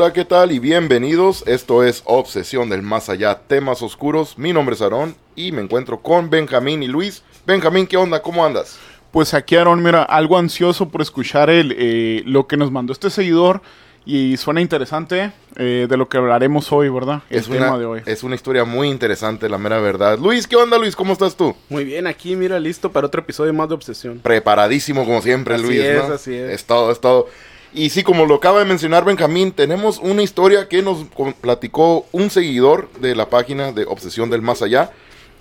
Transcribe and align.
Hola, 0.00 0.12
¿qué 0.12 0.24
tal? 0.24 0.52
Y 0.52 0.60
bienvenidos. 0.60 1.42
Esto 1.44 1.82
es 1.82 2.02
Obsesión 2.04 2.68
del 2.68 2.82
Más 2.82 3.08
Allá, 3.08 3.40
temas 3.48 3.82
oscuros. 3.82 4.38
Mi 4.38 4.52
nombre 4.52 4.76
es 4.76 4.80
Aarón 4.80 5.16
y 5.34 5.50
me 5.50 5.60
encuentro 5.60 6.02
con 6.02 6.30
Benjamín 6.30 6.84
y 6.84 6.86
Luis. 6.86 7.24
Benjamín, 7.44 7.84
¿qué 7.84 7.96
onda? 7.96 8.22
¿Cómo 8.22 8.46
andas? 8.46 8.78
Pues 9.10 9.34
aquí, 9.34 9.56
Aarón, 9.56 9.82
mira, 9.82 10.04
algo 10.04 10.38
ansioso 10.38 10.88
por 10.88 11.02
escuchar 11.02 11.50
el, 11.50 11.74
eh, 11.76 12.22
lo 12.26 12.46
que 12.46 12.56
nos 12.56 12.70
mandó 12.70 12.92
este 12.92 13.10
seguidor. 13.10 13.60
Y 14.06 14.36
suena 14.36 14.60
interesante 14.60 15.32
eh, 15.56 15.86
de 15.90 15.96
lo 15.96 16.08
que 16.08 16.16
hablaremos 16.16 16.70
hoy, 16.70 16.88
¿verdad? 16.88 17.22
El 17.28 17.40
es 17.40 17.48
tema 17.48 17.76
de 17.76 17.84
hoy. 17.84 18.02
Es 18.06 18.22
una 18.22 18.36
historia 18.36 18.64
muy 18.64 18.88
interesante, 18.88 19.48
la 19.48 19.58
mera 19.58 19.80
verdad. 19.80 20.16
Luis, 20.16 20.46
¿qué 20.46 20.54
onda, 20.54 20.78
Luis? 20.78 20.94
¿Cómo 20.94 21.12
estás 21.12 21.36
tú? 21.36 21.56
Muy 21.68 21.84
bien, 21.84 22.06
aquí, 22.06 22.36
mira, 22.36 22.60
listo 22.60 22.92
para 22.92 23.08
otro 23.08 23.20
episodio 23.20 23.52
más 23.52 23.68
de 23.68 23.74
Obsesión. 23.74 24.20
Preparadísimo, 24.20 25.04
como 25.04 25.20
siempre, 25.20 25.56
así 25.56 25.64
Luis. 25.64 25.80
Es, 25.80 26.02
Así 26.04 26.34
es, 26.34 26.52
Es 26.52 26.64
todo, 26.64 26.92
es 26.92 27.00
todo. 27.00 27.26
Y 27.72 27.90
sí, 27.90 28.02
como 28.02 28.24
lo 28.26 28.36
acaba 28.36 28.60
de 28.60 28.64
mencionar 28.64 29.04
Benjamín, 29.04 29.52
tenemos 29.52 29.98
una 29.98 30.22
historia 30.22 30.68
que 30.68 30.82
nos 30.82 31.04
platicó 31.40 32.06
un 32.12 32.30
seguidor 32.30 32.90
de 33.00 33.14
la 33.14 33.28
página 33.28 33.72
de 33.72 33.84
Obsesión 33.84 34.30
del 34.30 34.42
Más 34.42 34.62
Allá. 34.62 34.90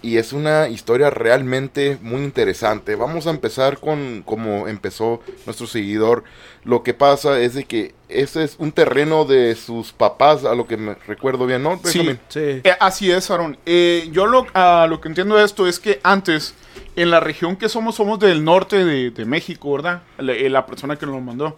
Y 0.03 0.17
es 0.17 0.31
una 0.31 0.69
historia 0.69 1.09
realmente 1.09 1.97
muy 2.01 2.21
interesante. 2.21 2.95
Vamos 2.95 3.25
a 3.25 3.31
empezar 3.31 3.79
con 3.79 4.21
como 4.23 4.67
empezó 4.67 5.21
nuestro 5.47 5.65
seguidor. 5.65 6.23
Lo 6.63 6.83
que 6.83 6.93
pasa 6.93 7.39
es 7.39 7.55
de 7.55 7.63
que 7.63 7.95
ese 8.07 8.43
es 8.43 8.57
un 8.59 8.71
terreno 8.71 9.25
de 9.25 9.55
sus 9.55 9.93
papás, 9.93 10.45
a 10.45 10.53
lo 10.53 10.67
que 10.67 10.77
me 10.77 10.93
recuerdo 11.07 11.47
bien, 11.47 11.63
¿no? 11.63 11.79
Benjamín? 11.83 12.19
Sí, 12.29 12.39
sí. 12.39 12.61
Eh, 12.63 12.75
así 12.79 13.09
es, 13.09 13.31
Aaron. 13.31 13.57
Eh, 13.65 14.07
yo 14.11 14.27
lo, 14.27 14.45
lo 14.87 15.01
que 15.01 15.07
entiendo 15.07 15.35
de 15.35 15.43
esto 15.43 15.65
es 15.65 15.79
que 15.79 15.99
antes, 16.03 16.53
en 16.95 17.09
la 17.09 17.19
región 17.19 17.55
que 17.55 17.67
somos, 17.67 17.95
somos 17.95 18.19
del 18.19 18.43
norte 18.43 18.85
de, 18.85 19.09
de 19.09 19.25
México, 19.25 19.73
¿verdad? 19.73 20.03
La, 20.19 20.33
eh, 20.33 20.47
la 20.47 20.67
persona 20.67 20.95
que 20.95 21.07
nos 21.07 21.15
lo 21.15 21.21
mandó. 21.21 21.57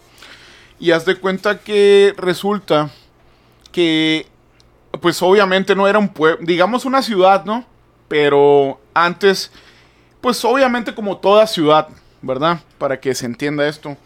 Y 0.80 0.92
haz 0.92 1.06
de 1.06 1.16
cuenta 1.16 1.60
que 1.60 2.14
resulta 2.18 2.90
que, 3.72 4.28
pues 5.02 5.22
obviamente 5.22 5.76
no 5.76 5.88
era 5.88 6.00
un 6.00 6.10
pueblo, 6.10 6.46
digamos 6.46 6.86
una 6.86 7.02
ciudad, 7.02 7.46
¿no? 7.46 7.66
Pero 8.08 8.80
antes, 8.94 9.52
pues 10.22 10.44
obviamente 10.46 10.96
como 10.96 11.18
toda 11.18 11.46
ciudad, 11.48 11.90
¿verdad? 12.22 12.60
Para 12.78 13.00
que 13.00 13.14
se 13.14 13.26
entienda 13.26 13.68
esto. 13.68 13.98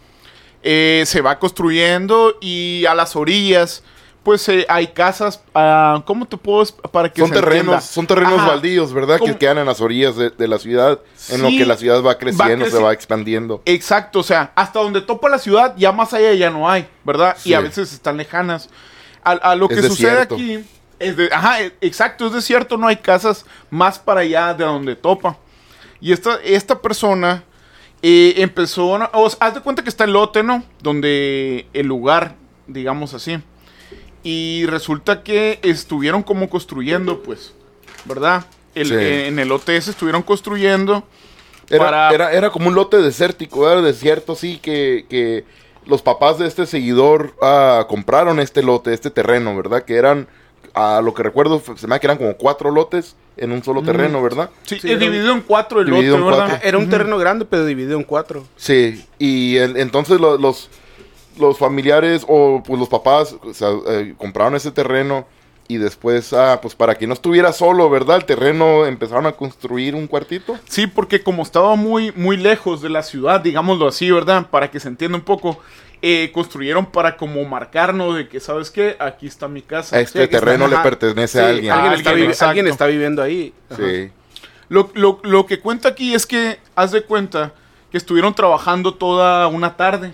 Eh, 0.62 1.04
se 1.06 1.20
va 1.20 1.38
construyendo 1.38 2.38
y 2.40 2.84
a 2.86 2.94
las 2.94 3.16
orillas, 3.16 3.82
pues 4.24 4.48
eh, 4.48 4.64
hay 4.68 4.88
casas, 4.88 5.40
uh, 5.54 6.00
¿cómo 6.04 6.26
te 6.26 6.36
puedo 6.36 6.64
para 6.90 7.12
que 7.12 7.20
son 7.20 7.28
se 7.28 7.34
terrenos, 7.34 7.58
entienda? 7.60 7.80
son 7.82 8.06
terrenos 8.06 8.38
Ajá. 8.38 8.48
baldíos, 8.48 8.92
¿verdad? 8.92 9.18
¿Cómo? 9.18 9.32
Que 9.32 9.38
quedan 9.38 9.58
en 9.58 9.66
las 9.66 9.80
orillas 9.80 10.16
de, 10.16 10.30
de 10.30 10.48
la 10.48 10.58
ciudad, 10.58 10.98
en 11.28 11.42
lo 11.42 11.48
que 11.48 11.64
la 11.66 11.76
ciudad 11.76 12.02
va 12.02 12.18
creciendo, 12.18 12.64
va 12.64 12.70
se 12.70 12.78
va 12.78 12.92
expandiendo. 12.92 13.62
Exacto, 13.66 14.20
o 14.20 14.22
sea, 14.22 14.50
hasta 14.54 14.80
donde 14.80 15.02
topa 15.02 15.28
la 15.28 15.38
ciudad, 15.38 15.74
ya 15.76 15.92
más 15.92 16.12
allá 16.14 16.32
ya 16.32 16.50
no 16.50 16.68
hay, 16.68 16.88
¿verdad? 17.04 17.36
Sí. 17.38 17.50
Y 17.50 17.54
a 17.54 17.60
veces 17.60 17.92
están 17.92 18.16
lejanas. 18.16 18.70
A, 19.22 19.32
a 19.32 19.54
lo 19.56 19.68
Es 19.70 19.76
que 19.76 19.82
sucede 19.88 20.10
desierto. 20.10 20.34
aquí 20.34 20.64
es 20.98 21.16
de, 21.16 21.28
ajá, 21.32 21.62
e- 21.62 21.74
exacto, 21.80 22.26
es 22.26 22.32
desierto, 22.32 22.76
no 22.76 22.86
hay 22.88 22.96
casas 22.96 23.44
más 23.70 23.98
para 23.98 24.20
allá 24.20 24.54
de 24.54 24.64
donde 24.64 24.96
topa. 24.96 25.36
Y 26.00 26.12
esta, 26.12 26.38
esta 26.44 26.80
persona 26.80 27.44
eh, 28.02 28.34
empezó, 28.38 28.88
o 29.12 29.30
sea, 29.30 29.38
haz 29.40 29.54
de 29.54 29.60
cuenta 29.60 29.82
que 29.82 29.88
está 29.88 30.04
el 30.04 30.12
lote, 30.12 30.42
¿no? 30.42 30.62
Donde 30.82 31.66
el 31.72 31.86
lugar, 31.86 32.36
digamos 32.66 33.14
así. 33.14 33.38
Y 34.24 34.64
resulta 34.66 35.22
que 35.22 35.60
estuvieron 35.62 36.22
como 36.24 36.48
construyendo, 36.50 37.22
pues, 37.22 37.52
¿verdad? 38.06 38.46
El- 38.74 38.88
Sí. 38.88 38.94
eh, 38.94 39.26
en 39.28 39.38
el 39.38 39.48
lote 39.48 39.76
ese 39.76 39.90
estuvieron 39.92 40.22
construyendo. 40.22 41.04
Era, 41.70 41.84
para- 41.84 42.10
era, 42.12 42.32
era 42.32 42.50
como 42.50 42.68
un 42.68 42.74
lote 42.74 42.96
desértico, 42.98 43.70
era 43.70 43.80
desierto, 43.82 44.34
sí, 44.34 44.58
que, 44.60 45.06
que 45.08 45.44
los 45.86 46.02
papás 46.02 46.38
de 46.38 46.46
este 46.46 46.66
seguidor 46.66 47.34
ah, 47.42 47.86
compraron 47.88 48.40
este 48.40 48.62
lote, 48.62 48.92
este 48.92 49.10
terreno, 49.10 49.54
¿verdad? 49.56 49.84
Que 49.84 49.94
eran, 49.96 50.26
a 50.74 51.00
lo 51.02 51.14
que 51.14 51.22
recuerdo, 51.22 51.62
se 51.76 51.86
me 51.86 51.94
da 51.94 51.98
que 52.00 52.06
eran 52.06 52.16
como 52.18 52.34
cuatro 52.36 52.70
lotes 52.70 53.16
en 53.36 53.52
un 53.52 53.62
solo 53.64 53.82
terreno, 53.82 54.22
¿verdad? 54.22 54.50
Sí, 54.64 54.78
Sí, 54.80 54.88
dividido 54.94 55.32
en 55.32 55.40
cuatro 55.42 55.80
el 55.80 55.86
Dividido 55.86 56.16
lote, 56.18 56.24
en 56.26 56.30
¿verdad? 56.32 56.48
cuatro. 56.50 56.68
Era 56.68 56.78
un 56.78 56.88
terreno 56.88 57.18
grande, 57.18 57.44
pero 57.44 57.64
dividido 57.66 57.96
en 57.98 58.04
cuatro. 58.04 58.44
Sí, 58.56 59.04
y 59.18 59.56
el- 59.56 59.76
entonces 59.76 60.20
lo- 60.20 60.38
los, 60.38 60.70
los 61.38 61.58
familiares 61.58 62.24
o 62.28 62.62
pues 62.66 62.78
los 62.78 62.88
papás 62.88 63.36
o 63.42 63.54
sea, 63.54 63.70
eh, 63.88 64.14
compraron 64.16 64.54
ese 64.54 64.70
terreno 64.70 65.26
y 65.66 65.78
después, 65.78 66.32
ah, 66.34 66.58
pues 66.60 66.74
para 66.74 66.94
que 66.96 67.06
no 67.06 67.14
estuviera 67.14 67.50
solo, 67.52 67.88
¿verdad? 67.88 68.16
El 68.16 68.26
terreno 68.26 68.84
empezaron 68.84 69.24
a 69.26 69.32
construir 69.32 69.94
un 69.94 70.06
cuartito. 70.06 70.58
Sí, 70.68 70.86
porque 70.86 71.22
como 71.22 71.42
estaba 71.42 71.74
muy, 71.74 72.12
muy 72.12 72.36
lejos 72.36 72.82
de 72.82 72.90
la 72.90 73.02
ciudad, 73.02 73.40
digámoslo 73.40 73.88
así, 73.88 74.10
¿verdad? 74.10 74.46
Para 74.50 74.70
que 74.70 74.78
se 74.78 74.88
entienda 74.88 75.16
un 75.16 75.24
poco, 75.24 75.58
eh, 76.02 76.30
construyeron 76.34 76.84
para 76.84 77.16
como 77.16 77.42
marcarnos 77.46 78.14
de 78.14 78.28
que, 78.28 78.40
¿sabes 78.40 78.70
qué? 78.70 78.94
Aquí 78.98 79.26
está 79.26 79.48
mi 79.48 79.62
casa. 79.62 79.98
Este 79.98 80.24
está, 80.24 80.38
terreno 80.38 80.68
le 80.68 80.76
pertenece 80.78 81.38
Sí, 81.38 81.44
a 81.44 81.48
alguien. 81.48 81.72
Alguien, 81.72 81.92
Ah, 81.92 81.94
está, 82.30 82.48
alguien, 82.50 82.66
está 82.68 82.86
viviendo 82.86 83.22
ahí. 83.22 83.54
Ajá. 83.70 83.80
Sí. 83.82 84.10
Lo, 84.68 84.90
lo- 84.92 85.20
lo 85.22 85.46
que 85.46 85.60
cuenta 85.60 85.88
aquí 85.88 86.12
es 86.14 86.26
que, 86.26 86.58
haz 86.74 86.92
de 86.92 87.04
cuenta, 87.04 87.54
que 87.90 87.96
estuvieron 87.96 88.34
trabajando 88.34 88.92
toda 88.94 89.46
una 89.48 89.76
tarde. 89.78 90.12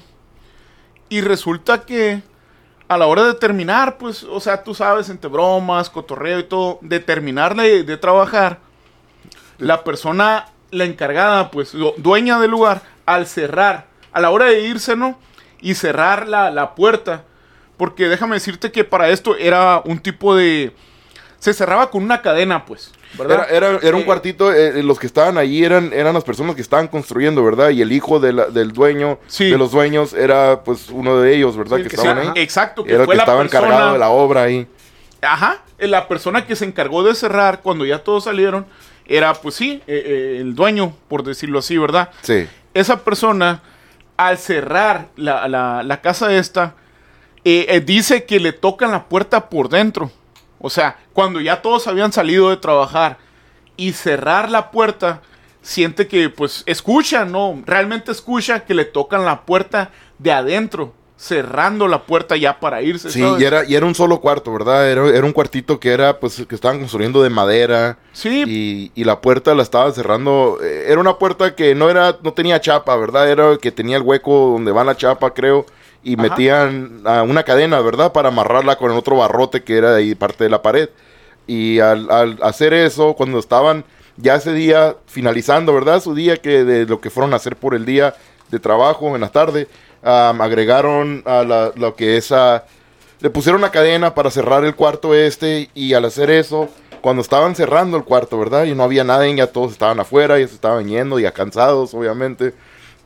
Y 1.10 1.20
resulta 1.20 1.82
que 1.84 2.22
a 2.88 2.96
la 2.96 3.06
hora 3.06 3.24
de 3.24 3.34
terminar, 3.34 3.98
pues, 3.98 4.22
o 4.24 4.40
sea, 4.40 4.64
tú 4.64 4.74
sabes, 4.74 5.10
entre 5.10 5.28
bromas, 5.28 5.90
cotorreo 5.90 6.38
y 6.38 6.44
todo, 6.44 6.78
de 6.80 6.98
terminar 7.00 7.54
de, 7.54 7.84
de 7.84 7.96
trabajar, 7.98 8.58
la 9.58 9.84
persona, 9.84 10.46
la 10.70 10.84
encargada, 10.84 11.50
pues, 11.50 11.72
du- 11.72 11.92
dueña 11.98 12.40
del 12.40 12.50
lugar, 12.52 12.80
al 13.06 13.26
cerrar, 13.26 13.86
a 14.12 14.20
la 14.20 14.30
hora 14.30 14.46
de 14.46 14.60
irse, 14.62 14.96
¿no? 14.96 15.18
Y 15.60 15.74
cerrar 15.74 16.26
la, 16.26 16.50
la 16.50 16.74
puerta. 16.74 17.24
Porque 17.76 18.08
déjame 18.08 18.36
decirte 18.36 18.72
que 18.72 18.84
para 18.84 19.08
esto 19.10 19.36
era 19.36 19.82
un 19.84 19.98
tipo 20.00 20.34
de... 20.34 20.74
Se 21.40 21.52
cerraba 21.54 21.90
con 21.90 22.04
una 22.04 22.20
cadena, 22.22 22.64
pues, 22.66 22.92
¿verdad? 23.18 23.46
Era, 23.50 23.68
era, 23.70 23.78
era 23.82 23.96
un 23.96 24.02
Eh, 24.02 24.04
cuartito, 24.04 24.52
eh, 24.52 24.82
los 24.84 24.98
que 25.00 25.06
estaban 25.06 25.38
allí 25.38 25.64
eran, 25.64 25.92
eran 25.92 26.14
las 26.14 26.22
personas 26.22 26.54
que 26.54 26.60
estaban 26.62 26.86
construyendo, 26.86 27.42
¿verdad? 27.42 27.70
Y 27.70 27.80
el 27.82 27.90
hijo 27.92 28.20
de 28.20 28.32
la- 28.34 28.46
del 28.46 28.72
dueño, 28.72 29.18
Sí. 29.26 29.50
de 29.50 29.56
los 29.58 29.72
dueños, 29.72 30.12
era 30.12 30.62
pues 30.64 30.90
uno 30.90 31.16
de 31.18 31.34
ellos, 31.34 31.56
¿verdad? 31.56 31.78
Sí, 31.78 31.82
que 31.84 31.88
que 31.88 31.96
estaban 31.96 32.18
ahí. 32.18 32.28
Exacto, 32.36 32.84
que 32.84 32.92
Era 32.92 33.02
el 33.04 33.08
que 33.08 33.16
la 33.16 33.22
estaba 33.22 33.40
persona, 33.40 33.66
encargado 33.66 33.92
de 33.94 33.98
la 33.98 34.10
obra 34.10 34.42
ahí. 34.42 34.68
Ajá, 35.22 35.62
eh, 35.78 35.88
la 35.88 36.06
persona 36.08 36.46
que 36.46 36.54
se 36.56 36.64
encargó 36.66 37.02
de 37.02 37.14
cerrar 37.14 37.60
cuando 37.62 37.84
ya 37.84 37.98
todos 38.04 38.24
salieron 38.24 38.66
era, 39.06 39.32
pues 39.34 39.54
sí, 39.54 39.82
eh, 39.86 40.02
eh, 40.06 40.38
el 40.40 40.54
dueño, 40.54 40.94
por 41.08 41.24
decirlo 41.24 41.58
así, 41.58 41.76
¿verdad? 41.78 42.10
Sí. 42.22 42.46
Esa 42.74 43.02
persona, 43.02 43.62
al 44.18 44.36
cerrar 44.38 45.08
la, 45.16 45.48
la- 45.48 45.82
la 45.82 46.00
casa 46.02 46.32
esta, 46.34 46.74
eh, 47.44 47.64
eh, 47.70 47.80
dice 47.80 48.24
que 48.24 48.38
le 48.40 48.52
tocan 48.52 48.90
la 48.92 49.04
puerta 49.08 49.48
por 49.48 49.70
dentro. 49.70 50.10
O 50.60 50.70
sea, 50.70 50.98
cuando 51.12 51.40
ya 51.40 51.62
todos 51.62 51.86
habían 51.86 52.12
salido 52.12 52.50
de 52.50 52.56
trabajar 52.58 53.18
y 53.76 53.92
cerrar 53.92 54.50
la 54.50 54.70
puerta, 54.70 55.22
siente 55.62 56.06
que, 56.06 56.28
pues, 56.28 56.62
escucha, 56.66 57.24
¿no? 57.24 57.62
Realmente 57.66 58.12
escucha 58.12 58.64
que 58.64 58.74
le 58.74 58.84
tocan 58.84 59.24
la 59.24 59.42
puerta 59.42 59.90
de 60.18 60.32
adentro, 60.32 60.92
cerrando 61.16 61.86
la 61.88 62.02
puerta 62.04 62.36
ya 62.36 62.60
para 62.60 62.80
irse. 62.82 63.10
Sí, 63.10 63.20
¿sabes? 63.20 63.40
y 63.42 63.44
era, 63.44 63.64
y 63.64 63.74
era 63.74 63.84
un 63.86 63.94
solo 63.94 64.20
cuarto, 64.20 64.52
¿verdad? 64.52 64.90
Era, 64.90 65.06
era 65.08 65.24
un 65.26 65.32
cuartito 65.32 65.78
que 65.80 65.90
era, 65.92 66.18
pues, 66.18 66.44
que 66.46 66.54
estaban 66.54 66.78
construyendo 66.78 67.22
de 67.22 67.30
madera. 67.30 67.98
Sí, 68.12 68.44
Y, 68.46 68.92
y 68.94 69.04
la 69.04 69.20
puerta 69.20 69.54
la 69.54 69.62
estaban 69.62 69.92
cerrando. 69.94 70.58
eh, 70.62 70.86
Era 70.88 71.00
una 71.00 71.16
puerta 71.18 71.54
que 71.54 71.74
no 71.74 71.88
era, 71.90 72.16
no 72.22 72.32
tenía 72.34 72.60
chapa, 72.60 72.96
¿verdad? 72.96 73.30
Era 73.30 73.56
que 73.58 73.70
tenía 73.72 73.96
el 73.98 74.02
hueco 74.02 74.50
donde 74.52 74.72
va 74.72 74.84
la 74.84 74.96
chapa, 74.96 75.32
creo. 75.34 75.64
Y 76.02 76.14
Ajá. 76.14 76.22
metían 76.22 77.02
una 77.04 77.42
cadena, 77.42 77.80
¿verdad? 77.80 78.12
Para 78.12 78.28
amarrarla 78.28 78.76
con 78.76 78.90
el 78.90 78.96
otro 78.98 79.16
barrote 79.16 79.62
que 79.62 79.76
era 79.76 79.92
de 79.92 79.98
ahí 79.98 80.14
parte 80.14 80.44
de 80.44 80.50
la 80.50 80.62
pared. 80.62 80.88
Y 81.46 81.80
al, 81.80 82.10
al 82.10 82.38
hacer 82.42 82.72
eso, 82.72 83.14
cuando 83.14 83.38
estaban 83.38 83.84
ya 84.16 84.36
ese 84.36 84.52
día 84.52 84.96
finalizando, 85.06 85.74
¿verdad? 85.74 86.00
Su 86.02 86.14
día 86.14 86.36
que 86.36 86.64
de 86.64 86.86
lo 86.86 87.00
que 87.00 87.10
fueron 87.10 87.32
a 87.32 87.36
hacer 87.36 87.56
por 87.56 87.74
el 87.74 87.84
día 87.84 88.14
de 88.50 88.58
trabajo 88.58 89.14
en 89.14 89.20
la 89.20 89.28
tarde, 89.28 89.68
am, 90.02 90.40
agregaron 90.40 91.22
a 91.26 91.42
la- 91.44 91.72
lo 91.76 91.94
que 91.96 92.16
es 92.16 92.32
a... 92.32 92.64
Le 93.20 93.28
pusieron 93.30 93.60
una 93.60 93.70
cadena 93.70 94.14
para 94.14 94.30
cerrar 94.30 94.64
el 94.64 94.74
cuarto 94.74 95.14
este 95.14 95.68
y 95.74 95.92
al 95.92 96.06
hacer 96.06 96.30
eso, 96.30 96.68
cuando 97.02 97.20
estaban 97.22 97.54
cerrando 97.54 97.96
el 97.98 98.04
cuarto, 98.04 98.38
¿verdad? 98.38 98.64
Y 98.64 98.74
no 98.74 98.82
había 98.82 99.04
nadie, 99.04 99.34
ya 99.34 99.46
todos 99.46 99.72
estaban 99.72 100.00
afuera, 100.00 100.38
ya 100.38 100.48
se 100.48 100.54
estaban 100.54 100.86
yendo, 100.88 101.18
ya 101.18 101.32
cansados, 101.32 101.92
obviamente. 101.94 102.54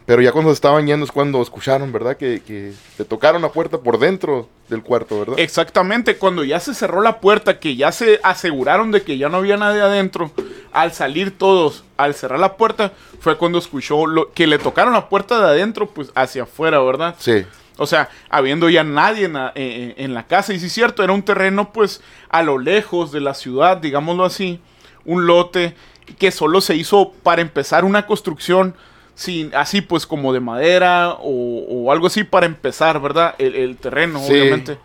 Pero 0.07 0.21
ya 0.21 0.33
cuando 0.33 0.51
se 0.51 0.55
estaban 0.55 0.87
yendo 0.87 1.05
es 1.07 1.13
cuando 1.13 1.41
escucharon, 1.41 1.91
¿verdad? 1.91 2.17
Que, 2.17 2.43
que 2.47 2.73
te 2.97 3.05
tocaron 3.05 3.41
la 3.41 3.49
puerta 3.49 3.79
por 3.79 3.99
dentro 3.99 4.49
del 4.69 4.83
cuarto, 4.83 5.19
¿verdad? 5.19 5.39
Exactamente, 5.39 6.17
cuando 6.17 6.45
ya 6.45 6.61
se 6.61 6.75
cerró 6.75 7.01
la 7.01 7.21
puerta, 7.21 7.59
que 7.59 7.77
ya 7.77 7.91
se 7.91 8.21
aseguraron 8.23 8.91
de 8.91 9.03
que 9.03 9.17
ya 9.17 9.31
no 9.31 9.39
había 9.39 9.57
nadie 9.57 9.81
adentro, 9.81 10.31
al 10.73 10.93
salir 10.93 11.37
todos, 11.37 11.85
al 11.97 12.15
cerrar 12.15 12.39
la 12.39 12.57
puerta, 12.57 12.93
fue 13.21 13.39
cuando 13.39 13.59
escuchó 13.59 14.07
lo, 14.07 14.33
que 14.33 14.47
le 14.47 14.59
tocaron 14.59 14.93
la 14.93 15.09
puerta 15.09 15.39
de 15.39 15.47
adentro, 15.47 15.89
pues 15.89 16.11
hacia 16.15 16.43
afuera, 16.43 16.81
¿verdad? 16.81 17.15
Sí. 17.19 17.45
O 17.77 17.87
sea, 17.87 18.09
habiendo 18.29 18.69
ya 18.69 18.85
nadie 18.85 19.25
en 19.25 19.33
la, 19.33 19.53
eh, 19.55 19.95
en 19.97 20.15
la 20.15 20.27
casa. 20.27 20.53
Y 20.53 20.61
sí 20.61 20.67
es 20.67 20.73
cierto, 20.73 21.03
era 21.03 21.13
un 21.13 21.23
terreno 21.23 21.73
pues 21.73 22.03
a 22.29 22.43
lo 22.43 22.59
lejos 22.59 23.11
de 23.11 23.21
la 23.21 23.35
ciudad, 23.35 23.79
digámoslo 23.79 24.25
así. 24.25 24.61
Un 25.05 25.27
lote 25.27 25.75
que 26.19 26.31
solo 26.31 26.61
se 26.61 26.77
hizo 26.77 27.13
para 27.23 27.43
empezar 27.43 27.85
una 27.85 28.07
construcción 28.07 28.75
sin, 29.15 29.55
así 29.55 29.81
pues 29.81 30.07
como 30.07 30.33
de 30.33 30.41
madera 30.41 31.13
o, 31.21 31.65
o 31.69 31.93
algo 31.93 32.07
así 32.09 32.25
para 32.25 32.47
empezar, 32.47 33.01
¿verdad? 33.01 33.35
El, 33.39 33.55
el 33.55 33.77
terreno, 33.77 34.21
Sí. 34.21 34.33
obviamente. 34.33 34.79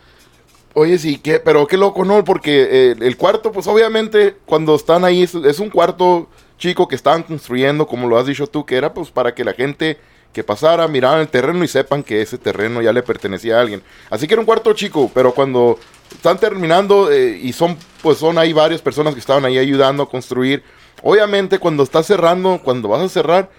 Oye, 0.76 1.00
sí, 1.00 1.18
qué, 1.18 1.40
pero 1.40 1.66
qué 1.66 1.78
loco, 1.78 2.06
¿no? 2.06 2.24
Porque 2.24 2.68
eh, 2.70 2.96
el 3.00 3.18
cuarto, 3.18 3.52
pues 3.52 3.66
obviamente, 3.68 4.36
cuando 4.46 4.76
están 4.76 5.04
ahí, 5.04 5.24
es, 5.24 5.34
es 5.34 5.60
un 5.60 5.70
cuarto 5.70 6.30
chico 6.60 6.88
que 6.88 6.96
estaban 6.96 7.24
construyendo, 7.24 7.88
como 7.88 8.08
lo 8.08 8.18
has 8.18 8.28
dicho 8.28 8.46
tú, 8.46 8.66
que 8.66 8.76
era 8.76 8.94
pues 8.94 9.10
para 9.10 9.34
que 9.34 9.44
la 9.44 9.54
gente 9.54 9.98
que 10.32 10.44
pasara, 10.44 10.88
miraran 10.88 11.22
el 11.22 11.28
terreno 11.28 11.64
y 11.64 11.68
sepan 11.68 12.04
que 12.04 12.22
ese 12.22 12.38
terreno 12.38 12.84
ya 12.84 12.94
le 12.94 13.02
pertenecía 13.02 13.58
a 13.58 13.62
alguien. 13.62 13.82
Así 14.12 14.28
que 14.28 14.36
era 14.36 14.42
un 14.42 14.46
cuarto 14.46 14.72
chico, 14.74 15.10
pero 15.12 15.34
cuando 15.34 15.80
están 16.12 16.38
terminando 16.38 17.12
eh, 17.12 17.40
y 17.42 17.52
son, 17.52 17.76
pues 18.04 18.20
son 18.20 18.38
ahí 18.38 18.54
varias 18.54 18.80
personas 18.80 19.16
que 19.16 19.20
estaban 19.20 19.44
ahí 19.46 19.58
ayudando 19.58 20.04
a 20.04 20.10
construir. 20.10 20.64
Obviamente 21.02 21.58
cuando 21.58 21.82
estás 21.82 22.06
cerrando, 22.06 22.62
cuando 22.64 22.90
vas 22.90 23.02
a 23.02 23.10
cerrar, 23.10 23.50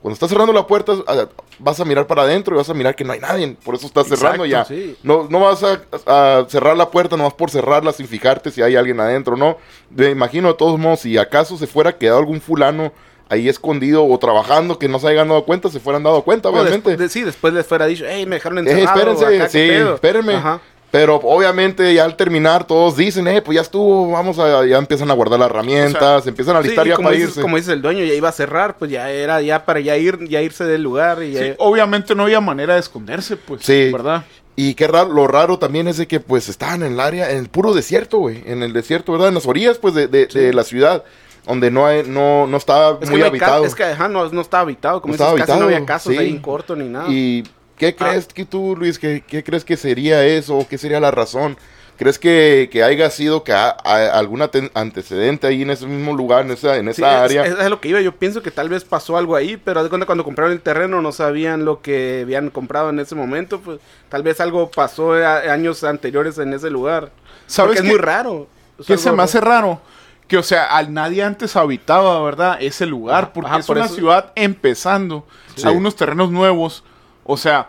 cuando 0.00 0.14
estás 0.14 0.28
cerrando 0.30 0.52
la 0.52 0.66
puerta, 0.66 0.92
ah, 1.06 1.26
vas 1.58 1.80
a 1.80 1.84
mirar 1.84 2.06
para 2.06 2.22
adentro 2.22 2.54
y 2.54 2.58
vas 2.58 2.70
a 2.70 2.74
mirar 2.74 2.94
que 2.94 3.02
no 3.04 3.12
hay 3.12 3.20
nadie. 3.20 3.56
Por 3.64 3.74
eso 3.74 3.86
estás 3.86 4.06
cerrando 4.06 4.46
ya. 4.46 4.64
Sí. 4.64 4.96
No, 5.02 5.26
no 5.28 5.40
vas 5.40 5.62
a, 5.64 5.80
a 6.06 6.46
cerrar 6.48 6.76
la 6.76 6.88
puerta 6.90 7.16
nomás 7.16 7.34
por 7.34 7.50
cerrarla 7.50 7.92
sin 7.92 8.06
fijarte 8.06 8.50
si 8.50 8.62
hay 8.62 8.76
alguien 8.76 9.00
adentro, 9.00 9.36
¿no? 9.36 9.58
Me 9.90 10.10
imagino 10.10 10.48
de 10.48 10.54
todos 10.54 10.78
modos, 10.78 11.00
si 11.00 11.18
acaso 11.18 11.58
se 11.58 11.66
fuera 11.66 11.96
quedado 11.98 12.18
algún 12.18 12.40
fulano 12.40 12.92
ahí 13.30 13.48
escondido 13.48 14.06
o 14.06 14.18
trabajando 14.18 14.78
que 14.78 14.88
no 14.88 14.98
se 14.98 15.08
hayan 15.08 15.28
dado 15.28 15.44
cuenta, 15.44 15.68
se 15.68 15.80
fueran 15.80 16.02
dado 16.02 16.22
cuenta, 16.22 16.48
No, 16.50 16.54
obviamente. 16.60 16.90
después 16.90 16.98
de- 16.98 17.08
sí, 17.10 17.22
después 17.24 17.52
les 17.52 17.66
fuera 17.66 17.84
dicho, 17.86 18.04
hey, 18.08 18.24
me 18.24 18.36
dejaron 18.36 18.58
Eh, 18.58 18.70
encerrado. 18.70 18.98
espérense, 19.12 19.24
acá, 19.26 19.44
¿qué 19.46 19.50
sí, 19.50 19.68
pedo?" 19.68 19.94
espérenme. 19.96 20.34
Ajá. 20.36 20.60
Pero 20.90 21.16
obviamente 21.16 21.92
ya 21.92 22.04
al 22.06 22.16
terminar 22.16 22.66
todos 22.66 22.96
dicen, 22.96 23.28
eh, 23.28 23.42
pues 23.42 23.56
ya 23.56 23.60
estuvo, 23.60 24.10
vamos 24.10 24.38
a, 24.38 24.64
ya 24.64 24.78
empiezan 24.78 25.10
a 25.10 25.14
guardar 25.14 25.38
las 25.38 25.50
herramientas, 25.50 26.26
empiezan 26.26 26.56
a 26.56 26.62
Sí, 26.62 26.68
listar 26.68 26.86
y 26.86 26.90
ya 26.90 26.96
como, 26.96 27.08
para 27.08 27.16
dices, 27.16 27.30
irse. 27.30 27.42
como 27.42 27.56
dice 27.58 27.72
el 27.74 27.82
dueño, 27.82 28.04
ya 28.04 28.14
iba 28.14 28.30
a 28.30 28.32
cerrar, 28.32 28.78
pues 28.78 28.90
ya 28.90 29.10
era 29.10 29.42
ya 29.42 29.66
para 29.66 29.80
ya 29.80 29.98
ir, 29.98 30.26
ya 30.28 30.40
irse 30.40 30.64
del 30.64 30.82
lugar 30.82 31.22
y 31.22 31.32
ya... 31.32 31.40
Sí, 31.42 31.52
obviamente 31.58 32.14
no 32.14 32.22
había 32.22 32.40
manera 32.40 32.72
de 32.74 32.80
esconderse, 32.80 33.36
pues. 33.36 33.62
Sí. 33.66 33.90
¿Verdad? 33.92 34.24
Y 34.56 34.74
qué 34.74 34.86
raro, 34.88 35.10
lo 35.12 35.26
raro 35.26 35.58
también 35.58 35.88
es 35.88 35.98
de 35.98 36.08
que 36.08 36.20
pues 36.20 36.48
estaban 36.48 36.82
en 36.82 36.94
el 36.94 37.00
área, 37.00 37.30
en 37.32 37.38
el 37.38 37.48
puro 37.50 37.74
desierto, 37.74 38.18
güey, 38.18 38.42
en 38.46 38.62
el 38.62 38.72
desierto, 38.72 39.12
¿verdad? 39.12 39.28
En 39.28 39.34
las 39.34 39.46
orillas, 39.46 39.76
pues, 39.78 39.92
de, 39.94 40.08
de- 40.08 40.26
de 40.26 40.52
la 40.54 40.64
ciudad, 40.64 41.04
donde 41.46 41.70
no 41.70 41.86
hay, 41.86 42.02
no, 42.08 42.46
no 42.46 42.56
estaba 42.56 42.98
Es 43.02 43.10
muy 43.10 43.20
habitado. 43.22 43.64
es 43.66 43.74
que 43.74 43.84
ajá, 43.84 44.08
no, 44.08 44.26
no 44.30 44.40
estaba 44.40 44.62
habitado, 44.62 45.00
como 45.02 45.12
No 45.12 45.16
dices, 45.18 45.26
estaba 45.26 45.38
casi 45.46 45.50
no 45.58 45.64
habitado, 45.66 45.76
había 45.76 45.86
casos 45.86 46.12
sí. 46.14 46.18
ahí 46.18 46.30
en 46.30 46.38
corto 46.40 46.74
ni 46.74 46.88
nada. 46.88 47.08
¿Y 47.08 47.44
qué 47.78 47.94
Ah. 47.98 48.08
crees 48.10 48.26
que 48.26 48.44
tú, 48.44 48.76
Luis, 48.76 48.98
qué, 48.98 49.22
qué 49.26 49.42
crees 49.44 49.64
que 49.64 49.76
sería 49.76 50.24
eso? 50.24 50.66
¿Qué 50.68 50.76
sería 50.78 51.00
la 51.00 51.10
razón? 51.10 51.56
¿Crees 51.96 52.18
que, 52.20 52.68
que 52.70 52.84
haya 52.84 53.10
sido 53.10 53.42
que 53.42 53.52
ha, 53.52 53.70
algún 53.70 54.40
antecedente 54.74 55.48
ahí 55.48 55.62
en 55.62 55.70
ese 55.70 55.84
mismo 55.86 56.14
lugar, 56.14 56.44
en 56.44 56.52
esa, 56.52 56.76
en 56.76 56.86
esa 56.88 56.96
Sí, 56.96 57.02
área? 57.34 57.44
es- 57.44 57.58
es 57.58 57.70
lo 57.70 57.80
que 57.80 57.88
iba. 57.88 58.00
Yo 58.00 58.12
pienso 58.14 58.40
que 58.40 58.52
tal 58.52 58.68
vez 58.68 58.84
pasó 58.84 59.16
algo 59.16 59.34
ahí, 59.34 59.56
pero 59.56 59.82
de 59.82 59.88
cuenta 59.88 60.06
cuando 60.06 60.22
compraron 60.22 60.52
el 60.52 60.60
terreno 60.60 61.02
no 61.02 61.10
sabían 61.10 61.64
lo 61.64 61.82
que 61.82 62.20
habían 62.22 62.50
comprado 62.50 62.90
en 62.90 63.00
ese 63.00 63.16
momento. 63.16 63.58
Pues 63.60 63.80
tal 64.08 64.22
vez 64.22 64.40
algo 64.40 64.70
pasó 64.70 65.14
a- 65.14 65.38
años 65.52 65.82
anteriores 65.82 66.38
en 66.38 66.52
ese 66.54 66.70
lugar. 66.70 67.10
¿Sabes 67.48 67.70
Porque 67.70 67.78
es 67.78 67.82
qué- 67.82 67.88
muy 67.88 67.98
raro. 67.98 68.46
Es 68.78 68.86
¿Qué 68.86 68.92
algo 68.92 69.02
se 69.02 69.12
me 69.12 69.22
hace 69.24 69.40
raro? 69.40 69.80
Que, 70.28 70.36
o 70.38 70.42
sea, 70.44 70.66
al 70.66 70.94
nadie 70.94 71.24
antes 71.24 71.56
habitaba, 71.56 72.22
¿verdad? 72.22 72.58
Ese 72.60 72.86
lugar, 72.86 73.32
porque 73.32 73.48
Ajá, 73.50 73.58
es 73.58 73.66
por 73.66 73.76
una 73.76 73.86
eso- 73.86 73.94
ciudad 73.96 74.32
empezando, 74.36 75.26
Sí. 75.56 75.66
a 75.66 75.72
unos 75.72 75.96
terrenos 75.96 76.30
nuevos. 76.30 76.84
O 77.30 77.36
sea, 77.36 77.68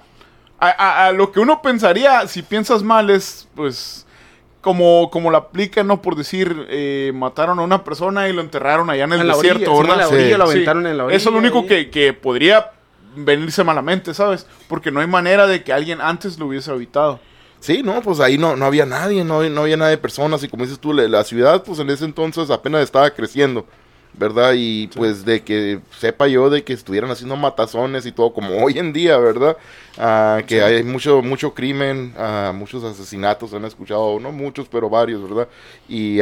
a, 0.60 0.68
a- 0.70 1.08
a 1.08 1.12
lo 1.12 1.32
que 1.34 1.40
uno 1.42 1.62
pensaría, 1.62 2.26
si 2.28 2.42
piensas 2.42 2.82
mal, 2.82 3.10
es, 3.10 3.46
pues, 3.56 4.06
como, 4.62 5.10
como 5.12 5.32
la 5.32 5.38
aplican, 5.40 5.86
¿no? 5.88 6.02
Por 6.02 6.16
decir, 6.16 6.66
eh, 6.70 7.12
mataron 7.14 7.60
a 7.60 7.62
una 7.62 7.84
persona 7.84 8.28
y 8.30 8.34
lo 8.34 8.42
enterraron 8.42 8.90
allá 8.90 9.04
en 9.04 9.14
el 9.14 9.28
desierto, 9.28 9.84
la 9.84 10.08
orilla, 10.08 10.08
Sí. 10.08 10.38
lo 10.38 10.48
Sí. 10.48 10.66
en 10.66 10.98
la 10.98 11.04
orilla. 11.06 11.18
Eso 11.18 11.30
es 11.30 11.34
lo 11.34 11.40
único 11.40 11.66
que, 11.68 11.90
que 11.90 12.14
podría 12.14 12.72
venirse 13.16 13.64
malamente, 13.64 14.14
¿sabes? 14.14 14.48
Porque 14.70 14.92
no 14.92 15.02
hay 15.02 15.08
manera 15.08 15.46
de 15.46 15.64
que 15.64 15.74
alguien 15.74 16.00
antes 16.02 16.40
lo 16.40 16.46
hubiese 16.48 16.72
habitado. 16.72 17.20
Sí, 17.60 17.82
no, 17.84 18.02
pues 18.02 18.22
ahí 18.22 18.38
no, 18.38 18.56
no 18.56 18.66
había 18.66 18.86
nadie, 18.86 19.26
no, 19.26 19.44
no 19.50 19.62
había 19.62 19.76
nada 19.76 19.92
de 19.92 19.98
personas 19.98 20.42
y 20.44 20.48
como 20.48 20.64
dices 20.64 20.80
tú, 20.80 20.94
la, 20.94 21.04
la 21.10 21.24
ciudad 21.26 21.62
pues 21.64 21.80
en 21.80 21.90
ese 21.90 22.06
entonces 22.06 22.50
apenas 22.50 22.82
estaba 22.84 23.10
creciendo, 23.12 23.66
¿verdad? 24.14 24.54
Y 24.56 24.88
pues 24.88 25.26
de 25.26 25.44
que 25.44 25.80
sepa 25.98 26.28
yo 26.28 26.50
de 26.50 26.64
que 26.64 26.74
estuvieran 26.74 27.12
haciendo 27.12 27.36
matazones 27.36 28.06
y 28.06 28.12
todo 28.12 28.34
como 28.34 28.58
hoy 28.64 28.78
en 28.78 28.94
día, 28.94 29.18
¿verdad? 29.18 29.58
Ah, 29.98 30.42
que 30.46 30.62
hay 30.62 30.84
mucho, 30.84 31.22
mucho 31.22 31.54
crimen, 31.54 32.14
ah, 32.18 32.52
muchos 32.56 32.84
asesinatos, 32.84 33.54
han 33.54 33.66
escuchado, 33.66 34.20
no 34.20 34.32
muchos, 34.32 34.68
pero 34.68 34.90
varios, 34.90 35.22
¿verdad? 35.28 35.48
Y, 35.88 36.20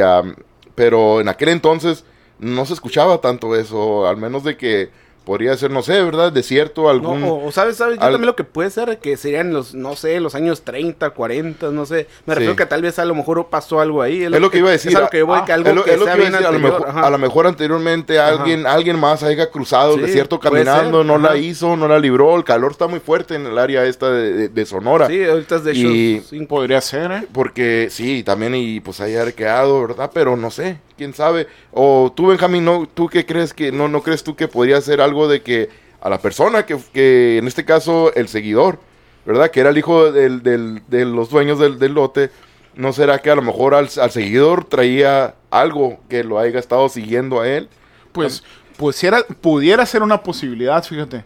pero 0.74 1.20
en 1.20 1.28
aquel 1.28 1.48
entonces 1.48 2.04
no 2.38 2.64
se 2.66 2.74
escuchaba 2.74 3.20
tanto 3.20 3.56
eso, 3.56 4.06
al 4.06 4.16
menos 4.16 4.44
de 4.44 4.56
que 4.56 4.90
podría 5.28 5.56
ser, 5.56 5.70
no 5.70 5.82
sé, 5.82 6.02
¿verdad? 6.02 6.32
Desierto, 6.32 6.82
No, 6.82 6.88
algún... 6.88 7.22
o, 7.22 7.44
o 7.44 7.52
sabes, 7.52 7.76
sabes, 7.76 7.96
yo 7.98 8.02
al- 8.02 8.12
también 8.12 8.26
lo 8.26 8.34
que 8.34 8.42
puede 8.44 8.70
ser 8.70 8.98
que 8.98 9.16
serían 9.16 9.52
los, 9.52 9.74
no 9.74 9.94
sé, 9.94 10.18
los 10.20 10.34
años 10.34 10.62
30, 10.62 11.10
40, 11.10 11.70
no 11.70 11.84
sé. 11.86 12.06
Me 12.26 12.32
Sí. 12.34 12.38
refiero 12.38 12.56
que 12.56 12.64
tal 12.66 12.82
vez 12.82 12.98
a 12.98 13.04
lo 13.04 13.14
mejor 13.14 13.46
pasó 13.50 13.78
algo 13.80 14.00
ahí. 14.02 14.24
Es 14.24 14.30
lo 14.30 14.50
que 14.50 14.58
iba 14.58 14.70
a 14.70 14.72
decir. 14.72 14.90
Es 14.92 14.96
a 14.96 15.02
lo 15.02 15.08
que 15.10 15.22
voy, 15.22 15.38
Ah, 15.40 15.44
que 15.44 15.52
algo 15.52 15.68
es 15.68 15.74
lo- 15.76 15.84
que 15.84 15.92
es 15.92 15.98
lo 15.98 16.04
sea 16.06 16.14
que 16.14 16.20
iba 16.20 16.28
a 16.28 16.30
decir, 16.32 16.46
a 16.46 16.50
lo 16.50 16.58
mejor, 16.58 16.88
ajá. 16.88 17.00
a 17.06 17.10
lo 17.10 17.18
mejor 17.18 17.46
anteriormente 17.46 18.18
alguien, 18.18 18.66
alguien 18.66 18.98
más 18.98 19.22
haya 19.22 19.50
cruzado 19.50 19.94
el 19.94 20.00
Sí, 20.00 20.06
desierto 20.06 20.40
puede 20.40 20.64
caminando, 20.64 20.98
ser, 20.98 21.06
no 21.06 21.18
la 21.18 21.36
hizo, 21.36 21.76
no 21.76 21.86
la 21.88 21.98
libró, 21.98 22.34
el 22.36 22.44
calor 22.44 22.72
está 22.72 22.86
muy 22.86 23.00
fuerte 23.00 23.34
en 23.34 23.46
el 23.46 23.58
área 23.58 23.84
esta 23.84 24.10
de, 24.10 24.32
de- 24.32 24.48
de 24.48 24.66
Sonora. 24.66 25.06
Sí, 25.08 25.22
ahorita 25.24 25.56
es 25.56 25.64
de 25.64 25.72
hecho 25.72 25.88
Y- 25.88 26.22
cinco- 26.26 26.48
Podría 26.58 26.80
ser, 26.80 27.12
¿eh? 27.12 27.26
Porque 27.32 27.88
sí, 27.90 28.22
también 28.24 28.54
y 28.54 28.80
pues 28.80 29.00
haya 29.00 29.22
arqueado, 29.22 29.80
¿verdad? 29.86 30.10
Pero 30.14 30.34
no 30.36 30.50
sé, 30.50 30.78
quién 30.96 31.12
sabe. 31.12 31.46
O 31.72 32.12
tú, 32.16 32.28
Benjamín, 32.28 32.64
no, 32.64 32.88
¿tú 32.92 33.06
qué 33.08 33.26
crees 33.26 33.52
que, 33.52 33.70
no, 33.70 33.86
no 33.88 34.02
crees 34.02 34.24
tú 34.24 34.34
que 34.34 34.48
podría 34.48 34.80
ser 34.80 35.00
algo 35.00 35.17
de 35.26 35.42
que 35.42 35.68
a 36.00 36.08
la 36.08 36.18
persona 36.20 36.64
que, 36.66 36.78
que 36.92 37.38
en 37.38 37.48
este 37.48 37.64
caso 37.64 38.12
el 38.14 38.28
seguidor, 38.28 38.78
¿verdad? 39.26 39.50
Que 39.50 39.60
era 39.60 39.70
el 39.70 39.78
hijo 39.78 40.12
del, 40.12 40.42
del- 40.42 40.82
de 40.86 41.04
los 41.04 41.30
dueños 41.30 41.58
del, 41.58 41.78
del 41.80 41.94
lote, 41.94 42.30
¿no 42.74 42.92
será 42.92 43.18
que 43.18 43.30
a 43.30 43.34
lo 43.34 43.42
mejor 43.42 43.74
al, 43.74 43.88
al 44.00 44.10
seguidor 44.12 44.64
traía 44.64 45.34
algo 45.50 45.98
que 46.08 46.22
lo 46.22 46.38
haya 46.38 46.58
estado 46.60 46.88
siguiendo 46.88 47.40
a 47.40 47.48
él? 47.48 47.68
Pues, 48.12 48.44
pues 48.76 49.02
era- 49.02 49.24
pudiera 49.40 49.84
ser 49.86 50.02
una 50.04 50.22
posibilidad, 50.22 50.84
fíjate. 50.84 51.24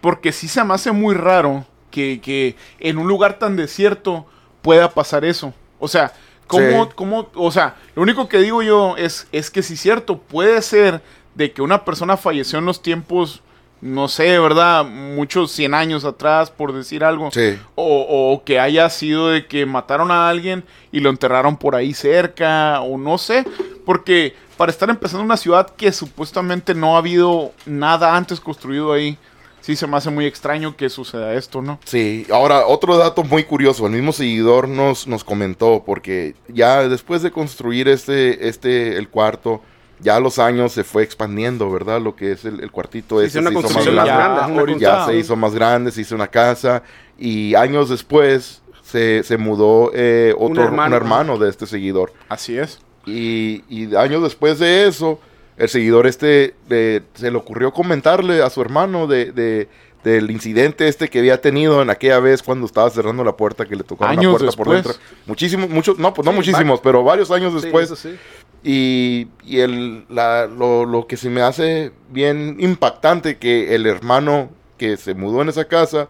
Porque 0.00 0.32
sí 0.32 0.48
se 0.48 0.64
me 0.64 0.74
hace 0.74 0.90
muy 0.92 1.14
raro 1.14 1.64
que, 1.90 2.20
que 2.22 2.56
en 2.78 2.98
un 2.98 3.06
lugar 3.06 3.38
tan 3.38 3.54
desierto 3.56 4.26
pueda 4.62 4.90
pasar 4.90 5.24
eso. 5.24 5.54
O 5.78 5.88
sea, 5.88 6.12
¿cómo, 6.46 6.84
Sí. 6.86 6.90
cómo- 6.94 7.28
o 7.34 7.50
sea, 7.52 7.76
lo 7.94 8.02
único 8.02 8.28
que 8.28 8.38
digo 8.38 8.62
yo 8.62 8.96
es, 8.96 9.26
es 9.30 9.50
que 9.50 9.62
si 9.62 9.74
es 9.74 9.80
cierto, 9.80 10.18
puede 10.18 10.60
ser 10.62 11.00
de 11.40 11.52
que 11.52 11.62
una 11.62 11.86
persona 11.86 12.18
falleció 12.18 12.58
en 12.58 12.66
los 12.66 12.82
tiempos, 12.82 13.40
no 13.80 14.08
sé, 14.08 14.38
¿verdad? 14.38 14.84
Muchos 14.84 15.50
100 15.52 15.72
años 15.72 16.04
atrás, 16.04 16.50
por 16.50 16.74
decir 16.74 17.02
algo. 17.02 17.30
Sí. 17.30 17.58
O, 17.76 18.32
o 18.34 18.44
que 18.44 18.60
haya 18.60 18.90
sido 18.90 19.30
de 19.30 19.46
que 19.46 19.64
mataron 19.64 20.10
a 20.10 20.28
alguien 20.28 20.64
y 20.92 21.00
lo 21.00 21.08
enterraron 21.08 21.56
por 21.56 21.74
ahí 21.74 21.94
cerca, 21.94 22.82
o 22.82 22.98
no 22.98 23.16
sé, 23.16 23.46
porque 23.86 24.34
para 24.58 24.70
estar 24.70 24.90
empezando 24.90 25.24
una 25.24 25.38
ciudad 25.38 25.70
que 25.70 25.92
supuestamente 25.92 26.74
no 26.74 26.94
ha 26.94 26.98
habido 26.98 27.52
nada 27.64 28.14
antes 28.14 28.38
construido 28.38 28.92
ahí, 28.92 29.16
sí 29.62 29.76
se 29.76 29.86
me 29.86 29.96
hace 29.96 30.10
muy 30.10 30.26
extraño 30.26 30.76
que 30.76 30.90
suceda 30.90 31.32
esto, 31.32 31.62
¿no? 31.62 31.80
Sí, 31.86 32.26
ahora 32.30 32.66
otro 32.66 32.98
dato 32.98 33.24
muy 33.24 33.44
curioso, 33.44 33.86
el 33.86 33.92
mismo 33.94 34.12
seguidor 34.12 34.68
nos, 34.68 35.06
nos 35.06 35.24
comentó, 35.24 35.84
porque 35.86 36.34
ya 36.48 36.86
después 36.86 37.22
de 37.22 37.30
construir 37.30 37.88
este, 37.88 38.46
este, 38.46 38.98
el 38.98 39.08
cuarto, 39.08 39.62
ya 40.02 40.16
a 40.16 40.20
los 40.20 40.38
años 40.38 40.72
se 40.72 40.84
fue 40.84 41.02
expandiendo, 41.02 41.70
¿verdad? 41.70 42.00
Lo 42.00 42.14
que 42.16 42.32
es 42.32 42.44
el, 42.44 42.60
el 42.60 42.70
cuartito 42.70 43.20
Sí, 43.20 43.26
ese 43.26 43.38
una 43.40 43.50
se 43.50 43.58
hizo 43.58 43.68
más 43.74 43.84
grande. 43.86 44.58
ahorita- 44.60 44.78
ya 44.80 45.06
se 45.06 45.16
hizo 45.16 45.36
más 45.36 45.54
grande, 45.54 45.90
se 45.92 46.00
hizo 46.00 46.14
una 46.14 46.28
casa 46.28 46.82
y 47.18 47.54
años 47.54 47.88
después 47.90 48.62
se, 48.82 49.22
se 49.22 49.36
mudó 49.36 49.90
eh, 49.94 50.34
otro 50.38 50.62
un 50.62 50.68
hermano, 50.68 50.96
hermano. 50.96 51.38
de 51.38 51.48
este 51.50 51.66
seguidor. 51.66 52.12
Así 52.28 52.56
es. 52.58 52.80
Y, 53.06 53.62
y 53.68 53.94
años 53.96 54.22
después 54.22 54.58
de 54.58 54.86
eso, 54.86 55.20
el 55.56 55.68
seguidor 55.68 56.06
este 56.06 56.54
eh, 56.70 57.00
se 57.14 57.30
le 57.30 57.36
ocurrió 57.36 57.72
comentarle 57.72 58.42
a 58.42 58.50
su 58.50 58.60
hermano 58.62 59.06
de, 59.06 59.32
de- 59.32 59.68
del 60.02 60.30
incidente 60.30 60.88
este 60.88 61.08
que 61.08 61.18
había 61.18 61.42
tenido 61.42 61.82
en 61.82 61.90
aquella 61.90 62.20
vez 62.20 62.42
cuando 62.42 62.64
estaba 62.64 62.88
cerrando 62.88 63.22
la 63.22 63.36
puerta 63.36 63.66
que 63.66 63.76
le 63.76 63.82
tocaron 63.84 64.16
la 64.16 64.30
puerta 64.30 64.56
por 64.56 64.70
dentro. 64.70 64.94
Muchísimos, 65.26 65.68
muchos, 65.68 65.98
no, 65.98 66.14
pues 66.14 66.24
no 66.24 66.30
Sí, 66.32 66.36
muchísimos, 66.38 66.80
pero 66.80 67.04
varios 67.04 67.30
años 67.30 67.52
Sí, 67.52 67.60
después. 67.60 67.84
eso 67.84 67.96
sí. 67.96 68.16
Y, 68.62 69.28
y 69.44 69.60
el, 69.60 70.04
la- 70.10 70.46
lo, 70.46 70.84
lo 70.84 71.06
que 71.06 71.16
se 71.16 71.30
me 71.30 71.40
hace 71.42 71.92
bien 72.10 72.56
impactante 72.60 73.38
que 73.38 73.74
el 73.74 73.86
hermano 73.86 74.50
que 74.76 74.96
se 74.98 75.14
mudó 75.14 75.40
en 75.42 75.48
esa 75.48 75.64
casa 75.64 76.08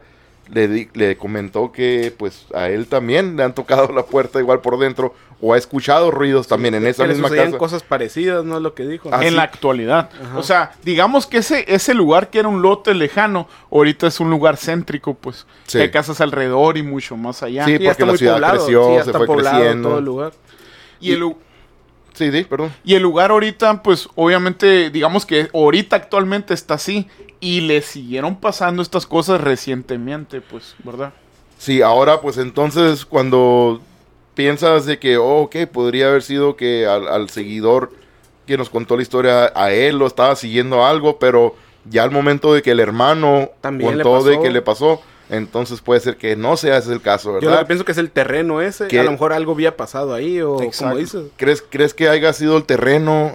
le, 0.52 0.66
di- 0.66 0.88
le 0.94 1.16
comentó 1.16 1.70
que 1.70 2.12
pues 2.16 2.46
a 2.52 2.68
él 2.68 2.86
también 2.88 3.36
le 3.36 3.44
han 3.44 3.54
tocado 3.54 3.92
la 3.92 4.02
puerta 4.04 4.40
igual 4.40 4.60
por 4.60 4.80
dentro 4.80 5.14
o 5.40 5.54
ha 5.54 5.58
escuchado 5.58 6.10
ruidos 6.10 6.48
también 6.48 6.74
en 6.74 6.86
esa 6.88 7.04
Que 7.04 7.10
misma 7.10 7.30
casa. 7.30 7.56
cosas 7.56 7.82
parecidas, 7.84 8.44
¿no? 8.44 8.56
Es 8.56 8.62
lo 8.62 8.74
que 8.74 8.84
dijo. 8.84 9.08
Ah, 9.12 9.24
en 9.24 9.36
la 9.36 9.44
actualidad. 9.44 10.10
Ajá. 10.20 10.36
O 10.38 10.42
sea, 10.42 10.72
digamos 10.84 11.26
que 11.28 11.38
ese, 11.38 11.64
ese 11.72 11.94
lugar 11.94 12.30
que 12.30 12.40
era 12.40 12.48
un 12.48 12.60
lote 12.62 12.92
lejano, 12.94 13.48
ahorita 13.70 14.08
es 14.08 14.18
un 14.20 14.28
lugar 14.28 14.56
céntrico, 14.58 15.14
pues. 15.14 15.46
Sí. 15.66 15.78
Hay 15.78 15.90
casas 15.92 16.20
alrededor 16.20 16.76
y 16.76 16.82
mucho 16.82 17.16
más 17.16 17.42
allá. 17.44 17.64
Sí, 17.64 17.72
porque 17.74 17.88
está 17.88 18.04
la 18.04 18.12
muy 18.12 18.18
ciudad 18.18 18.34
poblado, 18.34 18.56
creció, 18.56 18.84
sí, 18.88 18.94
se 18.96 18.98
está 19.06 19.18
fue 19.18 19.26
poblado 19.28 19.56
creciendo. 19.60 19.88
todo 19.88 19.98
el 20.00 20.04
lugar. 20.04 20.32
Y 21.00 21.12
el, 21.12 21.34
Sí, 22.14 22.30
sí, 22.30 22.44
perdón. 22.44 22.72
Y 22.84 22.94
el 22.94 23.02
lugar 23.02 23.30
ahorita, 23.30 23.82
pues 23.82 24.08
obviamente, 24.14 24.90
digamos 24.90 25.26
que 25.26 25.48
ahorita 25.52 25.96
actualmente 25.96 26.54
está 26.54 26.74
así. 26.74 27.06
Y 27.42 27.62
le 27.62 27.80
siguieron 27.80 28.36
pasando 28.36 28.82
estas 28.82 29.06
cosas 29.06 29.40
recientemente, 29.40 30.42
pues, 30.42 30.74
¿verdad? 30.84 31.14
Sí, 31.56 31.80
ahora 31.80 32.20
pues 32.20 32.36
entonces 32.38 33.04
cuando 33.06 33.80
piensas 34.34 34.86
de 34.86 34.98
que, 34.98 35.16
oh, 35.16 35.42
ok, 35.42 35.56
podría 35.72 36.08
haber 36.08 36.22
sido 36.22 36.56
que 36.56 36.86
al, 36.86 37.08
al 37.08 37.30
seguidor 37.30 37.92
que 38.46 38.56
nos 38.58 38.68
contó 38.68 38.96
la 38.96 39.02
historia, 39.02 39.52
a 39.54 39.70
él 39.70 39.98
lo 39.98 40.06
estaba 40.06 40.34
siguiendo 40.36 40.84
algo, 40.84 41.18
pero 41.18 41.54
ya 41.84 42.02
al 42.02 42.10
momento 42.10 42.52
de 42.52 42.62
que 42.62 42.72
el 42.72 42.80
hermano 42.80 43.50
También 43.60 43.92
contó 43.94 44.22
de 44.24 44.40
que 44.40 44.50
le 44.50 44.62
pasó, 44.62 45.02
entonces 45.30 45.80
puede 45.80 46.00
ser 46.00 46.16
que 46.16 46.36
no 46.36 46.56
sea 46.56 46.76
ese 46.78 46.92
el 46.92 47.00
caso, 47.00 47.28
Yo 47.30 47.34
lo 47.34 47.40
que 47.40 47.46
¿verdad? 47.46 47.66
pienso 47.66 47.84
que 47.84 47.92
es 47.92 47.98
el 47.98 48.10
terreno 48.10 48.60
ese. 48.60 48.88
Que- 48.88 49.00
A 49.00 49.04
lo 49.04 49.12
mejor 49.12 49.32
algo 49.32 49.52
había 49.52 49.76
pasado 49.76 50.12
ahí 50.12 50.40
o 50.40 50.56
como 50.78 50.96
dices. 50.96 51.24
¿Crees, 51.36 51.62
¿Crees 51.68 51.94
que 51.94 52.08
haya 52.08 52.32
sido 52.32 52.56
el 52.56 52.64
terreno? 52.64 53.32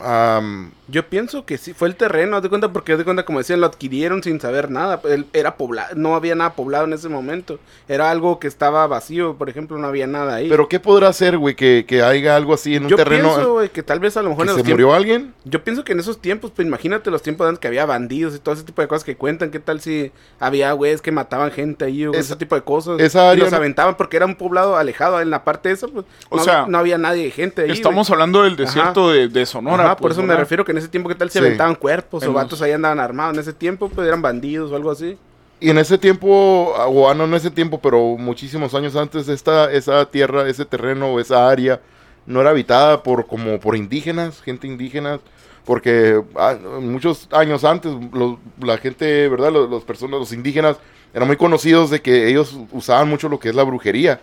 Yo 0.88 1.08
pienso 1.08 1.46
que 1.46 1.58
sí, 1.58 1.74
fue 1.74 1.88
el 1.88 1.96
terreno, 1.96 2.38
haz 2.38 2.44
de 2.44 2.50
cuenta, 2.50 2.72
porque 2.72 2.92
haz 2.92 3.00
de 3.00 3.04
cuenta, 3.06 3.26
como 3.26 3.40
decían, 3.40 3.60
lo 3.60 3.66
adquirieron 3.66 4.22
sin 4.22 4.40
saber 4.40 4.70
nada. 4.70 5.02
Él- 5.06 5.26
Era 5.34 5.56
poblado, 5.58 5.96
no 5.96 6.16
había 6.16 6.36
nada 6.36 6.54
poblado 6.54 6.86
en 6.86 6.94
ese 6.94 7.10
momento. 7.10 7.58
Era 7.88 8.12
algo 8.12 8.40
que 8.40 8.48
estaba 8.48 8.86
vacío, 8.86 9.36
por 9.36 9.50
ejemplo, 9.50 9.78
no 9.80 9.88
había 9.88 10.06
nada 10.06 10.36
ahí. 10.36 10.48
pero 10.50 10.68
¿qué 10.70 10.80
podrá 10.80 11.12
ser, 11.14 11.38
güey, 11.40 11.56
que, 11.56 11.86
que 11.88 12.04
haya 12.04 12.36
algo 12.36 12.54
así 12.54 12.76
en 12.76 12.84
un 12.84 12.90
yo 12.90 12.98
terreno? 12.98 13.30
pienso, 13.34 13.54
güey, 13.54 13.70
que 13.70 13.82
tal 13.84 14.00
vez 14.00 14.16
a 14.18 14.22
lo 14.22 14.30
mejor 14.30 14.46
que 14.46 14.52
en 14.52 14.58
se 14.58 14.64
tiempos. 14.64 14.84
murió 14.84 14.94
alguien? 14.96 15.34
Yo 15.44 15.64
pienso 15.64 15.84
que 15.84 15.94
en 15.94 16.00
esos 16.00 16.22
tiempos, 16.22 16.52
pues 16.56 16.68
imagínate 16.68 17.10
los 17.10 17.22
tiempos 17.24 17.46
de 17.46 17.50
antes 17.50 17.60
que 17.62 17.68
había 17.68 17.86
bandidos 17.88 18.36
y 18.36 18.40
todo 18.40 18.54
ese 18.54 18.64
tipo 18.64 18.82
de 18.82 18.88
cosas 18.88 19.04
que 19.04 19.16
cuentan. 19.16 19.50
¿Qué 19.50 19.60
tal 19.60 19.82
si 19.82 20.12
había 20.40 20.72
güeyes 20.74 21.02
que 21.02 21.12
mataban 21.12 21.52
gente 21.52 21.86
ahí 21.86 22.06
o 22.06 22.14
ese 22.14 22.36
tipo 22.36 22.54
de 22.56 22.62
cosas? 22.62 23.00
esa 23.00 23.34
y 23.34 23.38
los 23.38 23.50
no- 23.50 23.58
aventaban 23.58 23.96
porque 23.98 24.18
era 24.18 24.28
un 24.28 24.36
poblado 24.36 24.78
alejado 24.78 25.20
en 25.20 25.32
la 25.32 25.44
parte 25.44 25.72
esa, 25.72 25.88
pues. 25.88 26.06
O 26.30 26.38
no, 26.38 26.44
sea, 26.44 26.66
no 26.68 26.78
había 26.78 26.98
nadie, 27.00 27.32
gente 27.32 27.64
ahí. 27.64 27.72
Estamos 27.72 28.10
hablando 28.12 28.44
del 28.44 28.56
desierto 28.56 29.10
de, 29.10 29.30
de 29.30 29.46
Sonora. 29.48 29.84
Ajá, 29.86 29.96
por 29.96 30.10
pues, 30.10 30.14
eso 30.18 30.22
me 30.24 30.36
refiero 30.36 30.64
que 30.64 30.75
en 30.76 30.80
ese 30.80 30.88
tiempo, 30.90 31.10
¿qué 31.10 31.16
tal 31.16 31.30
se 31.30 31.40
Sí. 31.40 31.46
aventaban 31.46 31.76
cuerpos 31.76 32.24
En 32.24 32.30
o 32.30 32.34
los- 32.34 32.42
vatos 32.44 32.62
ahí 32.62 32.72
andaban 32.72 33.00
armados? 33.00 33.34
En 33.36 33.40
ese 33.42 33.54
tiempo, 33.54 33.90
pues 33.90 34.08
eran 34.08 34.22
bandidos 34.22 34.72
o 34.72 34.76
algo 34.76 34.92
así. 34.92 35.18
Y 35.60 35.70
en 35.70 35.78
ese 35.78 35.98
tiempo, 35.98 36.28
o 36.30 37.10
ah, 37.10 37.14
no 37.14 37.24
en 37.24 37.34
ese 37.34 37.50
tiempo, 37.50 37.80
pero 37.82 38.18
muchísimos 38.18 38.74
años 38.76 38.96
antes, 38.96 39.28
esta, 39.30 39.72
esa 39.72 40.06
tierra, 40.12 40.48
ese 40.50 40.66
terreno 40.66 41.08
o 41.14 41.20
esa 41.20 41.48
área 41.50 41.80
no 42.26 42.42
era 42.42 42.50
habitada 42.50 43.02
por 43.04 43.26
como 43.26 43.60
por 43.60 43.76
indígenas, 43.76 44.42
gente 44.42 44.68
indígena, 44.68 45.20
porque 45.64 46.22
ah, 46.36 46.56
muchos 46.82 47.28
años 47.32 47.64
antes 47.64 47.92
los- 48.12 48.38
la 48.62 48.78
gente, 48.78 49.30
¿verdad? 49.30 49.52
Los, 49.52 49.70
los 49.70 49.84
personas, 49.84 50.20
los 50.20 50.34
indígenas 50.34 50.78
eran 51.14 51.28
muy 51.28 51.38
conocidos 51.38 51.90
de 51.90 52.02
que 52.02 52.28
ellos 52.28 52.58
usaban 52.74 53.08
mucho 53.08 53.30
lo 53.30 53.40
que 53.40 53.50
es 53.50 53.56
la 53.56 53.64
brujería. 53.64 54.20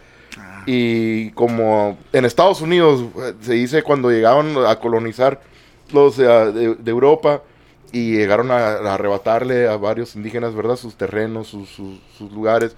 Y 0.66 1.30
como 1.30 1.98
en 2.12 2.24
Estados 2.24 2.60
Unidos 2.60 3.02
eh, 3.16 3.34
se 3.40 3.54
dice 3.54 3.82
cuando 3.82 4.10
llegaban 4.10 4.54
a 4.66 4.76
colonizar 4.78 5.40
los 5.92 6.18
eh, 6.18 6.22
de, 6.22 6.74
de 6.74 6.90
Europa 6.90 7.42
y 7.92 8.16
llegaron 8.16 8.50
a, 8.50 8.56
a 8.68 8.94
arrebatarle 8.94 9.68
a 9.68 9.76
varios 9.76 10.16
indígenas, 10.16 10.54
¿verdad? 10.54 10.76
Sus 10.76 10.94
terrenos, 10.96 11.48
sus, 11.48 11.68
sus- 11.68 12.00
sus 12.16 12.32
lugares. 12.32 12.74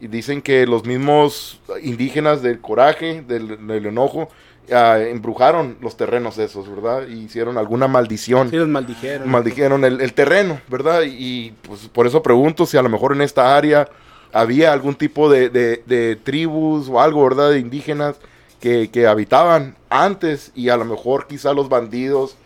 Y 0.00 0.08
dicen 0.08 0.42
que 0.42 0.66
los 0.66 0.84
mismos 0.84 1.60
indígenas 1.82 2.42
del 2.42 2.60
coraje, 2.60 3.22
del, 3.22 3.66
del 3.66 3.86
enojo, 3.86 4.28
ah, 4.72 4.98
embrujaron 5.00 5.76
los 5.80 5.96
terrenos 5.96 6.38
esos, 6.38 6.68
¿verdad? 6.68 7.06
Y 7.08 7.20
hicieron 7.24 7.56
alguna 7.58 7.86
maldición 7.88 8.50
Sí, 8.50 8.56
los 8.56 8.68
maldijeron. 8.68 9.28
maldijeron 9.30 9.84
el, 9.84 10.00
el 10.00 10.12
terreno, 10.12 10.60
¿verdad? 10.68 11.02
Y 11.06 11.52
pues 11.62 11.88
por 11.88 12.06
eso 12.06 12.22
pregunto 12.22 12.66
si 12.66 12.76
a 12.76 12.82
lo 12.82 12.88
mejor 12.88 13.12
en 13.12 13.22
esta 13.22 13.56
área 13.56 13.88
había 14.32 14.72
algún 14.72 14.94
tipo 14.96 15.28
de, 15.30 15.50
de- 15.50 15.82
de 15.86 16.16
tribus 16.16 16.88
o 16.88 17.00
algo, 17.00 17.22
¿verdad? 17.22 17.50
De 17.50 17.58
indígenas 17.60 18.16
que, 18.60 18.90
que 18.90 19.06
habitaban 19.06 19.76
antes 19.90 20.50
y 20.54 20.68
a 20.68 20.76
lo 20.76 20.84
mejor 20.84 21.26
quizá 21.28 21.52
los 21.52 21.68
bandidos 21.68 22.36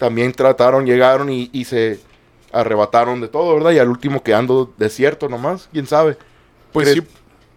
también 0.00 0.32
trataron, 0.32 0.86
llegaron 0.86 1.30
y, 1.30 1.50
y 1.52 1.66
se 1.66 2.00
arrebataron 2.52 3.20
de 3.20 3.28
todo, 3.28 3.54
¿verdad? 3.54 3.72
Y 3.72 3.78
al 3.78 3.88
último 3.88 4.22
quedando 4.22 4.72
desierto 4.78 5.28
nomás, 5.28 5.68
quién 5.70 5.86
sabe. 5.86 6.16
Pues 6.72 6.90
sí, 6.90 7.02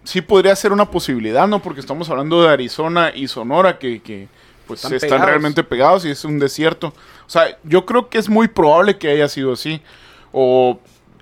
sí 0.04 0.22
podría 0.22 0.54
ser 0.56 0.74
una 0.74 0.86
posibilidad, 0.92 1.48
¿no? 1.48 1.62
Porque 1.62 1.80
estamos 1.80 2.10
hablando 2.10 2.44
de 2.44 2.50
Arizona 2.50 3.12
y 3.16 3.30
Sonora, 3.30 3.80
que, 3.80 4.02
que, 4.02 4.28
pues 4.68 4.82
Están 4.84 4.94
están, 4.96 5.10
pegados. 5.12 5.28
realmente 5.30 5.64
pegados 5.64 6.04
y 6.06 6.10
es 6.12 6.26
un 6.26 6.38
desierto. 6.38 6.88
O 7.26 7.30
sea, 7.30 7.58
yo 7.64 7.86
creo 7.86 8.10
que 8.10 8.18
es 8.18 8.28
muy 8.30 8.50
probable 8.50 8.98
que 8.98 9.08
haya 9.10 9.30
sido 9.30 9.54
así. 9.54 9.82
O, 10.34 10.80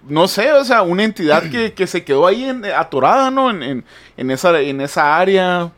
no 0.07 0.27
sé, 0.27 0.51
o 0.53 0.65
sea, 0.65 0.81
una 0.81 1.03
entidad 1.03 1.43
que, 1.51 1.73
que 1.73 1.85
se 1.85 2.03
quedó 2.03 2.25
ahí 2.25 2.45
en- 2.45 2.65
atorada, 2.65 3.29
¿no? 3.29 3.51
En, 3.51 3.61
en, 3.61 3.85
en 4.17 4.31
esa, 4.31 4.59
en 4.59 4.81
esa 4.81 5.17
área. 5.17 5.71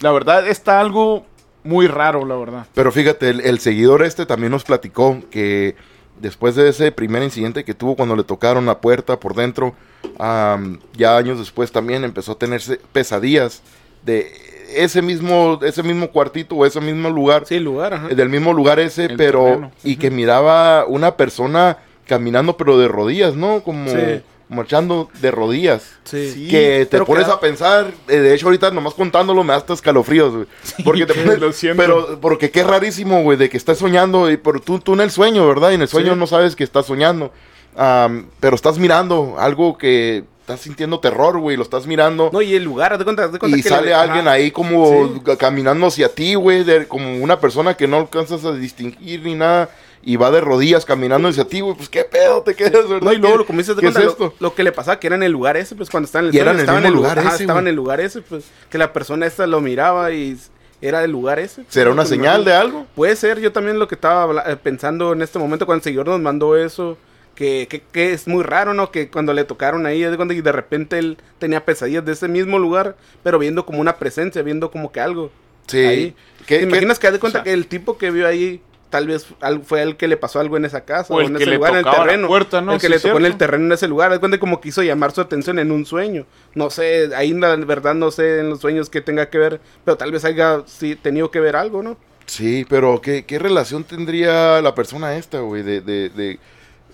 La 0.00 0.12
verdad, 0.12 0.46
está 0.48 0.80
algo 0.80 1.26
muy 1.64 1.86
raro, 1.86 2.24
la 2.24 2.36
verdad. 2.36 2.66
Pero 2.74 2.90
fíjate, 2.92 3.30
el, 3.30 3.40
el 3.40 3.58
seguidor 3.58 4.02
este 4.02 4.26
también 4.26 4.52
nos 4.52 4.64
platicó 4.64 5.20
que 5.30 5.74
después 6.20 6.54
de 6.56 6.68
ese 6.68 6.90
primer 6.92 7.22
incidente 7.22 7.64
que 7.64 7.74
tuvo 7.74 7.94
cuando 7.96 8.16
le 8.16 8.24
tocaron 8.24 8.66
la 8.66 8.80
puerta 8.80 9.18
por 9.20 9.34
dentro, 9.34 9.74
am, 10.18 10.78
ya 10.96 11.16
años 11.16 11.38
después 11.38 11.70
también 11.72 12.04
empezó 12.04 12.32
a 12.32 12.38
tenerse 12.38 12.80
pesadillas 12.92 13.62
de 14.04 14.32
ese 14.74 15.00
mismo, 15.02 15.58
ese 15.62 15.82
mismo 15.82 16.08
cuartito 16.10 16.54
o 16.54 16.66
ese 16.66 16.80
mismo 16.80 17.08
lugar, 17.10 17.44
Sí, 17.46 17.58
lugar, 17.58 17.94
ajá. 17.94 18.08
del 18.08 18.28
mismo 18.28 18.52
lugar 18.52 18.78
ese, 18.80 19.06
El 19.06 19.16
pero 19.16 19.44
terreno. 19.44 19.70
y 19.82 19.96
que 19.96 20.10
miraba 20.10 20.84
una 20.86 21.16
persona 21.16 21.78
caminando 22.06 22.56
pero 22.56 22.78
de 22.78 22.88
rodillas, 22.88 23.34
¿no? 23.34 23.60
Como 23.62 23.90
Sí. 23.90 24.20
Marchando 24.48 25.10
de 25.20 25.30
rodillas. 25.30 25.82
Sí. 26.04 26.30
Sí, 26.32 26.48
que 26.48 26.86
te 26.90 27.00
pones 27.04 27.26
que- 27.26 27.32
a 27.32 27.40
pensar, 27.40 27.92
eh, 28.08 28.16
de 28.16 28.34
hecho 28.34 28.46
ahorita 28.46 28.70
nomás 28.70 28.94
contándolo 28.94 29.44
me 29.44 29.52
da 29.52 29.58
hasta 29.58 29.74
escalofríos, 29.74 30.32
güey. 30.34 30.46
porque 30.84 31.06
te 31.06 31.14
pones- 31.14 31.38
lo 31.38 31.52
siento. 31.52 31.82
pero 31.82 32.18
porque 32.20 32.50
qué 32.50 32.62
rarísimo, 32.64 33.22
güey, 33.22 33.36
de 33.36 33.48
que 33.50 33.56
estás 33.56 33.78
soñando 33.78 34.30
y 34.30 34.36
pero 34.38 34.60
tú 34.60 34.78
tú 34.78 34.94
en 34.94 35.00
el 35.02 35.10
sueño, 35.10 35.46
¿verdad? 35.46 35.70
Y 35.72 35.74
en 35.74 35.82
el 35.82 35.88
sueño 35.88 36.14
Sí. 36.14 36.18
no 36.18 36.26
sabes 36.26 36.56
que 36.56 36.64
estás 36.64 36.86
soñando. 36.86 37.32
Am, 37.76 38.26
pero 38.40 38.56
estás 38.56 38.78
mirando 38.78 39.36
algo 39.38 39.76
que 39.78 40.24
estás 40.40 40.60
sintiendo 40.60 40.98
terror, 40.98 41.38
güey, 41.38 41.56
lo 41.58 41.62
estás 41.62 41.86
mirando. 41.86 42.30
No, 42.32 42.40
y 42.40 42.54
el 42.54 42.64
lugar, 42.64 42.96
de 42.96 43.04
cuenta, 43.04 43.28
de 43.28 43.38
cuenta 43.38 43.58
y 43.58 43.62
que 43.62 43.68
sale 43.68 43.88
le- 43.88 43.94
alguien 43.94 44.26
ajá. 44.26 44.32
ahí 44.32 44.50
como 44.50 45.08
Sí. 45.14 45.20
ca- 45.24 45.36
caminando 45.36 45.86
hacia 45.86 46.08
ti, 46.14 46.34
güey, 46.34 46.64
como 46.88 47.18
una 47.18 47.38
persona 47.38 47.74
que 47.76 47.86
no 47.86 47.98
alcanzas 47.98 48.44
a 48.46 48.52
distinguir 48.52 49.22
ni 49.22 49.34
nada. 49.34 49.68
Y 50.08 50.16
va 50.16 50.30
de 50.30 50.40
rodillas 50.40 50.84
caminando 50.86 51.28
hacia 51.28 51.44
ti, 51.44 51.60
güey. 51.60 51.76
Pues 51.76 51.88
qué 51.90 52.02
pedo 52.04 52.40
te 52.42 52.54
quedas, 52.54 52.88
¿verdad? 52.88 53.02
No, 53.02 53.12
y 53.12 53.16
luego 53.18 53.34
¿Qué- 53.34 53.38
lo 53.40 53.46
como 53.46 53.58
dices 53.58 53.76
de 53.76 53.82
¿Qué 53.82 53.88
es 53.88 53.92
cuenta, 53.94 54.06
lo- 54.06 54.12
esto? 54.28 54.34
Lo, 54.40 54.54
que 54.54 54.62
le 54.62 54.72
pasaba 54.72 54.98
que 54.98 55.06
era 55.06 55.16
en 55.16 55.22
el 55.22 55.32
lugar 55.32 55.56
ese, 55.58 55.74
pues 55.74 55.90
cuando 55.90 56.06
estaba 56.06 56.22
en 56.22 56.28
el 56.30 56.34
Y 56.34 56.38
era 56.38 56.52
sueño, 56.52 56.54
en 56.54 56.58
el 56.58 56.62
estaba 56.64 56.78
mismo 56.78 56.88
en 56.88 56.92
el 56.94 56.96
lugar 57.02 57.18
ajá, 57.18 57.34
ese, 57.34 57.42
estaba 57.44 57.60
en 57.60 57.68
el 57.68 57.74
lugar 57.74 58.00
ese, 58.00 58.22
pues 58.22 58.44
que 58.70 58.78
la 58.78 58.92
persona 58.94 59.26
esta 59.26 59.46
lo 59.46 59.60
miraba 59.60 60.10
y 60.12 60.38
era 60.80 61.00
del 61.02 61.10
lugar 61.10 61.38
ese. 61.40 61.64
¿Será 61.68 61.90
una 61.90 62.02
Pues, 62.02 62.08
señal 62.08 62.44
de 62.44 62.54
algo? 62.54 62.86
Puede 62.94 63.16
ser, 63.16 63.38
yo 63.40 63.52
también 63.52 63.78
lo 63.78 63.86
que 63.86 63.96
estaba 63.96 64.44
eh, 64.50 64.56
pensando 64.56 65.12
en 65.12 65.20
este 65.22 65.38
momento 65.38 65.66
cuando 65.66 65.80
el 65.80 65.84
seguidor 65.84 66.06
nos 66.08 66.20
mandó 66.20 66.56
eso, 66.56 66.96
que, 67.34 67.66
que, 67.68 67.82
que 67.82 68.12
es 68.14 68.26
muy 68.26 68.42
raro, 68.42 68.72
¿no? 68.72 68.90
Que 68.90 69.10
cuando 69.10 69.34
le 69.34 69.44
tocaron 69.44 69.84
ahí, 69.84 70.04
y 70.04 70.40
de 70.40 70.52
repente 70.52 70.98
él 70.98 71.18
tenía 71.38 71.64
pesadillas 71.66 72.04
de 72.06 72.12
ese 72.12 72.28
mismo 72.28 72.58
lugar, 72.58 72.96
pero 73.22 73.38
viendo 73.38 73.66
como 73.66 73.80
una 73.80 73.96
presencia, 73.96 74.40
viendo 74.42 74.70
como 74.70 74.90
que 74.90 75.00
algo. 75.00 75.30
Sí. 75.66 75.78
Ahí. 75.84 76.14
¿Qué- 76.46 76.58
¿Te 76.60 76.64
imaginas 76.64 76.98
que 76.98 77.06
haz 77.08 77.12
de 77.12 77.18
cuenta 77.18 77.40
o 77.40 77.42
sea- 77.42 77.44
que 77.44 77.52
el 77.52 77.66
tipo 77.66 77.98
que 77.98 78.10
vio 78.10 78.26
ahí 78.26 78.62
tal 78.90 79.06
vez 79.06 79.26
fue 79.64 79.82
el 79.82 79.96
que 79.96 80.08
le 80.08 80.16
pasó 80.16 80.40
algo 80.40 80.56
en 80.56 80.64
esa 80.64 80.84
casa 80.84 81.14
O 81.14 81.18
o, 81.18 81.20
el 81.20 81.26
en 81.26 81.36
que 81.36 81.44
ese 81.44 81.50
le 81.50 81.56
lugar, 81.56 81.72
en 81.72 81.76
el 81.78 81.84
terreno. 81.90 82.26
puerta, 82.28 82.60
¿no? 82.60 82.74
El 82.74 82.80
que 82.80 82.88
Sí, 82.88 82.88
le 82.88 83.00
tocó 83.00 83.18
en 83.18 83.26
el 83.26 83.36
terreno 83.36 83.64
en 83.66 83.72
ese 83.72 83.88
lugar. 83.88 84.10
De 84.12 84.18
cuenta 84.20 84.38
como 84.38 84.60
quiso 84.60 84.82
llamar 84.82 85.12
su 85.12 85.20
atención 85.20 85.58
en 85.58 85.70
un 85.72 85.84
sueño. 85.86 86.26
No 86.54 86.70
sé, 86.70 87.10
ahí 87.16 87.32
la 87.34 87.56
verdad 87.56 87.94
no 87.94 88.10
sé 88.10 88.40
en 88.40 88.50
los 88.50 88.60
sueños 88.60 88.90
que 88.90 89.00
tenga 89.00 89.28
que 89.30 89.38
ver, 89.38 89.60
pero 89.84 89.96
tal 89.96 90.12
vez 90.12 90.24
haya 90.24 90.62
sí, 90.66 90.96
tenido 90.96 91.30
que 91.30 91.40
ver 91.40 91.56
algo, 91.56 91.82
¿no? 91.82 91.96
Sí, 92.26 92.66
pero 92.68 93.00
¿qué, 93.00 93.24
qué 93.24 93.38
relación 93.38 93.84
tendría 93.84 94.60
la 94.60 94.74
persona 94.74 95.16
esta, 95.16 95.40
güey? 95.40 95.62
De, 95.62 95.80
de, 95.80 96.10
de- 96.10 96.38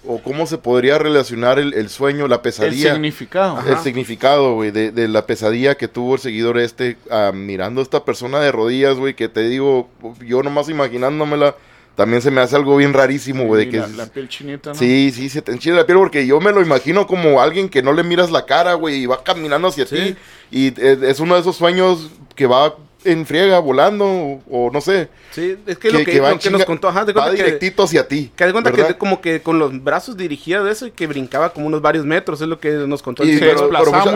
o 0.07 0.23
cómo 0.23 0.47
se 0.47 0.59
podría 0.59 0.99
relacionar 0.99 1.59
el, 1.59 1.73
el 1.75 1.89
sueño, 1.89 2.29
la 2.29 2.37
El 2.37 2.41
pesadilla, 2.43 2.93
significado. 2.93 3.59
el 3.67 3.79
significado, 3.79 4.55
güey, 4.55 4.71
de, 4.71 4.93
de 4.93 5.09
la 5.09 5.27
pesadilla 5.27 5.77
que 5.77 5.89
tuvo 5.89 6.15
el 6.15 6.21
seguidor 6.21 6.59
este 6.59 6.99
ah, 7.11 7.33
mirando 7.35 7.81
a 7.81 7.85
esta 7.85 8.05
persona 8.05 8.39
de 8.41 8.53
rodillas, 8.53 8.97
güey, 8.99 9.15
que 9.15 9.29
te 9.31 9.49
digo, 9.49 9.89
yo 10.21 10.43
nomás 10.43 10.69
imaginándomela, 10.69 11.57
también 11.95 12.21
se 12.23 12.31
me 12.31 12.41
hace 12.41 12.57
algo 12.57 12.77
bien 12.77 12.93
rarísimo, 12.93 13.45
güey, 13.47 13.67
Y 13.69 13.71
que 13.71 13.77
la, 13.79 13.87
es- 13.87 13.97
la 13.97 14.07
piel 14.07 14.29
chinita, 14.29 14.71
¿no? 14.71 14.75
Sí, 14.77 15.13
sí, 15.15 15.29
se 15.29 15.43
te 15.43 15.53
enchila 15.53 15.77
la 15.77 15.87
piel 15.87 15.99
porque 15.99 16.27
yo 16.27 16.41
me 16.41 16.53
lo 16.53 16.61
imagino 16.63 17.07
como 17.07 17.41
alguien 17.41 17.69
que 17.69 17.83
no 17.83 17.93
le 17.93 18.03
miras 18.03 18.31
la 18.31 18.47
cara, 18.47 18.75
güey, 18.75 19.03
y 19.03 19.07
va 19.07 19.23
caminando 19.23 19.69
hacia 19.69 19.87
Sí. 19.87 19.97
ti. 19.97 20.17
Y 20.51 20.81
es 20.81 21.21
uno 21.21 21.35
de 21.35 21.41
esos 21.41 21.57
sueños 21.57 22.11
que 22.35 22.47
va 22.47 22.75
en 23.05 23.27
friega, 23.27 23.59
volando, 23.59 24.05
o, 24.07 24.43
o 24.51 24.71
no 24.71 24.81
sé. 24.81 25.09
Sí, 25.33 25.57
es 25.67 25.79
que, 25.79 25.91
lo 25.91 26.05
que, 26.05 26.21
va 26.21 26.31
lo 26.33 26.39
que 26.39 26.51
nos 26.51 26.65
contó, 26.65 26.89
ajá, 26.89 27.05
de 27.05 27.13
va 27.13 27.23
cuenta 27.25 27.37
que, 27.37 27.45
directito 27.45 27.83
hacia 27.85 28.07
ti. 28.09 28.31
que 28.37 28.45
de 28.47 28.53
cuenta 28.53 28.71
que 28.71 28.77
¿verdad? 28.79 28.89
de- 28.95 28.99
como 28.99 29.21
que 29.21 29.43
con 29.43 29.59
los 29.59 29.83
brazos 29.83 30.17
dirigía 30.17 30.63
de 30.63 30.71
eso 30.73 30.87
y 30.87 30.91
que 30.91 31.07
brincaba 31.07 31.51
como 31.53 31.67
unos 31.67 31.83
varios 31.83 32.05
metros, 32.07 32.41
es 32.41 32.49
lo 32.49 32.59
que 32.59 32.71
nos 32.71 33.03
contó 33.03 33.25
Y 33.25 33.39
Se 33.39 33.45
desplazaba 33.47 34.05
muy 34.05 34.13
pues, 34.13 34.15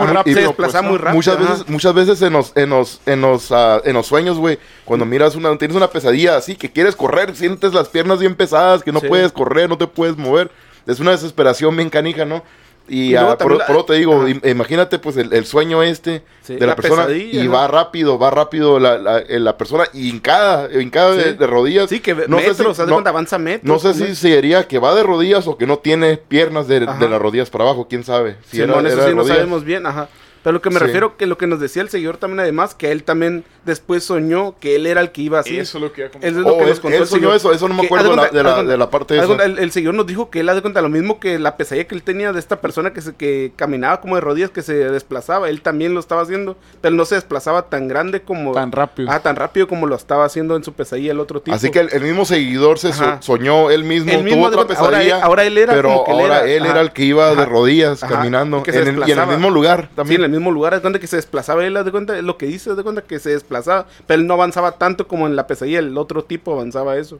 muy 0.83 0.97
rápido. 0.97 1.13
Muchas 1.13 1.35
ajá. 1.37 1.51
veces, 1.51 1.69
muchas 1.69 1.93
veces 1.93 2.21
en 2.21 2.33
los, 2.33 2.51
en 2.55 2.69
los, 2.69 3.01
en 3.05 3.21
los, 3.21 3.51
ah, 3.51 3.81
en 3.83 3.93
los 3.93 4.07
sueños, 4.07 4.37
güey, 4.37 4.57
cuando 4.85 5.05
miras 5.05 5.35
una, 5.35 5.57
tienes 5.57 5.75
una 5.77 5.89
pesadilla 5.89 6.37
así, 6.37 6.55
que 6.55 6.71
quieres 6.71 6.95
correr, 6.95 7.35
sientes 7.35 7.73
las 7.73 7.89
piernas 7.89 8.19
bien 8.19 8.35
pesadas, 8.35 8.83
que 8.83 8.91
no 8.91 8.99
Sí. 8.99 9.07
puedes 9.07 9.31
correr, 9.31 9.69
no 9.69 9.77
te 9.77 9.87
puedes 9.87 10.17
mover. 10.17 10.51
Es 10.87 10.99
una 10.99 11.11
desesperación 11.11 11.75
bien 11.75 11.89
canija, 11.89 12.25
¿no? 12.25 12.43
Y, 12.87 13.11
Y 13.11 13.15
ah, 13.15 13.37
por, 13.37 13.55
la- 13.55 13.67
por 13.67 13.75
eso 13.75 13.85
te 13.85 13.93
digo, 13.93 14.25
imagínate 14.27 14.97
pues 14.97 15.15
el, 15.17 15.31
el 15.33 15.45
sueño 15.45 15.83
este 15.83 16.23
Sí, 16.41 16.55
de 16.55 16.61
la, 16.61 16.67
la 16.67 16.75
persona 16.75 17.11
y 17.11 17.43
¿no? 17.45 17.51
va 17.51 17.67
rápido, 17.67 18.17
va 18.17 18.31
rápido 18.31 18.79
la, 18.79 18.97
la, 18.97 19.19
eh, 19.19 19.39
la 19.39 19.57
persona 19.57 19.83
hincada, 19.93 20.69
hincada 20.81 21.13
de, 21.15 21.23
Sí. 21.23 21.33
de 21.37 21.45
rodillas. 21.47 21.89
Sí, 21.89 21.99
que 21.99 22.15
no 22.15 22.39
sé 22.39 22.47
metros, 22.49 22.75
si- 22.77 22.81
haz 22.81 22.87
de 22.87 22.93
no- 22.95 23.07
avanza 23.07 23.37
metros. 23.37 23.63
no 23.71 23.77
sé 23.77 23.93
si 23.93 24.15
sería 24.15 24.67
que 24.67 24.79
va 24.79 24.95
de 24.95 25.03
rodillas 25.03 25.45
o 25.47 25.55
que 25.57 25.67
no 25.67 25.77
tiene 25.77 26.17
piernas 26.17 26.67
de, 26.67 26.79
de 26.79 27.09
las 27.09 27.21
rodillas 27.21 27.51
para 27.51 27.65
abajo, 27.65 27.85
quién 27.87 28.03
sabe. 28.03 28.37
Si 28.49 28.59
era- 28.59 28.73
eso 28.73 28.79
era 28.79 28.89
de 28.89 29.09
sí 29.09 29.09
no 29.15 29.21
rodillas. 29.21 29.37
sabemos 29.37 29.63
bien, 29.63 29.85
ajá. 29.85 30.09
Pero 30.43 30.53
lo 30.53 30.61
que 30.61 30.69
me 30.69 30.79
Sí. 30.79 30.85
refiero, 30.85 31.17
que 31.17 31.25
lo 31.27 31.37
que 31.37 31.47
nos 31.47 31.59
decía 31.59 31.81
el 31.81 31.89
seguidor 31.89 32.17
también 32.17 32.39
además, 32.39 32.75
que 32.75 32.91
él 32.91 33.03
también 33.03 33.43
después 33.65 34.03
soñó 34.03 34.55
que 34.59 34.75
él 34.75 34.85
era 34.85 35.01
el 35.01 35.11
que 35.11 35.21
iba 35.21 35.39
así. 35.39 35.57
Eso 35.57 35.77
es 35.77 35.81
lo 35.83 35.91
que. 35.93 36.05
Eso 36.05 36.15
es 36.21 36.33
lo 36.35 36.47
Oh, 36.47 36.57
que 36.57 36.65
nos 36.65 36.75
él- 36.77 36.81
contó 36.81 36.95
él 36.97 37.01
el 37.03 37.07
soñó 37.07 37.21
señor. 37.21 37.35
eso, 37.35 37.51
eso 37.53 37.67
no 37.67 37.73
me 37.75 37.81
Que, 37.81 37.85
acuerdo 37.87 38.11
haz 38.11 38.15
la- 38.15 38.29
de 38.29 38.43
la- 38.43 38.63
de 38.63 38.77
la 38.77 38.89
parte 38.89 39.17
esa. 39.17 39.25
cuenta, 39.25 39.45
El, 39.45 39.59
el 39.59 39.71
señor 39.71 39.93
nos 39.93 40.07
dijo 40.07 40.29
que 40.29 40.39
él, 40.39 40.49
haz 40.49 40.55
de 40.55 40.61
cuenta, 40.61 40.81
lo 40.81 40.89
mismo 40.89 41.19
que 41.19 41.37
la 41.39 41.57
pesadilla 41.57 41.87
que 41.87 41.95
él 41.95 42.03
tenía 42.03 42.31
de 42.33 42.39
esta 42.39 42.61
persona 42.61 42.93
que, 42.93 43.01
se, 43.01 43.13
que 43.15 43.51
caminaba 43.55 44.01
como 44.01 44.15
de 44.15 44.21
rodillas, 44.21 44.49
que 44.49 44.61
se 44.61 44.73
desplazaba, 44.73 45.49
él 45.49 45.61
también 45.61 45.93
lo 45.93 45.99
estaba 45.99 46.21
haciendo, 46.21 46.57
pero 46.81 46.95
no 46.95 47.05
se 47.05 47.15
desplazaba 47.15 47.63
tan 47.63 47.87
grande 47.87 48.21
como... 48.21 48.53
Tan 48.53 48.71
rápido. 48.71 49.09
Ah, 49.11 49.19
tan 49.19 49.35
rápido 49.35 49.67
como 49.67 49.87
lo 49.87 49.95
estaba 49.95 50.25
haciendo 50.25 50.55
en 50.55 50.63
su 50.63 50.73
pesadilla 50.73 51.11
el 51.11 51.19
otro 51.19 51.41
tipo. 51.41 51.55
Así 51.55 51.69
que 51.69 51.79
el, 51.81 51.89
el 51.91 52.01
mismo 52.01 52.25
seguidor 52.25 52.79
se 52.79 52.93
so- 52.93 53.17
soñó, 53.21 53.69
él 53.71 53.83
mismo 53.83 54.11
Él 54.11 54.23
mismo, 54.23 54.39
tuvo 54.41 54.49
de 54.51 54.55
otra 54.55 54.65
cuenta, 54.67 54.83
ahora 54.83 54.97
pesadilla. 54.99 55.17
él- 55.17 55.23
ahora 55.23 55.43
él 55.43 55.57
era 55.57 55.73
pero 55.73 55.89
como 55.89 56.05
que 56.05 56.11
él 56.11 56.19
ahora 56.19 56.37
era- 56.43 56.51
él 56.51 56.65
era 56.65 56.81
el 56.81 56.91
que 56.93 57.03
iba 57.03 57.27
de 57.27 57.33
Ajá. 57.41 57.45
rodillas 57.45 58.03
Ajá. 58.03 58.15
caminando 58.15 58.63
en 58.65 58.73
el- 58.75 59.03
y 59.07 59.11
en 59.11 59.19
el 59.19 59.27
mismo 59.27 59.49
lugar 59.49 59.87
Sí, 59.89 59.95
también. 59.95 60.23
el 60.23 60.29
mismo 60.39 60.51
lugar, 60.51 60.73
de 60.73 60.81
cuenta 60.81 60.99
que 60.99 61.07
se 61.07 61.15
desplazaba 61.15 61.65
él, 61.65 61.73
de 61.73 61.91
cuenta, 61.91 62.21
lo 62.21 62.37
que 62.37 62.47
dice, 62.47 62.69
haz 62.69 62.77
de 62.77 62.83
cuenta 62.83 63.01
que 63.01 63.19
se 63.19 63.31
desplazaba, 63.31 63.87
pero 64.07 64.21
él 64.21 64.27
no 64.27 64.33
avanzaba 64.35 64.73
tanto 64.73 65.07
como 65.07 65.27
en 65.27 65.35
la 65.35 65.47
pesadilla, 65.47 65.79
el 65.79 65.97
otro 65.97 66.23
tipo 66.23 66.53
avanzaba 66.53 66.97
eso. 66.97 67.19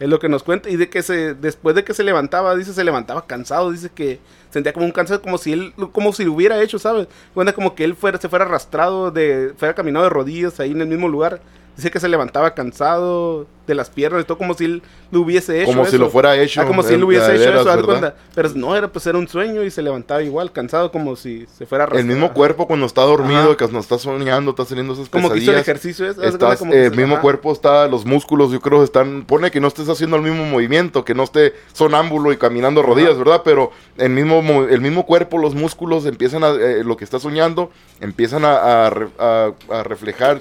Es 0.00 0.08
lo 0.08 0.18
que 0.18 0.28
nos 0.28 0.42
cuenta. 0.42 0.68
Y 0.70 0.76
de 0.76 0.88
que 0.88 1.02
se, 1.02 1.34
después 1.34 1.76
de 1.76 1.84
que 1.84 1.94
se 1.94 2.02
levantaba, 2.02 2.56
dice, 2.56 2.72
se 2.72 2.82
levantaba 2.84 3.26
cansado, 3.26 3.70
dice 3.70 3.90
que 3.94 4.18
sentía 4.50 4.72
como 4.72 4.86
un 4.86 4.92
cansancio, 4.92 5.22
como 5.22 5.38
si 5.38 5.52
él, 5.52 5.72
como 5.92 6.12
si 6.12 6.24
lo 6.24 6.32
hubiera 6.32 6.60
hecho, 6.60 6.78
¿sabes? 6.78 7.06
Cuenta 7.32 7.52
como 7.52 7.74
que 7.74 7.84
él 7.84 7.94
fuera, 7.94 8.20
se 8.20 8.28
fuera 8.28 8.44
arrastrado, 8.44 9.10
de, 9.10 9.54
fuera 9.56 9.74
caminado 9.74 10.04
de 10.04 10.10
rodillas 10.10 10.58
ahí 10.60 10.72
en 10.72 10.80
el 10.80 10.88
mismo 10.88 11.08
lugar. 11.08 11.40
Dice 11.76 11.90
que 11.90 11.98
se 11.98 12.08
levantaba 12.08 12.54
cansado 12.54 13.46
de 13.66 13.74
las 13.74 13.88
piernas 13.90 14.22
y 14.22 14.24
todo 14.26 14.36
como 14.38 14.54
si 14.54 14.64
él 14.66 14.82
lo 15.10 15.22
hubiese 15.22 15.62
hecho. 15.62 15.72
Como 15.72 15.86
si 15.86 15.96
lo 15.98 16.08
fuera 16.10 16.36
hecho, 16.36 16.60
Ah, 16.60 16.66
como 16.66 16.82
si 16.82 16.94
él 16.94 17.00
lo 17.00 17.06
hubiese 17.06 17.34
hecho 17.34 17.46
veras, 17.50 17.66
eso. 17.66 18.12
Pero 18.34 18.50
no, 18.54 18.76
era 18.76 18.88
pues 18.88 19.06
era 19.06 19.16
un 19.18 19.26
sueño 19.26 19.62
y 19.64 19.70
se 19.70 19.80
levantaba 19.82 20.22
igual, 20.22 20.52
cansado 20.52 20.92
como 20.92 21.16
si 21.16 21.46
se 21.58 21.64
fuera 21.66 21.84
El 21.84 21.90
arrastrado. 21.90 22.14
mismo 22.14 22.32
cuerpo 22.34 22.66
cuando 22.68 22.86
está 22.86 23.00
dormido, 23.02 23.40
Ajá. 23.40 23.50
que 23.56 23.64
cuando 23.64 23.80
está 23.80 23.98
soñando, 23.98 24.50
está 24.50 24.64
teniendo 24.66 24.92
esas 24.92 25.08
Como 25.08 25.30
que 25.30 25.38
hizo 25.38 25.50
el 25.50 25.56
pesadillas. 25.56 25.68
ejercicio 25.68 26.08
Estás, 26.28 26.58
como 26.58 26.70
que 26.72 26.78
eh, 26.82 26.86
el 26.86 26.94
mismo 26.96 27.20
cuerpo 27.20 27.50
está, 27.52 27.88
los 27.88 28.04
músculos, 28.04 28.52
yo 28.52 28.60
creo, 28.60 28.84
están, 28.84 29.24
pone 29.24 29.50
que 29.50 29.60
no 29.60 29.66
estés 29.68 29.88
haciendo 29.88 30.16
el 30.16 30.22
mismo 30.22 30.44
movimiento, 30.44 31.04
que 31.04 31.14
no 31.14 31.22
esté 31.24 31.54
sonámbulo 31.72 32.32
y 32.32 32.36
caminando 32.36 32.82
rodillas, 32.82 33.18
¿verdad? 33.18 33.42
Pero 33.44 33.72
el 33.96 34.10
mismo, 34.10 34.42
mo- 34.42 34.64
el 34.64 34.80
mismo 34.80 35.06
cuerpo, 35.06 35.38
los 35.38 35.54
músculos 35.54 36.06
empiezan 36.06 36.44
a, 36.44 36.50
eh, 36.50 36.84
lo 36.84 36.96
que 36.96 37.04
está 37.04 37.18
soñando, 37.18 37.70
empiezan 38.00 38.44
a, 38.44 38.86
a 38.86 38.90
re- 38.90 39.08
a- 39.18 39.50
a 39.70 39.82
reflejar 39.82 40.40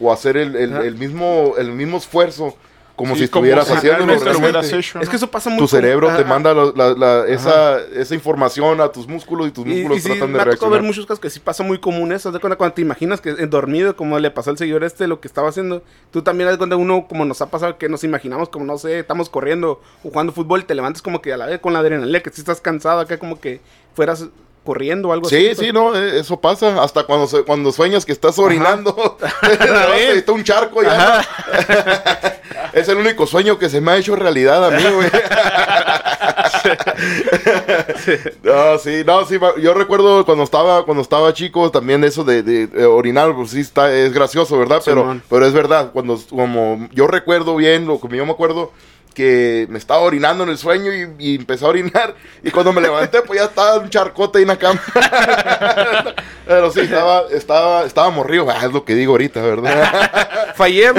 o 0.00 0.12
hacer 0.12 0.36
el, 0.36 0.56
el- 0.56 0.72
Ajá. 0.74 0.84
el 0.84 0.94
mismo, 0.96 1.54
el 1.58 1.72
mismo 1.72 1.98
esfuerzo, 1.98 2.56
como 2.96 3.12
Sí, 3.14 3.18
si 3.20 3.24
estuvieras 3.26 3.70
hecho, 3.70 5.00
Es 5.00 5.08
que 5.08 5.14
eso 5.16 5.30
pasa 5.30 5.50
muy 5.50 5.58
Tu 5.60 5.68
cerebro 5.68 6.08
te 6.16 6.24
manda 6.24 6.52
la- 6.52 6.72
la- 6.74 6.94
la- 6.94 7.26
esa, 7.28 7.78
esa 7.94 8.12
información 8.14 8.80
a 8.80 8.88
tus 8.90 9.06
músculos 9.06 9.46
y 9.46 9.50
tus 9.52 9.64
Y, 9.66 9.68
músculos 9.68 9.98
y 9.98 10.00
sí, 10.00 10.08
tratan 10.08 10.32
me 10.32 10.38
de 10.38 10.42
ha 10.42 10.44
tocado 10.46 10.70
ver 10.70 10.80
reaccionar. 10.80 10.82
muchos 10.82 11.06
casos 11.06 11.20
que 11.20 11.30
sí 11.30 11.38
pasa 11.38 11.62
muy 11.62 11.78
común 11.78 12.10
eso. 12.10 12.32
de 12.32 12.40
cuenta 12.40 12.56
cuando 12.56 12.74
te 12.74 12.82
imaginas 12.82 13.20
que 13.20 13.30
dormido, 13.46 13.94
como 13.94 14.18
le 14.18 14.32
pasó 14.32 14.50
al 14.50 14.58
señor 14.58 14.82
este, 14.82 15.06
lo 15.06 15.20
que 15.20 15.28
estaba 15.28 15.48
haciendo. 15.48 15.84
Tú 16.10 16.22
también 16.22 16.56
cuenta 16.56 16.74
uno, 16.74 17.06
como 17.08 17.24
nos 17.24 17.40
ha 17.40 17.46
pasado, 17.50 17.78
que 17.78 17.88
nos 17.88 18.02
imaginamos, 18.02 18.48
como 18.48 18.64
no 18.64 18.76
sé, 18.78 18.98
estamos 18.98 19.30
corriendo 19.30 19.80
o 20.02 20.08
jugando 20.10 20.32
fútbol, 20.32 20.64
te 20.64 20.74
levantas 20.74 21.00
como 21.00 21.22
que 21.22 21.32
a 21.32 21.36
la 21.36 21.46
vez 21.46 21.60
con 21.60 21.72
la 21.74 21.78
adrenalina, 21.78 22.18
que 22.20 22.30
si 22.30 22.40
estás 22.40 22.60
cansado 22.60 22.98
acá, 22.98 23.18
como 23.18 23.38
que 23.38 23.60
fueras 23.94 24.26
corriendo 24.68 25.08
o 25.08 25.12
algo 25.14 25.28
Sí, 25.30 25.36
así. 25.36 25.46
pues. 25.54 25.58
sí, 25.66 25.72
no, 25.72 25.96
eh, 25.96 26.20
eso 26.20 26.38
pasa. 26.38 26.82
Hasta 26.82 27.04
cuando, 27.04 27.26
cuando 27.46 27.72
sueñas 27.72 28.04
que 28.04 28.12
estás 28.12 28.38
orinando, 28.38 29.16
está 30.14 30.32
un 30.32 30.44
charco 30.44 30.82
ya. 30.82 31.26
es 32.74 32.86
el 32.88 32.98
único 32.98 33.26
sueño 33.26 33.58
que 33.58 33.70
se 33.70 33.80
me 33.80 33.92
ha 33.92 33.96
hecho 33.96 34.14
realidad 34.14 34.62
a 34.66 34.70
mí, 34.70 34.82
güey. 34.94 35.08
no, 38.42 38.78
sí, 38.78 39.02
no, 39.06 39.24
sí. 39.24 39.38
Yo 39.62 39.74
recuerdo 39.74 40.24
cuando 40.24 40.44
estaba, 40.44 40.84
cuando 40.84 41.02
estaba 41.02 41.32
chico, 41.32 41.70
también 41.70 42.04
eso 42.04 42.24
de, 42.24 42.42
de- 42.42 42.66
de 42.66 42.84
orinar, 42.86 43.34
pues 43.34 43.50
sí 43.50 43.60
está, 43.60 43.92
es 43.92 44.12
gracioso, 44.12 44.58
¿verdad? 44.58 44.82
Pero, 44.84 45.20
pero 45.30 45.46
es 45.46 45.52
verdad, 45.52 45.90
cuando 45.92 46.18
como 46.28 46.88
yo 46.92 47.06
recuerdo 47.06 47.56
bien, 47.56 47.86
lo 47.86 48.00
que 48.00 48.14
yo 48.16 48.26
me 48.26 48.32
acuerdo 48.32 48.72
que 49.14 49.66
me 49.68 49.78
estaba 49.78 50.00
orinando 50.00 50.44
en 50.44 50.50
el 50.50 50.58
sueño 50.58 50.92
y, 50.92 51.08
y 51.18 51.34
empecé 51.36 51.64
a 51.64 51.68
orinar 51.68 52.14
y 52.42 52.50
cuando 52.50 52.72
me 52.72 52.80
levanté 52.80 53.22
pues 53.22 53.40
ya 53.40 53.46
estaba 53.46 53.78
un 53.78 53.90
charcote 53.90 54.38
ahí 54.38 54.42
en 54.42 54.48
la 54.48 54.56
cama. 54.56 54.80
Pero 56.46 56.70
sí, 56.70 56.80
estaba, 56.80 57.24
estaba, 57.30 57.84
estaba 57.84 58.10
morrido, 58.10 58.48
ah, 58.48 58.64
es 58.64 58.72
lo 58.72 58.82
que 58.84 58.94
digo 58.94 59.12
ahorita, 59.12 59.42
¿verdad? 59.42 60.52
Fue 60.54 60.66
ayer. 60.66 60.94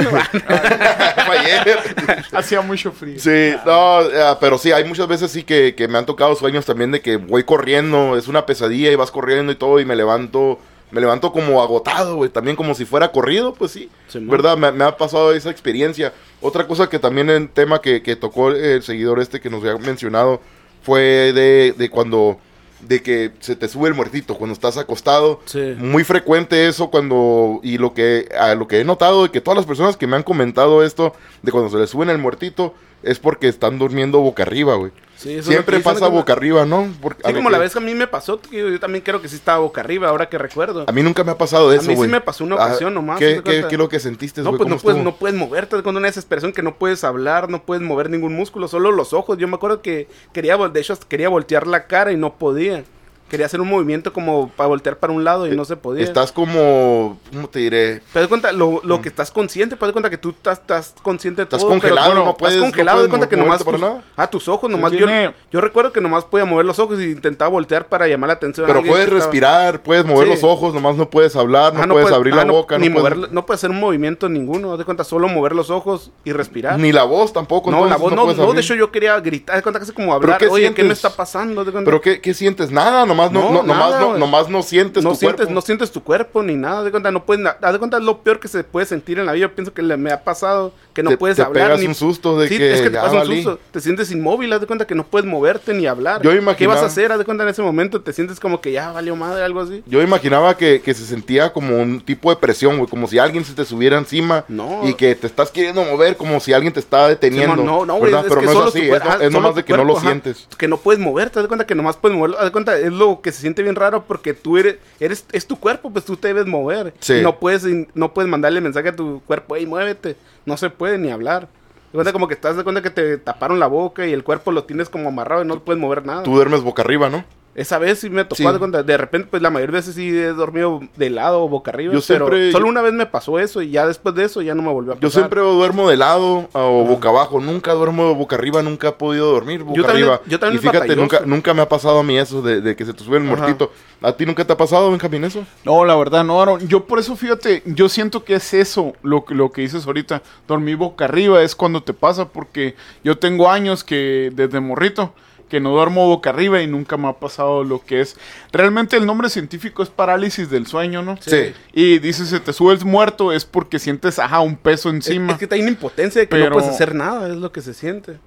Hacía 2.32 2.60
mucho 2.60 2.92
frío. 2.92 3.18
Sí, 3.18 3.52
no, 3.66 4.00
pero 4.40 4.58
sí, 4.58 4.70
hay 4.70 4.84
muchas 4.84 5.08
veces 5.08 5.30
sí 5.30 5.42
que, 5.42 5.74
que 5.74 5.88
me 5.88 5.98
han 5.98 6.06
tocado 6.06 6.34
sueños 6.36 6.64
también 6.64 6.92
de 6.92 7.00
que 7.00 7.16
voy 7.16 7.44
corriendo, 7.44 8.16
es 8.16 8.28
una 8.28 8.46
pesadilla 8.46 8.90
y 8.90 8.94
vas 8.94 9.10
corriendo 9.10 9.50
y 9.50 9.56
todo 9.56 9.80
y 9.80 9.84
me 9.84 9.96
levanto, 9.96 10.60
me 10.92 11.00
levanto 11.00 11.32
como 11.32 11.60
agotado, 11.60 12.16
güey, 12.16 12.30
también 12.30 12.56
como 12.56 12.74
si 12.74 12.84
fuera 12.84 13.10
corrido, 13.10 13.52
pues 13.52 13.72
sí. 13.72 13.90
¿verdad? 14.14 14.56
Me, 14.56 14.70
me 14.72 14.84
ha 14.84 14.96
pasado 14.96 15.32
esa 15.32 15.50
experiencia. 15.50 16.12
Otra 16.40 16.66
cosa 16.66 16.88
que 16.88 16.98
también 16.98 17.28
en 17.30 17.48
tema 17.48 17.80
que, 17.80 18.02
que 18.02 18.16
tocó 18.16 18.50
el 18.50 18.82
seguidor 18.82 19.20
este 19.20 19.40
que 19.40 19.50
nos 19.50 19.60
había 19.60 19.76
mencionado 19.76 20.40
fue 20.82 21.32
de, 21.32 21.74
de 21.76 21.90
cuando, 21.90 22.38
de 22.80 23.02
que 23.02 23.32
se 23.40 23.56
te 23.56 23.68
sube 23.68 23.88
el 23.88 23.94
muertito 23.94 24.36
cuando 24.36 24.54
estás 24.54 24.78
acostado. 24.78 25.40
Sí. 25.44 25.74
Muy 25.78 26.04
frecuente 26.04 26.66
eso 26.66 26.90
cuando, 26.90 27.60
y 27.62 27.78
lo 27.78 27.92
que, 27.92 28.28
a 28.38 28.54
lo 28.54 28.66
que 28.68 28.80
he 28.80 28.84
notado 28.84 29.24
de 29.24 29.30
que 29.30 29.40
todas 29.40 29.56
las 29.56 29.66
personas 29.66 29.96
que 29.96 30.06
me 30.06 30.16
han 30.16 30.22
comentado 30.22 30.82
esto, 30.82 31.14
de 31.42 31.52
cuando 31.52 31.70
se 31.70 31.76
les 31.76 31.90
suben 31.90 32.08
el 32.08 32.18
muertito, 32.18 32.74
es 33.02 33.18
porque 33.18 33.48
están 33.48 33.78
durmiendo 33.78 34.20
boca 34.20 34.42
arriba, 34.42 34.76
güey. 34.76 34.92
Sí, 35.20 35.42
Siempre 35.42 35.80
pasa 35.80 36.08
boca 36.08 36.32
arriba, 36.32 36.64
¿no? 36.64 36.88
Porque, 37.02 37.20
a 37.24 37.28
Sí, 37.28 37.34
como 37.34 37.50
que- 37.50 37.52
la 37.52 37.58
vez 37.58 37.74
que 37.74 37.78
a 37.78 37.82
mí 37.82 37.94
me 37.94 38.06
pasó, 38.06 38.40
yo, 38.50 38.80
también 38.80 39.04
creo 39.04 39.20
que 39.20 39.28
sí 39.28 39.36
estaba 39.36 39.58
boca 39.58 39.82
arriba, 39.82 40.08
ahora 40.08 40.30
que 40.30 40.38
recuerdo. 40.38 40.86
A 40.88 40.92
mí 40.92 41.02
nunca 41.02 41.22
me 41.24 41.32
ha 41.32 41.36
pasado 41.36 41.70
eso, 41.74 41.86
mí 41.88 41.94
güey. 41.94 42.08
sí 42.08 42.12
me 42.12 42.22
pasó 42.22 42.42
una 42.42 42.56
Ah, 42.56 42.64
ocasión 42.68 42.94
nomás, 42.94 43.18
¿te 43.18 43.42
¿Qué, 43.42 43.42
qué, 43.42 43.58
es 43.70 43.78
lo 43.78 43.90
que 43.90 44.00
sentiste, 44.00 44.40
No, 44.40 44.48
pues 44.52 44.62
¿Cómo 44.62 44.76
no 44.76 44.80
puedes, 44.80 45.04
no 45.04 45.16
puedes 45.16 45.36
moverte, 45.36 45.82
con 45.82 45.94
una 45.94 46.06
desesperación 46.06 46.54
que 46.54 46.62
no 46.62 46.76
puedes 46.76 47.04
hablar, 47.04 47.50
no 47.50 47.62
puedes 47.64 47.82
mover 47.82 48.08
ningún 48.08 48.34
músculo, 48.34 48.66
solo 48.66 48.92
los 48.92 49.12
ojos. 49.12 49.36
Yo 49.36 49.46
me 49.46 49.56
acuerdo 49.56 49.82
que 49.82 50.08
quería, 50.32 50.56
de 50.56 50.80
hecho, 50.80 50.98
quería 51.06 51.28
voltear 51.28 51.66
la 51.66 51.86
cara 51.86 52.12
y 52.12 52.16
no 52.16 52.32
podía. 52.36 52.84
Quería 53.30 53.46
hacer 53.46 53.60
un 53.60 53.68
movimiento 53.68 54.12
como 54.12 54.48
para 54.50 54.66
voltear 54.68 54.98
para 54.98 55.12
un 55.12 55.22
lado 55.24 55.46
y 55.46 55.56
no 55.56 55.64
se 55.64 55.76
podía. 55.76 56.02
Estás 56.04 56.32
como, 56.32 57.18
¿cómo 57.32 57.48
te 57.48 57.60
diré? 57.60 58.00
Te 58.12 58.18
das 58.18 58.28
cuenta, 58.28 58.52
lo, 58.52 58.80
lo 58.84 59.00
que 59.00 59.08
estás 59.08 59.30
consciente, 59.30 59.76
te 59.76 59.80
das 59.86 59.92
cuenta 59.92 60.10
que 60.10 60.18
tú 60.18 60.30
estás, 60.30 60.58
estás 60.58 60.94
consciente 61.02 61.40
de 61.40 61.44
Estás 61.44 61.60
todo. 61.60 61.70
pero 61.70 61.80
congelado, 61.80 62.08
bueno, 62.10 62.24
no 62.24 62.36
puedes- 62.36 62.56
Estás 62.56 62.70
congelado, 62.70 62.96
no 62.98 63.02
de 63.04 63.08
puedes 63.08 63.18
cuenta 63.28 63.36
que 63.36 63.36
nomás. 63.42 63.62
para 63.62 63.76
tus- 63.78 63.86
nada. 63.88 64.04
ah, 64.16 64.26
tus 64.28 64.48
ojos, 64.48 64.68
nomás. 64.70 64.92
Yo, 64.92 65.06
yo 65.52 65.60
recuerdo 65.60 65.92
que 65.92 66.00
nomás 66.00 66.24
podía 66.24 66.44
mover 66.44 66.66
los 66.66 66.78
ojos 66.80 67.00
y 67.00 67.04
intentaba 67.04 67.48
voltear 67.50 67.86
para 67.86 68.08
llamar 68.08 68.28
la 68.28 68.34
atención. 68.34 68.64
a 68.64 68.68
Pero 68.68 68.80
puedes 68.80 68.96
que 69.08 69.14
estaba- 69.14 69.20
respirar, 69.20 69.82
puedes 69.82 70.04
mover 70.04 70.26
Sí. 70.26 70.34
los 70.34 70.44
ojos, 70.44 70.74
nomás 70.74 70.96
no 70.96 71.08
puedes 71.08 71.36
hablar, 71.36 71.72
no, 71.72 71.80
Ajá, 71.80 71.88
puedes 71.88 72.10
abrir 72.12 72.34
la 72.34 72.44
boca, 72.44 72.78
ni 72.78 72.88
no, 72.88 72.96
puedes- 73.00 73.16
mover, 73.16 73.32
no 73.32 73.46
puedes 73.46 73.60
hacer 73.60 73.70
un 73.70 73.78
movimiento 73.80 74.28
ninguno. 74.28 74.76
De 74.76 74.84
cuenta, 74.84 75.04
solo 75.04 75.28
mover 75.28 75.54
los 75.54 75.70
ojos 75.70 76.10
y 76.24 76.32
respirar. 76.32 76.78
ni 76.80 76.90
la 76.90 77.04
voz 77.04 77.32
tampoco. 77.32 77.70
no, 77.70 77.86
la 77.86 77.96
voz 77.96 78.12
no, 78.12 78.26
de 78.52 78.60
hecho 78.60 78.74
yo 78.74 78.90
quería 78.90 79.20
gritar, 79.20 79.54
de 79.56 79.62
cuenta 79.62 79.78
casi 79.78 79.92
como 79.92 80.06
¿Pero 80.18 80.32
hablar, 80.32 80.38
qué 80.38 80.48
oye, 80.48 80.74
¿qué 80.74 80.82
me 80.82 80.92
está 80.94 81.10
pasando? 81.10 81.64
¿Pero 81.64 82.00
qué, 82.00 82.20
qué 82.20 82.34
sientes? 82.34 82.70
Nada, 82.70 83.04
nomás 83.04 83.19
no, 83.28 83.42
No, 83.42 83.50
no, 83.50 83.62
nomás, 83.64 84.00
no, 84.00 84.16
nomás 84.18 84.46
sientes 84.66 85.02
no 85.04 85.10
tu 85.10 85.16
sientes, 85.16 85.36
cuerpo. 85.38 85.54
no 85.54 85.60
sientes 85.60 85.90
tu 85.90 86.02
cuerpo 86.02 86.42
ni 86.42 86.54
nada, 86.54 86.82
de 86.82 86.90
cuenta, 86.90 87.10
no 87.10 87.24
puedes, 87.24 87.44
haz 87.46 87.72
de 87.72 87.78
cuenta 87.78 87.98
es 87.98 88.02
lo 88.04 88.18
peor 88.18 88.40
que 88.40 88.48
se 88.48 88.64
puede 88.64 88.86
sentir 88.86 89.18
en 89.18 89.26
la 89.26 89.32
vida, 89.32 89.42
yo 89.48 89.54
pienso 89.54 89.72
que 89.74 89.82
le, 89.82 89.96
me 89.96 90.10
ha 90.12 90.22
pasado, 90.24 90.72
que 90.94 91.02
no 91.02 91.10
Te- 91.10 91.16
puedes 91.18 91.36
te 91.36 91.42
hablar 91.42 91.64
pegas 91.66 91.80
ni 91.80 91.86
un 91.86 91.94
susto 91.94 92.38
de 92.38 92.48
Sí, 92.48 92.56
que 92.58 92.72
es 92.74 92.80
que 92.82 92.90
te 92.90 92.96
pasa 92.96 93.12
un 93.12 93.18
valí. 93.18 93.42
susto, 93.42 93.58
te 93.70 93.80
sientes 93.80 94.10
inmóvil, 94.10 94.52
haz 94.52 94.60
de 94.60 94.66
cuenta 94.66 94.86
que 94.86 94.94
no 94.94 95.04
puedes 95.04 95.26
moverte 95.28 95.74
ni 95.74 95.86
hablar. 95.86 96.22
Yo 96.22 96.30
¿Qué 96.30 96.36
imaginaba- 96.38 96.74
vas 96.76 96.82
a 96.84 96.86
hacer? 96.86 97.12
Haz 97.12 97.18
de 97.18 97.24
cuenta 97.24 97.44
en 97.44 97.50
ese 97.50 97.62
momento 97.62 98.00
te 98.00 98.12
sientes 98.12 98.40
como 98.40 98.60
que 98.60 98.72
ya 98.72 98.92
valió 98.92 99.14
madre, 99.16 99.42
algo 99.44 99.60
así. 99.60 99.82
Yo 99.86 100.00
imaginaba 100.02 100.56
que, 100.56 100.80
que 100.80 100.94
se 100.94 101.04
sentía 101.04 101.52
como 101.52 101.76
un 101.78 102.00
tipo 102.00 102.30
de 102.30 102.36
presión, 102.36 102.76
güey, 102.78 102.88
como 102.88 103.06
si 103.06 103.18
alguien 103.18 103.44
se 103.44 103.52
te 103.54 103.64
subiera 103.64 103.98
encima 103.98 104.44
No. 104.48 104.80
y 104.88 104.94
que 104.94 105.14
te 105.14 105.26
estás 105.26 105.50
queriendo 105.50 105.82
mover 105.84 106.16
como 106.16 106.40
si 106.40 106.52
alguien 106.52 106.72
te 106.72 106.80
estaba 106.80 107.08
deteniendo. 107.08 107.54
Simón, 107.54 107.66
no, 107.66 107.86
no, 107.86 107.94
güey, 107.96 108.12
Pero 108.12 108.40
que 108.40 108.46
no 108.46 108.52
es 108.52 108.58
así, 108.68 108.88
tu 108.88 108.94
es, 108.94 109.02
solo 109.02 109.30
nomás 109.30 109.54
de 109.54 109.64
que 109.64 109.76
no 109.76 109.84
lo 109.84 109.96
ajá, 109.96 110.06
sientes. 110.06 110.46
Que 110.56 110.68
no 110.68 110.76
puedes 110.78 111.00
moverte, 111.00 111.38
haz 111.38 111.44
de 111.44 111.48
cuenta 111.48 111.66
que 111.66 111.74
nomás 111.74 111.96
puedes 111.96 112.16
moverlo, 112.16 112.38
haz 112.38 112.44
de 112.44 112.52
cuenta, 112.52 112.76
es 112.78 112.92
lo 112.92 113.09
que 113.20 113.32
se 113.32 113.40
siente 113.40 113.62
bien 113.62 113.74
raro 113.74 114.04
porque 114.04 114.34
tú 114.34 114.56
eres, 114.56 114.76
eres 115.00 115.24
es 115.32 115.46
tu 115.46 115.58
cuerpo, 115.58 115.90
pues 115.90 116.04
tú 116.04 116.16
te 116.16 116.28
debes 116.28 116.46
mover. 116.46 116.94
Sí. 117.00 117.14
Y 117.14 117.22
no 117.22 117.38
puedes, 117.38 117.64
no 117.94 118.14
puedes 118.14 118.30
mandarle 118.30 118.60
mensaje 118.60 118.90
a 118.90 118.96
tu 118.96 119.20
cuerpo, 119.26 119.56
hey, 119.56 119.66
muévete. 119.66 120.16
No 120.46 120.56
se 120.56 120.70
puede 120.70 120.98
ni 120.98 121.10
hablar. 121.10 121.48
De 121.92 121.96
cuenta 121.96 122.12
como 122.12 122.28
que 122.28 122.34
estás 122.34 122.56
de 122.56 122.62
cuenta 122.62 122.82
que 122.82 122.90
te 122.90 123.18
taparon 123.18 123.58
la 123.58 123.66
boca 123.66 124.06
y 124.06 124.12
el 124.12 124.22
cuerpo 124.22 124.52
lo 124.52 124.64
tienes 124.64 124.88
como 124.88 125.08
amarrado 125.08 125.42
y 125.42 125.46
no 125.46 125.58
puedes 125.60 125.80
mover 125.80 126.06
nada. 126.06 126.22
Tú 126.22 126.34
duermes 126.34 126.62
boca 126.62 126.82
arriba, 126.82 127.10
¿no? 127.10 127.24
Esa 127.52 127.78
vez 127.78 127.98
sí 127.98 128.10
me 128.10 128.22
tocó, 128.24 128.36
Sí. 128.36 128.44
de 128.46 128.58
cuenta, 128.60 128.82
de 128.84 128.96
repente, 128.96 129.26
pues 129.28 129.42
la 129.42 129.50
mayoría 129.50 129.72
de 129.72 129.78
veces 129.80 129.96
sí 129.96 130.08
he 130.08 130.28
dormido 130.28 130.80
de 130.96 131.10
lado 131.10 131.42
o 131.42 131.48
boca 131.48 131.72
arriba. 131.72 131.92
Yo 131.92 131.98
pero 132.06 132.26
siempre- 132.28 132.52
solo 132.52 132.68
una 132.68 132.80
vez 132.80 132.92
me 132.92 133.06
pasó 133.06 133.40
eso 133.40 133.60
y 133.60 133.72
ya 133.72 133.88
después 133.88 134.14
de 134.14 134.24
eso 134.24 134.40
ya 134.40 134.54
no 134.54 134.62
me 134.62 134.70
volvió 134.70 134.92
a 134.92 134.94
pasar. 134.94 135.02
Yo 135.02 135.10
siempre 135.10 135.40
duermo 135.40 135.90
de 135.90 135.96
lado 135.96 136.48
o 136.52 136.84
boca 136.84 137.08
abajo, 137.08 137.40
nunca 137.40 137.72
duermo 137.72 138.14
boca 138.14 138.36
arriba, 138.36 138.62
nunca 138.62 138.88
he 138.88 138.92
podido 138.92 139.32
dormir 139.32 139.64
boca 139.64 139.76
Yo 139.76 139.84
también- 139.84 140.04
arriba. 140.08 140.20
yo 140.26 140.38
también 140.38 140.62
y 140.62 140.66
fíjate, 140.68 140.94
nunca, 140.94 141.20
nunca 141.26 141.52
me 141.52 141.62
ha 141.62 141.68
pasado 141.68 141.98
a 141.98 142.02
mí 142.04 142.16
eso 142.16 142.40
de, 142.40 142.60
de 142.60 142.76
que 142.76 142.84
se 142.86 142.94
te 142.94 143.02
sube 143.02 143.16
el 143.18 143.26
Ajá. 143.26 143.36
muertito. 143.36 143.72
¿A 144.00 144.12
ti 144.12 144.24
nunca 144.24 144.44
te 144.44 144.52
ha 144.52 144.56
pasado, 144.56 144.88
Benjamín, 144.90 145.24
eso? 145.24 145.44
No, 145.64 145.84
la 145.84 145.96
verdad, 145.96 146.22
no, 146.24 146.40
Aaron. 146.40 146.66
Yo 146.68 146.84
por 146.84 147.00
eso, 147.00 147.16
fíjate, 147.16 147.64
yo 147.66 147.88
siento 147.88 148.24
que 148.24 148.34
es 148.36 148.54
eso 148.54 148.94
lo, 149.02 149.24
que- 149.24 149.34
lo 149.34 149.50
que 149.50 149.62
dices 149.62 149.86
ahorita. 149.86 150.22
Dormir 150.46 150.76
boca 150.76 151.04
arriba 151.04 151.42
es 151.42 151.56
cuando 151.56 151.82
te 151.82 151.92
pasa, 151.94 152.28
porque 152.28 152.76
yo 153.02 153.18
tengo 153.18 153.50
años 153.50 153.82
que, 153.82 154.30
desde 154.32 154.60
morrito, 154.60 155.12
que 155.50 155.60
no 155.60 155.70
duermo 155.70 156.06
boca 156.06 156.30
arriba 156.30 156.62
y 156.62 156.66
nunca 156.66 156.96
me 156.96 157.08
ha 157.08 157.12
pasado 157.14 157.64
lo 157.64 157.84
que 157.84 158.00
es. 158.00 158.16
Realmente 158.52 158.96
el 158.96 159.04
nombre 159.04 159.28
científico 159.28 159.82
es 159.82 159.90
parálisis 159.90 160.48
del 160.48 160.66
sueño, 160.66 161.02
¿no? 161.02 161.18
Sí. 161.20 161.52
Y 161.74 161.98
dices, 161.98 162.28
se 162.28 162.40
te 162.40 162.52
sube 162.54 162.72
el 162.72 162.84
muerto, 162.86 163.32
es 163.32 163.44
porque 163.44 163.78
sientes, 163.78 164.18
ajá, 164.18 164.40
un 164.40 164.56
peso 164.56 164.88
Es, 164.88 164.94
encima. 164.94 165.32
es 165.34 165.38
que 165.38 165.48
hay 165.54 165.60
una 165.60 165.70
impotencia 165.70 166.20
de 166.22 166.26
que 166.28 166.36
Pero- 166.36 166.50
no 166.50 166.52
puedes 166.54 166.70
hacer 166.70 166.94
nada, 166.94 167.28
es 167.28 167.36
lo 167.36 167.52
que 167.52 167.60
se 167.60 167.74
siente. 167.74 168.18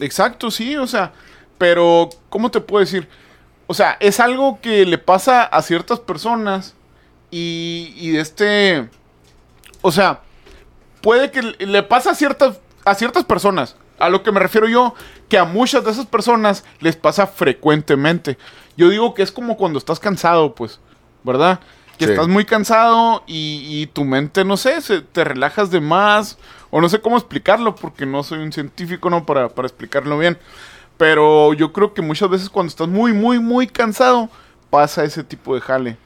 Exacto, 0.00 0.50
sí, 0.50 0.76
o 0.76 0.86
sea, 0.86 1.12
pero 1.58 2.08
¿cómo 2.30 2.50
te 2.50 2.60
puedo 2.60 2.80
decir? 2.84 3.06
O 3.66 3.74
sea, 3.74 3.96
es 4.00 4.18
algo 4.18 4.58
que 4.60 4.84
le 4.86 4.98
pasa 4.98 5.44
a 5.44 5.62
ciertas 5.62 6.00
personas 6.00 6.74
y, 7.30 7.92
y 7.96 8.16
este, 8.16 8.88
o 9.82 9.92
sea, 9.92 10.22
puede 11.02 11.30
que 11.30 11.42
le 11.42 11.82
pasa 11.82 12.10
a 12.10 12.14
ciertas, 12.14 12.58
a 12.84 12.94
ciertas 12.94 13.24
personas. 13.24 13.76
A 13.98 14.08
lo 14.08 14.22
que 14.22 14.32
me 14.32 14.40
refiero 14.40 14.66
yo, 14.66 14.94
que 15.30 15.38
a 15.38 15.44
muchas 15.46 15.82
de 15.84 15.92
esas 15.92 16.04
personas 16.04 16.64
les 16.80 16.96
pasa 16.96 17.26
frecuentemente. 17.26 18.36
Yo 18.76 18.90
digo 18.90 19.14
que 19.14 19.22
es 19.22 19.32
como 19.32 19.56
cuando 19.56 19.78
estás 19.78 19.98
cansado, 19.98 20.54
pues, 20.54 20.78
¿verdad? 21.22 21.60
Que 21.98 22.06
Sí. 22.06 22.10
estás 22.12 22.28
muy 22.28 22.44
cansado 22.44 23.22
y, 23.26 23.62
y 23.66 23.86
tu 23.86 24.04
mente, 24.04 24.44
no 24.44 24.56
sé, 24.56 24.80
se, 24.82 25.00
te 25.00 25.24
relajas 25.24 25.70
de 25.70 25.80
más. 25.80 26.36
O 26.70 26.80
no 26.80 26.88
sé 26.88 27.00
cómo 27.00 27.16
explicarlo 27.16 27.74
porque 27.74 28.06
no 28.06 28.22
soy 28.22 28.40
un 28.40 28.52
científico, 28.52 29.08
¿no? 29.10 29.24
Para, 29.24 29.48
para 29.48 29.66
explicarlo 29.66 30.18
bien. 30.18 30.36
Pero 30.96 31.52
yo 31.54 31.72
creo 31.72 31.94
que 31.94 32.02
muchas 32.02 32.28
veces 32.28 32.50
cuando 32.50 32.68
estás 32.68 32.88
muy, 32.88 33.12
muy, 33.12 33.38
muy 33.38 33.66
cansado, 33.66 34.28
pasa 34.68 35.04
ese 35.04 35.24
tipo 35.24 35.54
de 35.54 35.60
jale. 35.60 35.96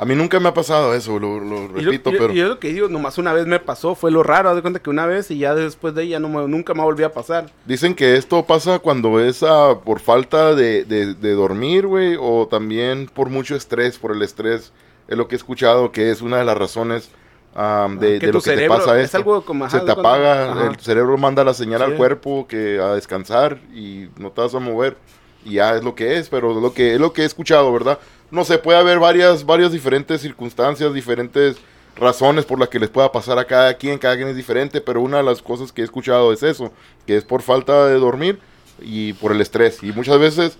A 0.00 0.04
mí 0.04 0.14
nunca 0.14 0.38
me 0.38 0.48
ha 0.48 0.54
pasado 0.54 0.94
eso, 0.94 1.18
lo, 1.18 1.38
Y 1.76 1.84
repito, 1.84 2.12
yo, 2.12 2.18
pero... 2.18 2.32
yo 2.32 2.46
lo 2.48 2.58
que 2.60 2.68
digo, 2.72 2.88
nomás 2.88 3.18
una 3.18 3.32
vez 3.32 3.46
me 3.48 3.58
pasó, 3.58 3.96
fue 3.96 4.12
lo 4.12 4.22
raro, 4.22 4.48
haz 4.48 4.54
de 4.54 4.62
cuenta 4.62 4.78
que 4.80 4.90
una 4.90 5.06
vez 5.06 5.28
y 5.32 5.38
ya 5.38 5.56
después 5.56 5.92
de 5.96 6.04
ella 6.04 6.20
no 6.20 6.28
me- 6.28 6.46
nunca 6.46 6.72
me 6.72 6.82
volvió 6.82 7.04
a 7.06 7.12
pasar. 7.12 7.50
Dicen 7.66 7.96
que 7.96 8.14
esto 8.16 8.44
pasa 8.46 8.78
cuando 8.78 9.18
es 9.18 9.42
ah, 9.42 9.76
por 9.84 9.98
falta 9.98 10.54
de, 10.54 10.84
de- 10.84 11.14
de 11.14 11.32
dormir, 11.32 11.88
güey, 11.88 12.16
o 12.20 12.46
también 12.48 13.10
por 13.12 13.28
mucho 13.28 13.56
estrés, 13.56 13.98
por 13.98 14.12
el 14.12 14.22
estrés. 14.22 14.72
Es 15.08 15.18
lo 15.18 15.26
que 15.26 15.34
he 15.34 15.38
escuchado, 15.38 15.90
que 15.90 16.10
es 16.12 16.22
una 16.22 16.36
de 16.38 16.44
las 16.44 16.56
razones 16.56 17.10
am, 17.56 17.98
de, 17.98 18.20
lo 18.32 18.40
que 18.40 18.54
te 18.56 18.68
pasa 18.68 18.96
es 19.00 19.06
esto. 19.06 19.16
algo 19.16 19.44
como, 19.44 19.64
ajá, 19.64 19.80
Se 19.80 19.84
te 19.84 19.90
apaga, 19.90 20.52
ajá. 20.52 20.66
el 20.68 20.76
cerebro 20.78 21.16
manda 21.18 21.42
la 21.42 21.54
señal 21.54 21.80
Sí. 21.80 21.84
al 21.86 21.96
cuerpo 21.96 22.46
que 22.46 22.78
a 22.80 22.92
descansar 22.94 23.58
y 23.74 24.10
no 24.16 24.30
te 24.30 24.42
vas 24.42 24.54
a 24.54 24.60
mover. 24.60 24.96
Y 25.44 25.54
ya 25.54 25.76
es 25.76 25.82
lo 25.82 25.94
que 25.96 26.18
es, 26.18 26.28
pero 26.28 26.50
es 26.52 26.58
lo 26.62 26.72
que, 26.72 26.94
es 26.94 27.00
lo 27.00 27.12
que 27.12 27.22
he 27.22 27.24
escuchado, 27.24 27.72
¿verdad? 27.72 27.98
No 28.30 28.44
sé, 28.44 28.58
puede 28.58 28.78
haber 28.78 28.98
varias, 28.98 29.44
varias 29.44 29.72
diferentes 29.72 30.20
circunstancias, 30.20 30.92
diferentes 30.92 31.56
razones 31.96 32.44
por 32.44 32.58
las 32.58 32.68
que 32.68 32.78
les 32.78 32.90
pueda 32.90 33.10
pasar 33.10 33.38
a 33.38 33.44
cada 33.44 33.74
quien, 33.74 33.98
cada 33.98 34.16
quien 34.16 34.28
es 34.28 34.36
diferente, 34.36 34.80
pero 34.80 35.00
una 35.00 35.18
de 35.18 35.22
las 35.22 35.42
cosas 35.42 35.72
que 35.72 35.82
he 35.82 35.84
escuchado 35.84 36.32
es 36.32 36.42
eso, 36.42 36.72
que 37.06 37.16
es 37.16 37.24
por 37.24 37.42
falta 37.42 37.86
de 37.86 37.94
dormir 37.94 38.38
y 38.80 39.14
por 39.14 39.32
el 39.32 39.40
estrés. 39.40 39.82
Y 39.82 39.92
muchas 39.92 40.18
veces 40.18 40.58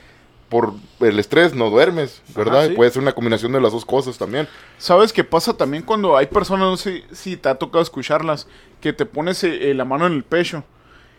por 0.49 0.73
el 1.01 1.19
estrés 1.19 1.55
no 1.55 1.71
duermes, 1.71 2.23
¿verdad? 2.35 2.61
Ajá, 2.61 2.69
sí. 2.69 2.75
Puede 2.75 2.91
ser 2.91 3.03
una 3.03 3.13
combinación 3.13 3.53
de 3.53 3.61
las 3.61 3.73
dos 3.73 3.85
cosas 3.85 4.17
también. 4.17 4.49
¿Sabes 4.79 5.13
qué 5.13 5.23
pasa 5.23 5.57
también 5.57 5.83
cuando 5.83 6.17
hay 6.17 6.27
personas, 6.27 6.67
no 6.67 6.77
sé 6.77 7.05
si 7.13 7.37
te 7.37 7.49
ha 7.49 7.55
tocado 7.57 7.83
escucharlas, 7.83 8.47
que 8.81 8.93
te 8.93 9.05
pones 9.07 9.45
eh, 9.45 9.71
eh, 9.71 9.75
la 9.75 9.85
mano 9.85 10.07
en 10.07 10.15
el 10.15 10.25
pecho 10.25 10.65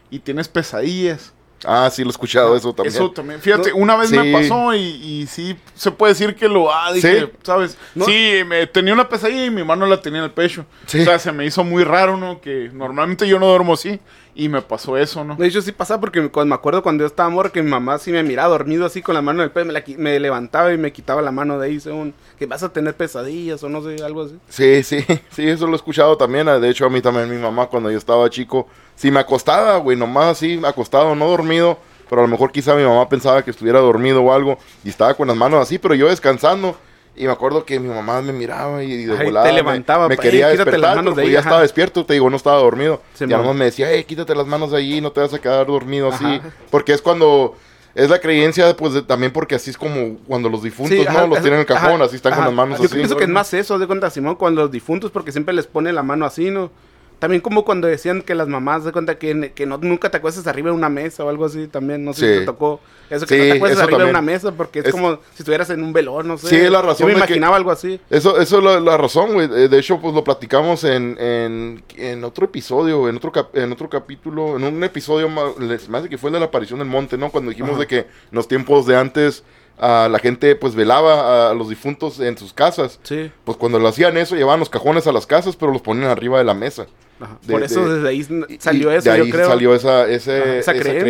y 0.10 0.20
tienes 0.20 0.48
pesadillas? 0.48 1.34
Ah, 1.66 1.90
sí, 1.92 2.04
lo 2.04 2.10
he 2.10 2.12
escuchado 2.12 2.56
eso 2.56 2.74
también. 2.74 2.96
Eso 2.96 3.12
también. 3.12 3.42
Fíjate, 3.42 3.72
No, 3.72 3.78
una 3.78 3.96
vez 3.96 4.12
me 4.12 4.32
pasó 4.32 4.74
y, 4.74 4.80
y 4.80 5.28
sí 5.28 5.58
se 5.76 5.92
puede 5.92 6.14
decir 6.14 6.36
que 6.36 6.48
lo 6.48 6.74
ah, 6.74 6.92
dije, 6.94 7.22
Sí. 7.22 7.32
¿sabes? 7.44 7.78
No. 7.96 8.06
Sí, 8.06 8.42
me 8.46 8.68
tenía 8.68 8.94
una 8.94 9.10
pesadilla 9.10 9.46
y 9.46 9.50
mi 9.50 9.64
mano 9.64 9.86
la 9.86 10.02
tenía 10.02 10.20
en 10.20 10.26
el 10.26 10.32
pecho. 10.32 10.66
Sí. 10.86 11.02
O 11.02 11.04
sea, 11.06 11.20
se 11.20 11.32
me 11.32 11.46
hizo 11.46 11.64
muy 11.64 11.84
raro, 11.84 12.18
¿no? 12.18 12.42
Que 12.42 12.70
normalmente 12.74 13.28
yo 13.28 13.40
no 13.40 13.48
duermo 13.48 13.74
así 13.74 14.00
y 14.36 14.48
me 14.50 14.62
pasó 14.62 14.98
eso, 14.98 15.24
¿no? 15.24 15.36
De 15.36 15.48
hecho, 15.48 15.62
sí 15.62 15.72
pasaba 15.72 16.00
porque 16.00 16.30
cuando, 16.30 16.50
me 16.50 16.56
acuerdo 16.56 16.82
cuando 16.84 17.02
yo 17.04 17.08
estaba 17.08 17.30
morro 17.30 17.52
que 17.52 17.62
mi 17.62 17.70
mamá 17.70 17.98
sí 17.98 18.12
me 18.12 18.24
miraba 18.24 18.50
dormido 18.50 18.86
así 18.86 19.02
con 19.02 19.16
la 19.16 19.22
mano 19.22 19.40
en 19.42 19.46
el 19.46 19.52
pecho, 19.52 19.66
me, 19.66 19.74
la 19.74 19.84
me 19.98 20.20
levantaba 20.20 20.74
y 20.74 20.78
me 20.78 20.92
quitaba 20.94 21.22
la 21.22 21.32
mano 21.32 21.60
de 21.60 21.68
ahí, 21.68 21.80
según 21.80 22.14
que 22.38 22.46
vas 22.46 22.64
a 22.64 22.72
tener 22.72 22.96
pesadillas 22.96 23.62
o 23.64 23.70
no 23.70 23.82
sé, 23.82 24.04
algo 24.04 24.24
así. 24.24 24.40
Sí, 24.50 24.84
sí, 24.84 25.06
sí, 25.32 25.48
eso 25.48 25.66
lo 25.68 25.74
he 25.74 25.76
escuchado 25.76 26.16
también. 26.18 26.48
ah, 26.48 26.60
De 26.60 26.70
hecho, 26.70 26.86
a 26.86 26.90
mí 26.90 27.02
también 27.02 27.30
mi 27.30 27.38
mamá 27.38 27.68
cuando 27.68 27.92
yo 27.92 27.98
estaba 27.98 28.30
chico, 28.30 28.68
si 28.96 29.12
me 29.12 29.20
acostaba, 29.20 29.78
güey, 29.78 29.98
nomás 29.98 30.38
así, 30.38 30.60
acostado, 30.64 31.16
no 31.16 31.28
dormido, 31.28 31.78
pero 32.10 32.22
a 32.22 32.26
lo 32.26 32.30
mejor 32.30 32.52
quizá 32.52 32.76
mi 32.76 32.84
mamá 32.84 33.08
pensaba 33.10 33.44
que 33.44 33.52
estuviera 33.52 33.80
dormido 33.80 34.22
o 34.24 34.34
algo 34.34 34.58
y 34.84 34.90
estaba 34.90 35.14
con 35.14 35.28
las 35.28 35.38
manos 35.38 35.62
así, 35.62 35.78
pero 35.78 35.96
yo 35.96 36.08
descansando. 36.10 36.76
Y 37.20 37.26
me 37.26 37.34
acuerdo 37.34 37.66
que 37.66 37.80
mi 37.82 37.90
mamá 37.90 38.22
me 38.22 38.32
miraba 38.32 38.82
y 38.82 39.04
de 39.06 39.14
Ajá, 39.14 39.24
y 39.24 39.26
volada 39.28 39.46
te 39.48 39.54
levantaba, 39.54 40.08
me, 40.08 40.16
pa, 40.16 40.22
quería 40.24 40.48
"Ey, 40.50 40.54
quítate 40.54 40.72
las 40.72 40.82
despertar, 40.82 40.96
manos 40.96 41.04
pero 41.14 41.16
de 41.18 41.22
pues 41.24 41.28
ahí", 41.28 41.34
ya 41.34 41.40
ajá. 41.40 41.50
estaba 41.50 41.62
despierto, 41.64 42.06
te 42.06 42.14
digo, 42.14 42.30
no 42.30 42.38
estaba 42.38 42.58
dormido. 42.60 43.02
Y 43.20 43.24
mon. 43.26 43.34
además 43.34 43.56
me 43.58 43.66
decía, 43.66 43.88
hey, 43.92 44.06
quítate 44.06 44.34
las 44.36 44.48
manos 44.48 44.72
de 44.72 44.78
allí, 44.78 45.02
no 45.02 45.12
te 45.12 45.20
vas 45.20 45.34
a 45.34 45.40
quedar 45.40 45.68
dormido 45.68 46.08
así. 46.10 46.42
Porque 46.72 46.94
es 46.94 47.02
cuando... 47.02 47.56
Es 47.96 48.10
la 48.10 48.20
creencia, 48.20 48.74
pues, 48.78 48.94
de- 48.94 49.02
también 49.02 49.34
porque 49.34 49.56
así 49.56 49.72
es 49.72 49.78
como 49.78 50.16
cuando 50.28 50.48
los 50.48 50.64
difuntos, 50.64 50.98
Sí, 50.98 51.04
¿no? 51.12 51.28
los 51.28 51.40
tienen 51.42 51.56
en 51.56 51.60
el 51.62 51.66
cajón, 51.66 51.96
ajá, 51.96 52.04
así 52.06 52.16
están 52.16 52.32
ajá. 52.34 52.44
con 52.44 52.46
las 52.46 52.56
manos 52.56 52.80
Yo 52.80 52.86
así. 52.86 52.96
pienso 52.96 53.18
que 53.18 53.24
es 53.24 53.30
más 53.30 53.54
eso, 53.54 53.78
de 53.80 53.88
cuenta, 53.88 54.10
Simón, 54.10 54.36
con 54.36 54.56
los 54.56 54.72
difuntos, 54.72 55.12
porque 55.12 55.32
siempre 55.34 55.54
les 55.54 55.68
pone 55.68 55.92
la 55.92 56.04
mano 56.04 56.26
así, 56.26 56.52
¿no? 56.52 56.72
También 57.20 57.42
como 57.42 57.66
cuando 57.66 57.88
decían 57.88 58.22
que 58.22 58.34
las 58.34 58.48
mamás, 58.48 58.86
de 58.86 58.94
cuenta 58.94 59.18
que, 59.20 59.52
que 59.54 59.66
no, 59.66 59.78
nunca 59.78 60.10
te 60.10 60.18
acuestas 60.18 60.48
arriba 60.48 60.70
de 60.70 60.76
una 60.78 60.88
mesa 60.90 61.26
o 61.26 61.30
algo 61.30 61.44
así, 61.46 61.68
también, 61.68 62.06
no 62.06 62.14
sé 62.14 62.20
Sí. 62.26 62.34
si 62.34 62.40
te 62.40 62.46
tocó. 62.46 62.80
Eso 63.10 63.26
que 63.26 63.36
Sí, 63.36 63.42
no 63.42 63.52
te 63.54 63.58
acuestas 63.58 63.84
arriba 63.84 64.04
de 64.06 64.10
una 64.10 64.22
mesa, 64.22 64.52
porque 64.54 64.80
es, 64.80 64.86
Es- 64.86 64.92
como 64.94 65.16
si 65.34 65.40
estuvieras 65.40 65.70
en 65.72 65.84
un 65.84 65.92
velón, 65.92 66.28
no 66.30 66.38
sé. 66.38 66.48
Sí, 66.48 66.70
la 66.70 66.82
razón 66.82 67.08
Yo 67.08 67.14
me 67.14 67.18
imaginaba 67.18 67.58
algo 67.58 67.72
así. 67.72 68.00
Eso, 68.10 68.40
eso 68.40 68.58
es 68.60 68.64
la, 68.64 68.80
la 68.80 68.98
razón, 68.98 69.34
güey. 69.34 69.48
Eh, 69.54 69.68
De 69.68 69.80
hecho, 69.80 70.00
pues 70.00 70.14
lo 70.14 70.24
platicamos 70.24 70.84
en, 70.86 71.18
en, 71.20 71.84
en 71.98 72.24
otro 72.24 72.46
episodio, 72.46 73.10
en 73.10 73.18
otro, 73.18 73.32
cap- 73.34 73.56
en 73.56 73.72
otro 73.72 73.90
capítulo, 73.90 74.56
en 74.56 74.64
un 74.64 74.84
episodio 74.84 75.28
más, 75.28 75.54
hace 75.94 76.08
que 76.10 76.18
fue 76.18 76.30
el 76.30 76.36
de 76.36 76.40
la 76.40 76.46
aparición 76.46 76.80
del 76.80 76.88
monte, 76.88 77.18
¿no? 77.18 77.32
Cuando 77.32 77.50
dijimos 77.50 77.72
Ajá. 77.72 77.80
de 77.82 77.88
que 77.88 77.98
en 78.00 78.06
los 78.32 78.48
tiempos 78.48 78.86
de 78.86 78.96
antes 78.96 79.44
ah, 79.82 80.08
la 80.12 80.20
gente 80.20 80.56
pues 80.56 80.76
velaba 80.76 81.50
a 81.50 81.54
los 81.54 81.68
difuntos 81.70 82.20
en 82.20 82.38
sus 82.38 82.54
casas. 82.54 83.00
Sí. 83.04 83.32
Pues 83.44 83.58
cuando 83.58 83.80
lo 83.80 83.88
hacían 83.88 84.16
eso, 84.18 84.36
llevaban 84.36 84.60
los 84.60 84.70
cajones 84.70 85.08
a 85.08 85.12
las 85.12 85.26
casas, 85.26 85.56
pero 85.56 85.72
los 85.72 85.82
ponían 85.82 86.10
arriba 86.10 86.38
de 86.38 86.44
la 86.44 86.54
mesa. 86.54 86.86
Ajá. 87.20 87.38
De- 87.46 87.54
Por 87.54 87.64
eso 87.64 87.88
de- 87.88 87.96
desde 87.96 88.10
ahí 88.10 88.58
salió 88.60 88.92
eso, 88.92 89.10
de 89.10 89.12
ahí 89.22 89.28
yo 89.28 89.34
creo. 89.36 89.48
salió 89.50 89.76
esa, 89.76 90.08
ese- 90.08 90.60
esa, 90.60 90.72
esa 90.72 90.74
creencia, 90.74 91.02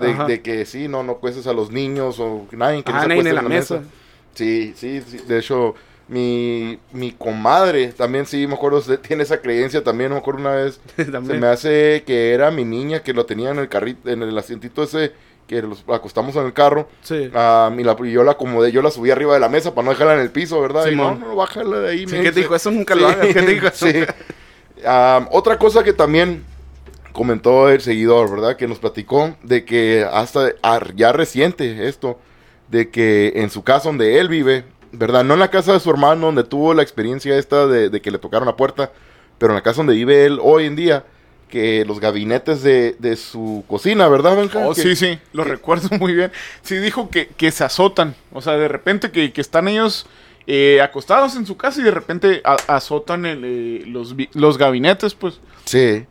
creencia, 0.00 0.26
de, 0.26 0.40
que 0.42 0.64
sí, 0.64 0.86
no, 0.88 1.02
no 1.02 1.16
cuestes 1.16 1.46
a 1.46 1.52
los 1.52 1.70
niños 1.70 2.18
o 2.20 2.46
nadie 2.52 2.82
que 2.84 2.92
no 2.92 2.98
Ah, 2.98 3.02
se 3.02 3.08
nadie 3.08 3.20
acueste 3.20 3.30
en 3.30 3.34
la 3.36 3.42
mesa. 3.42 3.82
Sí, 4.34 4.72
sí, 4.76 5.02
sí. 5.06 5.18
De 5.26 5.38
hecho, 5.40 5.74
mi, 6.08 6.78
mi 6.92 7.12
comadre 7.12 7.88
también, 7.88 8.26
sí, 8.26 8.46
me 8.46 8.54
acuerdo, 8.54 8.80
se- 8.80 8.98
tiene 8.98 9.22
esa 9.24 9.40
creencia 9.40 9.82
también. 9.82 10.10
Me 10.12 10.18
acuerdo 10.18 10.40
una 10.40 10.52
vez, 10.54 10.80
se 10.96 11.04
me 11.34 11.46
hace 11.48 12.02
que 12.06 12.32
era 12.32 12.50
mi 12.50 12.64
niña 12.64 13.02
que 13.02 13.12
lo 13.12 13.26
tenía 13.26 13.50
en 13.50 13.58
el 13.58 13.68
carrito, 13.68 14.08
en 14.10 14.22
el 14.22 14.36
asientito 14.38 14.82
ese 14.82 15.12
que 15.48 15.62
los 15.62 15.84
acostamos 15.88 16.36
en 16.36 16.46
el 16.46 16.52
carro. 16.52 16.88
Sí. 17.02 17.28
ah, 17.34 17.72
y, 17.76 17.82
la- 17.82 17.96
y 18.04 18.12
yo 18.12 18.22
la 18.22 18.32
acomodé, 18.32 18.70
yo 18.70 18.82
la 18.82 18.90
subí 18.92 19.10
arriba 19.10 19.34
de 19.34 19.40
la 19.40 19.48
mesa 19.48 19.74
para 19.74 19.84
no 19.86 19.90
dejarla 19.90 20.14
en 20.14 20.20
el 20.20 20.30
piso, 20.30 20.60
¿verdad? 20.60 20.86
y 20.86 20.94
no, 20.94 21.16
no, 21.16 21.34
bájala 21.34 21.80
de 21.80 21.90
ahí. 21.90 22.06
Sí, 22.06 22.16
¿Qué 22.22 22.30
te 22.30 22.40
dijo? 22.40 22.54
Eso 22.54 22.70
nunca 22.70 22.94
lo 22.94 23.08
hagas. 23.08 23.26
¿Qué 23.26 23.34
te 23.42 23.46
dijo? 23.54 23.66
sí. 23.72 23.92
Otra 25.30 25.58
cosa 25.58 25.82
que 25.84 25.92
también 25.92 26.44
comentó 27.12 27.68
el 27.68 27.80
seguidor, 27.80 28.30
¿verdad? 28.30 28.56
Que 28.56 28.68
nos 28.68 28.78
platicó 28.78 29.34
de 29.42 29.64
que 29.64 30.06
hasta 30.10 30.52
ah, 30.62 30.80
ya 30.94 31.12
reciente 31.12 31.88
esto, 31.88 32.18
de 32.68 32.90
que 32.90 33.32
en 33.36 33.50
su 33.50 33.62
casa 33.64 33.88
donde 33.88 34.18
él 34.20 34.28
vive, 34.28 34.64
¿verdad? 34.92 35.24
No 35.24 35.34
en 35.34 35.40
la 35.40 35.50
casa 35.50 35.72
de 35.72 35.80
su 35.80 35.90
hermano 35.90 36.26
donde 36.26 36.44
tuvo 36.44 36.72
la 36.74 36.82
experiencia 36.82 37.36
esta 37.36 37.66
de, 37.66 37.90
de 37.90 38.00
que 38.00 38.10
le 38.10 38.18
tocaron 38.18 38.46
la 38.46 38.56
puerta, 38.56 38.92
pero 39.38 39.52
en 39.52 39.56
la 39.56 39.62
casa 39.62 39.78
donde 39.78 39.94
vive 39.94 40.24
él 40.24 40.38
hoy 40.42 40.66
en 40.66 40.76
día, 40.76 41.04
que 41.48 41.84
los 41.84 41.98
gabinetes 41.98 42.62
de, 42.62 42.94
de 43.00 43.16
su 43.16 43.64
cocina, 43.66 44.06
¿verdad, 44.08 44.36
Benja? 44.36 44.60
Oh, 44.68 44.72
Que- 44.72 44.82
sí, 44.82 44.94
sí, 44.94 45.18
lo 45.32 45.42
que- 45.42 45.50
recuerdo 45.50 45.88
muy 45.98 46.14
bien. 46.14 46.30
Sí, 46.62 46.76
dijo 46.78 47.10
que, 47.10 47.26
que 47.26 47.50
se 47.50 47.64
azotan. 47.64 48.14
O 48.32 48.40
sea, 48.40 48.52
de 48.56 48.68
repente 48.68 49.10
que, 49.10 49.32
que 49.32 49.40
están 49.40 49.66
ellos 49.66 50.06
eh, 50.52 50.80
acostados 50.82 51.36
en 51.36 51.46
su 51.46 51.56
casa 51.56 51.80
y 51.80 51.84
de 51.84 51.92
repente 51.92 52.40
a- 52.44 52.56
azotan 52.66 53.24
el, 53.24 53.42
eh, 53.44 53.84
los, 54.34 54.58
gabinetes, 54.58 55.14
pues. 55.14 55.40
Sí. 55.64 56.04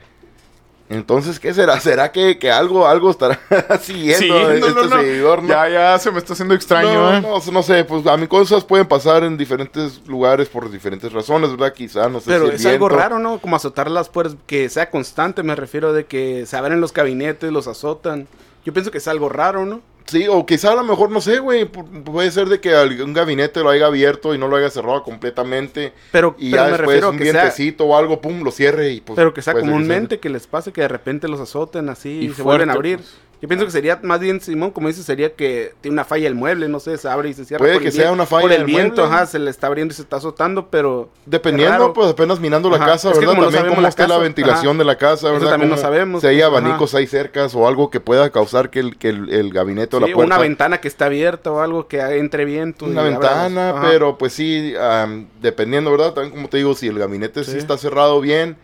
Entonces, 0.88 1.41
¿qué 1.41 1.54
será? 1.54 1.78
¿Será 1.82 2.12
que, 2.13 2.39
que 2.39 2.49
algo, 2.49 2.88
algo 2.88 3.12
estará 3.12 3.38
siguiendo 3.82 4.34
no, 4.34 4.49
este 4.52 4.69
no, 4.73 4.84
no. 4.86 5.02
seguidor? 5.02 5.43
¿no? 5.43 5.49
Ya, 5.49 5.67
ya 5.69 5.99
se 5.99 6.10
me 6.10 6.19
está 6.19 6.34
haciendo 6.34 6.56
extraño, 6.56 6.93
no, 6.93 7.13
¿eh? 7.17 7.21
no, 7.21 7.52
no 7.52 7.63
sé, 7.63 7.84
pues 7.84 8.08
a 8.08 8.15
mí 8.15 8.28
cosas 8.28 8.63
pueden 8.63 8.88
pasar 8.88 9.25
en 9.25 9.36
diferentes 9.38 10.08
lugares 10.08 10.47
por 10.47 10.71
diferentes 10.71 11.12
razones, 11.12 11.52
¿verdad? 11.52 11.73
Quizá, 11.73 12.08
no 12.08 12.21
sé 12.21 12.32
Pero 12.32 12.47
si 12.47 12.56
es 12.56 12.65
algo 12.65 12.88
raro, 12.88 13.19
¿no? 13.19 13.39
Como 13.39 13.58
azotar 13.58 13.91
las 13.91 14.08
puertas, 14.08 14.38
que 14.47 14.69
sea 14.69 14.89
constante, 14.89 15.43
me 15.43 15.56
refiero 15.56 15.91
de 15.91 16.06
que 16.06 16.45
se 16.45 16.56
abren 16.56 16.80
los 16.80 16.93
gabinetes, 16.93 17.52
los 17.52 17.67
azotan. 17.67 18.28
Yo 18.65 18.71
pienso 18.71 18.89
que 18.89 18.99
es 18.99 19.08
algo 19.10 19.28
raro, 19.28 19.65
¿no? 19.65 19.82
Sí, 20.10 20.28
o 20.28 20.45
quizá 20.45 20.72
a 20.72 20.76
lo 20.76 20.84
mejor, 20.84 21.12
no 21.12 21.22
sé, 21.22 21.39
güey, 21.39 21.65
pu- 21.72 22.04
puede 22.04 22.32
ser 22.32 22.48
de 22.50 22.60
que 22.60 22.74
algún 22.74 23.13
gabinete 23.13 23.62
lo 23.62 23.69
haya 23.69 23.86
abierto 23.86 24.34
y 24.34 24.38
no 24.38 24.48
lo 24.48 24.56
haya 24.56 24.69
cerrado 24.69 25.04
completamente 25.04 25.93
Pero, 26.12 26.36
y 26.39 26.50
pero 26.52 26.63
ya 26.63 26.65
me 26.65 26.72
después 26.78 26.88
refiero 26.88 27.08
a 27.08 27.10
un 27.12 27.17
que 27.17 27.24
sea, 27.26 27.34
vientecito 27.34 27.86
o 27.86 27.95
algo, 27.95 28.19
pum, 28.22 28.41
lo 28.43 28.52
cierre 28.52 28.89
y 28.91 29.02
pues... 29.02 29.15
pero 29.15 29.34
que 29.34 29.41
sea 29.41 29.54
comúnmente 29.54 30.19
que 30.19 30.30
les 30.30 30.48
pase 30.48 30.72
que 30.72 30.82
de 30.82 30.88
repente 30.88 31.28
los 31.28 31.39
azoten 31.39 31.89
así 31.89 32.10
y, 32.22 32.26
Y 32.26 32.34
se 32.34 32.41
vuelven 32.41 32.69
a 32.69 32.74
abrir. 32.74 32.98
pues. 32.98 33.13
Yo 33.41 33.47
pienso 33.47 33.65
que 33.65 33.71
sería 33.71 33.97
más 34.04 34.19
bien, 34.19 34.41
Simón, 34.41 34.71
como 34.71 34.89
dices, 34.89 35.06
sería 35.06 35.34
que 35.34 35.73
tiene 35.80 35.93
una 35.93 36.04
falla 36.04 36.28
el 36.28 36.36
mueble, 36.36 36.67
no 36.67 36.82
sé, 36.82 36.97
se 36.97 37.08
abre 37.08 37.30
y 37.30 37.34
se 37.34 37.45
cierra. 37.45 37.60
Puede 37.63 37.75
por 37.75 37.82
que 37.84 37.88
el 37.88 37.93
sea 37.93 38.12
una 38.12 38.25
falla 38.25 38.41
Por 38.41 38.52
el 38.52 38.58
del 38.58 38.65
viento, 38.65 39.02
mueble. 39.04 39.15
ajá, 39.15 39.25
se 39.28 39.39
le 39.39 39.49
está 39.49 39.67
abriendo 39.67 39.93
y 39.93 39.95
se 39.95 40.02
está 40.02 40.17
azotando, 40.17 40.67
pero... 40.69 41.10
Dependiendo, 41.25 41.93
pues 41.93 42.10
apenas 42.10 42.38
mirando 42.41 42.69
la 42.69 42.75
Ajá, 42.75 42.86
casa, 42.88 43.12
es 43.12 43.17
¿verdad? 43.17 43.36
como 43.36 43.43
También 43.45 43.67
cómo 43.69 43.82
la 43.82 43.88
está 43.88 44.08
la 44.10 44.17
ventilación 44.17 44.71
ajá. 44.71 44.78
de 44.80 44.84
la 44.84 44.97
casa, 44.97 45.28
Eso 45.28 45.34
¿verdad? 45.36 45.52
también 45.52 45.69
no 45.69 45.78
sabemos, 45.78 46.19
Si 46.19 46.28
hay 46.28 46.36
pues, 46.39 46.45
abanicos 46.47 46.93
ahí 46.95 47.08
cercas 47.08 47.56
o 47.56 47.65
algo 47.65 47.89
que 47.89 48.02
pueda 48.02 48.30
causar 48.30 48.69
que 48.69 48.82
el, 48.82 48.97
que 48.97 49.08
el, 49.08 49.30
el 49.30 49.54
gabinete 49.54 49.95
o 49.95 49.99
Sí, 50.02 50.08
la 50.08 50.13
puerta... 50.13 50.36
una 50.36 50.38
ventana 50.41 50.82
que 50.82 50.89
está 50.89 51.06
abierta 51.06 51.49
o 51.49 51.62
algo 51.62 51.88
que 51.88 52.02
entre 52.02 52.43
viento. 52.43 52.86
Una 52.88 53.04
ventana, 53.04 53.75
pero 53.82 54.17
pues 54.17 54.34
sí, 54.34 54.73
am, 54.78 55.28
dependiendo, 55.41 55.91
¿verdad? 55.91 56.12
También 56.13 56.36
como 56.36 56.49
te 56.49 56.58
digo, 56.58 56.75
si 56.75 56.88
el 56.88 56.99
gabinete 56.99 57.45
sí, 57.45 57.52
Sí. 57.52 57.58
está 57.58 57.78
cerrado 57.78 58.19
bien, 58.19 58.58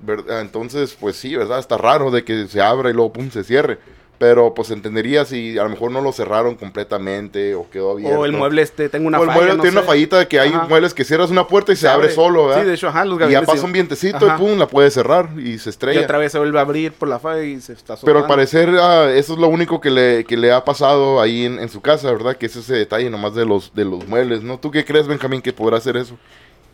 ¿verdad? 0.00 0.42
Entonces, 0.42 0.94
pues 1.00 1.16
sí, 1.16 1.34
¿verdad? 1.34 1.58
Está 1.60 1.78
raro 1.78 2.10
de 2.10 2.24
que 2.24 2.46
se 2.46 2.60
abra 2.60 2.90
y 2.90 2.92
luego, 2.92 3.14
pum, 3.14 3.30
se 3.30 3.42
cierre. 3.42 3.78
Pero 4.18 4.52
pues 4.52 4.72
entendería 4.72 5.24
si 5.24 5.56
a 5.58 5.62
lo 5.62 5.68
mejor 5.70 5.92
no 5.92 6.00
lo 6.00 6.10
cerraron 6.10 6.56
completamente 6.56 7.54
o 7.54 7.70
quedó 7.70 7.92
abierto. 7.92 8.18
O 8.18 8.24
el 8.24 8.32
mueble 8.32 8.62
este, 8.62 8.88
tengo 8.88 9.06
una 9.06 9.20
O 9.20 9.22
el 9.22 9.28
falla, 9.28 9.38
mueble 9.38 9.56
no 9.56 9.62
tiene 9.62 9.74
sé. 9.74 9.78
una 9.78 9.86
fallita 9.86 10.18
de 10.18 10.26
que 10.26 10.40
hay 10.40 10.48
Ajá. 10.48 10.66
muebles 10.68 10.92
que 10.92 11.04
cierras 11.04 11.30
una 11.30 11.46
puerta 11.46 11.70
y 11.72 11.76
se, 11.76 11.86
abre. 11.88 12.10
solo, 12.10 12.48
¿verdad? 12.48 12.62
Sí, 12.62 12.68
de 12.68 12.74
hecho, 12.74 12.88
ajá, 12.88 13.04
los 13.04 13.20
y 13.20 13.32
ya 13.32 13.42
pasa 13.42 13.64
un 13.64 13.70
vientecito 13.70 14.26
Ajá. 14.26 14.34
y 14.34 14.38
pum, 14.40 14.58
la 14.58 14.66
puede 14.66 14.90
cerrar 14.90 15.28
y 15.38 15.58
se 15.58 15.68
Y 15.68 15.70
estrella. 15.70 16.00
otra 16.00 16.18
vez 16.18 16.32
se 16.32 16.38
vuelve 16.38 16.58
a 16.58 16.62
abrir 16.62 16.92
por 16.92 17.08
la 17.08 17.20
falla 17.20 17.44
y 17.44 17.60
se 17.60 17.74
está 17.74 17.94
Pero 18.04 18.18
al 18.18 18.26
parecer 18.26 18.70
ah, 18.80 19.08
eso 19.14 19.34
es 19.34 19.38
lo 19.38 19.46
único 19.46 19.80
que 19.80 19.90
le, 19.90 20.24
que 20.24 20.36
le 20.36 20.50
ha 20.50 20.64
pasado 20.64 21.20
ahí 21.20 21.44
en, 21.44 21.60
en 21.60 21.68
su 21.68 21.80
casa, 21.80 22.10
¿verdad? 22.10 22.36
Que 22.36 22.46
es 22.46 22.56
ese 22.56 22.74
detalle 22.74 23.08
nomás 23.10 23.36
de 23.36 23.46
los, 23.46 23.72
de 23.72 23.84
los 23.84 24.04
muebles, 24.08 24.42
¿no? 24.42 24.58
¿Tú 24.58 24.72
qué 24.72 24.84
crees, 24.84 25.06
Benjamín, 25.06 25.40
que 25.42 25.52
podrá 25.52 25.76
hacer 25.76 25.96
eso? 25.96 26.16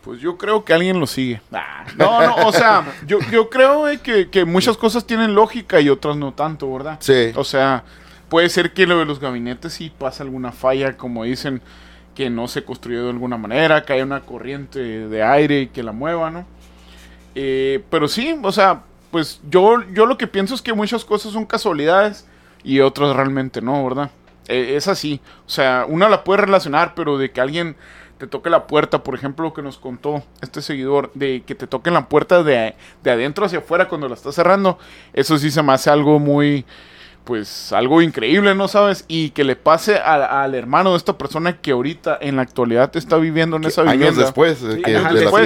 Pues 0.05 0.21
yo 0.21 0.37
creo 0.37 0.63
que 0.63 0.71
alguien 0.71 0.99
lo 0.99 1.07
sigue. 1.07 1.41
No, 1.97 2.21
no, 2.21 2.47
o 2.47 2.53
sea, 2.53 2.85
yo, 3.07 3.17
yo 3.31 3.49
creo 3.49 3.89
eh, 3.89 3.99
que, 3.99 4.29
que 4.29 4.45
muchas 4.45 4.77
cosas 4.77 5.07
tienen 5.07 5.33
lógica 5.33 5.81
y 5.81 5.89
otras 5.89 6.15
no 6.15 6.31
tanto, 6.31 6.71
¿verdad? 6.71 6.97
Sí. 7.01 7.31
O 7.35 7.43
sea, 7.43 7.83
puede 8.29 8.49
ser 8.49 8.71
que 8.71 8.85
lo 8.85 8.99
de 8.99 9.05
los 9.05 9.19
gabinetes 9.19 9.73
sí 9.73 9.91
pasa 9.97 10.21
alguna 10.21 10.51
falla, 10.51 10.95
como 10.95 11.23
dicen, 11.23 11.59
que 12.13 12.29
no 12.29 12.47
se 12.47 12.63
construyó 12.63 13.03
de 13.03 13.09
alguna 13.09 13.37
manera, 13.37 13.83
que 13.83 13.93
haya 13.93 14.03
una 14.03 14.21
corriente 14.21 14.79
de 14.79 15.23
aire 15.23 15.61
y 15.61 15.67
que 15.67 15.81
la 15.81 15.91
mueva, 15.91 16.29
¿no? 16.29 16.45
Eh, 17.33 17.83
pero 17.89 18.07
sí, 18.07 18.39
o 18.43 18.51
sea, 18.51 18.83
pues 19.09 19.41
yo, 19.49 19.81
yo 19.91 20.05
lo 20.05 20.19
que 20.19 20.27
pienso 20.27 20.53
es 20.53 20.61
que 20.61 20.73
muchas 20.73 21.03
cosas 21.03 21.33
son 21.33 21.47
casualidades 21.47 22.27
y 22.63 22.79
otras 22.79 23.15
realmente 23.15 23.59
no, 23.59 23.83
¿verdad? 23.83 24.11
Eh, 24.47 24.75
es 24.75 24.87
así. 24.87 25.19
O 25.47 25.49
sea, 25.49 25.85
una 25.89 26.09
la 26.09 26.23
puede 26.23 26.41
relacionar, 26.41 26.93
pero 26.93 27.17
de 27.17 27.31
que 27.31 27.41
alguien 27.41 27.75
te 28.17 28.27
toque 28.27 28.49
la 28.49 28.67
puerta, 28.67 29.03
por 29.03 29.13
ejemplo, 29.15 29.45
lo 29.45 29.53
que 29.53 29.61
nos 29.61 29.77
contó 29.77 30.23
este 30.41 30.61
seguidor, 30.61 31.11
de 31.15 31.43
que 31.45 31.53
te 31.55 31.67
toquen 31.67 31.93
la 31.93 32.07
puerta 32.07 32.43
de, 32.43 32.75
de 33.03 33.11
adentro 33.11 33.45
hacia 33.45 33.59
afuera 33.59 33.87
cuando 33.89 34.07
la 34.07 34.15
estás 34.15 34.35
cerrando, 34.35 34.77
eso 35.13 35.37
sí 35.37 35.51
se 35.51 35.61
me 35.61 35.73
hace 35.73 35.89
algo 35.89 36.17
muy, 36.19 36.63
pues, 37.25 37.73
algo 37.73 38.01
increíble, 38.01 38.53
¿no 38.55 38.67
sabes? 38.69 39.03
Y 39.07 39.31
que 39.31 39.43
le 39.43 39.55
pase 39.55 39.97
al, 39.97 40.23
al 40.23 40.55
hermano 40.55 40.91
de 40.91 40.97
esta 40.97 41.17
persona 41.17 41.57
que 41.57 41.71
ahorita, 41.71 42.17
en 42.21 42.35
la 42.37 42.43
actualidad, 42.43 42.95
está 42.95 43.17
viviendo 43.17 43.57
en 43.57 43.65
esa 43.65 43.81
Años 43.81 43.93
vivienda. 43.93 44.21
después 44.21 44.61
de, 44.61 44.75
Sí, 44.75 44.81
que- 44.83 44.95
ajá, 44.95 45.07
de 45.09 45.13
la 45.15 45.19
después 45.21 45.43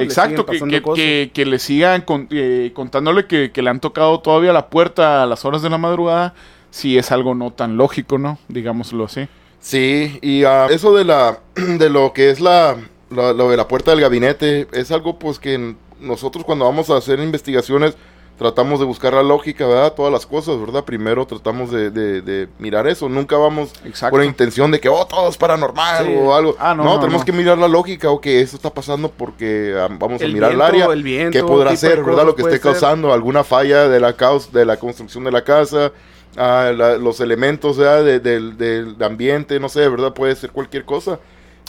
Exacto, 0.00 0.46
que, 0.46 0.52
pasando 0.52 0.74
que, 0.74 0.82
cosas. 0.82 0.96
que- 1.04 1.30
que 1.34 1.44
le 1.46 1.58
sigan 1.58 2.00
con- 2.02 2.28
eh, 2.30 2.70
contándole 2.74 3.26
que, 3.26 3.50
que 3.50 3.60
le 3.62 3.70
han 3.70 3.80
tocado 3.80 4.20
todavía 4.20 4.52
la 4.52 4.68
puerta 4.68 5.22
a 5.22 5.26
las 5.26 5.44
horas 5.44 5.62
de 5.62 5.70
la 5.70 5.78
madrugada, 5.78 6.34
si 6.70 6.96
es 6.96 7.12
algo 7.12 7.34
no 7.34 7.50
tan 7.50 7.76
lógico, 7.76 8.16
¿no? 8.18 8.38
Digámoslo 8.48 9.04
así. 9.04 9.28
Sí, 9.60 10.18
y 10.22 10.44
ah, 10.44 10.66
eso 10.70 10.94
de 10.94 11.04
la 11.04 11.40
de 11.54 11.90
lo 11.90 12.12
que 12.12 12.30
es 12.30 12.40
la, 12.40 12.76
la- 13.10 13.32
lo 13.32 13.50
de 13.50 13.56
la 13.56 13.66
puerta 13.68 13.90
del 13.90 14.00
gabinete 14.00 14.68
es 14.72 14.90
algo 14.92 15.18
pues 15.18 15.38
que 15.38 15.74
nosotros 16.00 16.44
cuando 16.44 16.64
vamos 16.64 16.90
a 16.90 16.96
hacer 16.96 17.18
investigaciones 17.18 17.96
tratamos 18.38 18.78
de 18.78 18.86
buscar 18.86 19.12
la 19.14 19.24
lógica, 19.24 19.66
¿verdad? 19.66 19.94
Todas 19.94 20.12
las 20.12 20.24
cosas, 20.24 20.60
¿verdad? 20.60 20.84
Primero 20.84 21.26
tratamos 21.26 21.72
de, 21.72 21.90
de- 21.90 22.22
de 22.22 22.48
mirar 22.60 22.86
eso, 22.86 23.08
nunca 23.08 23.36
vamos 23.36 23.72
Exacto. 23.84 24.12
con 24.12 24.20
la 24.20 24.26
intención 24.26 24.70
de 24.70 24.78
que, 24.78 24.88
oh, 24.88 25.04
todo 25.08 25.28
es 25.28 25.36
paranormal 25.36 26.06
Sí. 26.06 26.14
o 26.16 26.32
algo. 26.32 26.54
Ah, 26.60 26.72
no, 26.72 26.84
no, 26.84 26.94
no, 26.94 27.00
tenemos 27.00 27.22
no. 27.22 27.24
que 27.26 27.32
mirar 27.32 27.58
la 27.58 27.66
lógica, 27.66 28.10
o 28.10 28.20
que 28.20 28.40
eso 28.40 28.54
está 28.54 28.70
pasando 28.72 29.10
porque 29.10 29.74
ah, 29.76 29.88
vamos 29.90 30.22
a 30.22 30.26
mirar 30.28 30.52
el 30.52 30.62
área, 30.62 30.84
el 30.86 31.02
viento, 31.02 31.32
qué 31.36 31.42
podrá 31.42 31.74
ser, 31.74 32.04
¿verdad? 32.04 32.24
Lo 32.26 32.36
que 32.36 32.42
esté 32.42 32.52
ser. 32.52 32.60
causando 32.60 33.12
alguna 33.12 33.42
falla 33.42 33.88
de 33.88 33.98
la, 33.98 34.12
caus 34.12 34.52
de 34.52 34.64
la 34.64 34.76
construcción 34.76 35.24
de 35.24 35.32
la 35.32 35.42
casa, 35.42 35.90
la- 36.38 36.96
los 36.96 37.20
elementos 37.20 37.76
de- 37.76 38.20
del, 38.20 38.56
del 38.56 38.96
ambiente, 39.02 39.58
no 39.60 39.68
sé, 39.68 39.88
¿verdad? 39.88 40.12
Puede 40.14 40.34
ser 40.36 40.50
cualquier 40.50 40.84
cosa. 40.84 41.18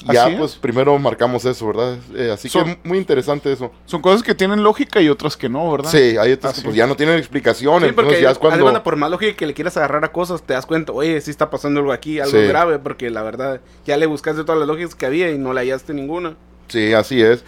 Y 0.09 0.13
Ya, 0.13 0.23
Así 0.23 0.31
es. 0.33 0.39
pues 0.39 0.55
primero 0.55 0.97
marcamos 0.97 1.43
eso, 1.43 1.67
¿verdad? 1.67 1.97
Eh, 2.15 2.31
así 2.31 2.47
Son- 2.47 2.63
que 2.63 2.79
muy 2.87 2.97
interesante 2.97 3.51
eso. 3.51 3.69
Son 3.85 4.01
cosas 4.01 4.23
que 4.23 4.33
tienen 4.33 4.63
lógica 4.63 5.01
y 5.01 5.09
otras 5.09 5.35
que 5.35 5.49
no, 5.49 5.69
¿verdad? 5.71 5.89
Sí, 5.91 6.15
hay 6.17 6.31
otras 6.31 6.53
que 6.55 6.61
pues 6.61 6.75
ya 6.75 6.87
no 6.87 6.95
tienen 6.95 7.17
explicación, 7.19 7.81
Sí, 7.81 7.89
entonces 7.89 7.95
porque 8.13 8.21
ya 8.21 8.31
es 8.31 8.37
cuando... 8.37 8.81
por 8.83 8.95
más 8.95 9.11
lógica 9.11 9.35
que 9.35 9.45
le 9.45 9.53
quieras 9.53 9.75
agarrar 9.75 10.05
a 10.05 10.11
cosas, 10.13 10.41
te 10.43 10.53
das 10.53 10.65
cuenta, 10.65 10.93
oye, 10.93 11.19
sí 11.19 11.29
está 11.31 11.49
pasando 11.49 11.81
algo 11.81 11.91
aquí, 11.91 12.19
algo 12.21 12.31
Sí. 12.39 12.47
grave, 12.47 12.79
porque 12.79 13.09
la 13.09 13.23
verdad, 13.23 13.59
ya 13.85 13.97
le 13.97 14.05
buscaste 14.05 14.43
todas 14.45 14.57
las 14.59 14.69
lógicas 14.69 14.95
que 14.95 15.05
había 15.05 15.31
y 15.31 15.37
no 15.37 15.51
le 15.51 15.59
hallaste 15.59 15.93
ninguna. 15.93 16.35
Sí, 16.69 16.93
así 16.93 17.21
es. 17.21 17.43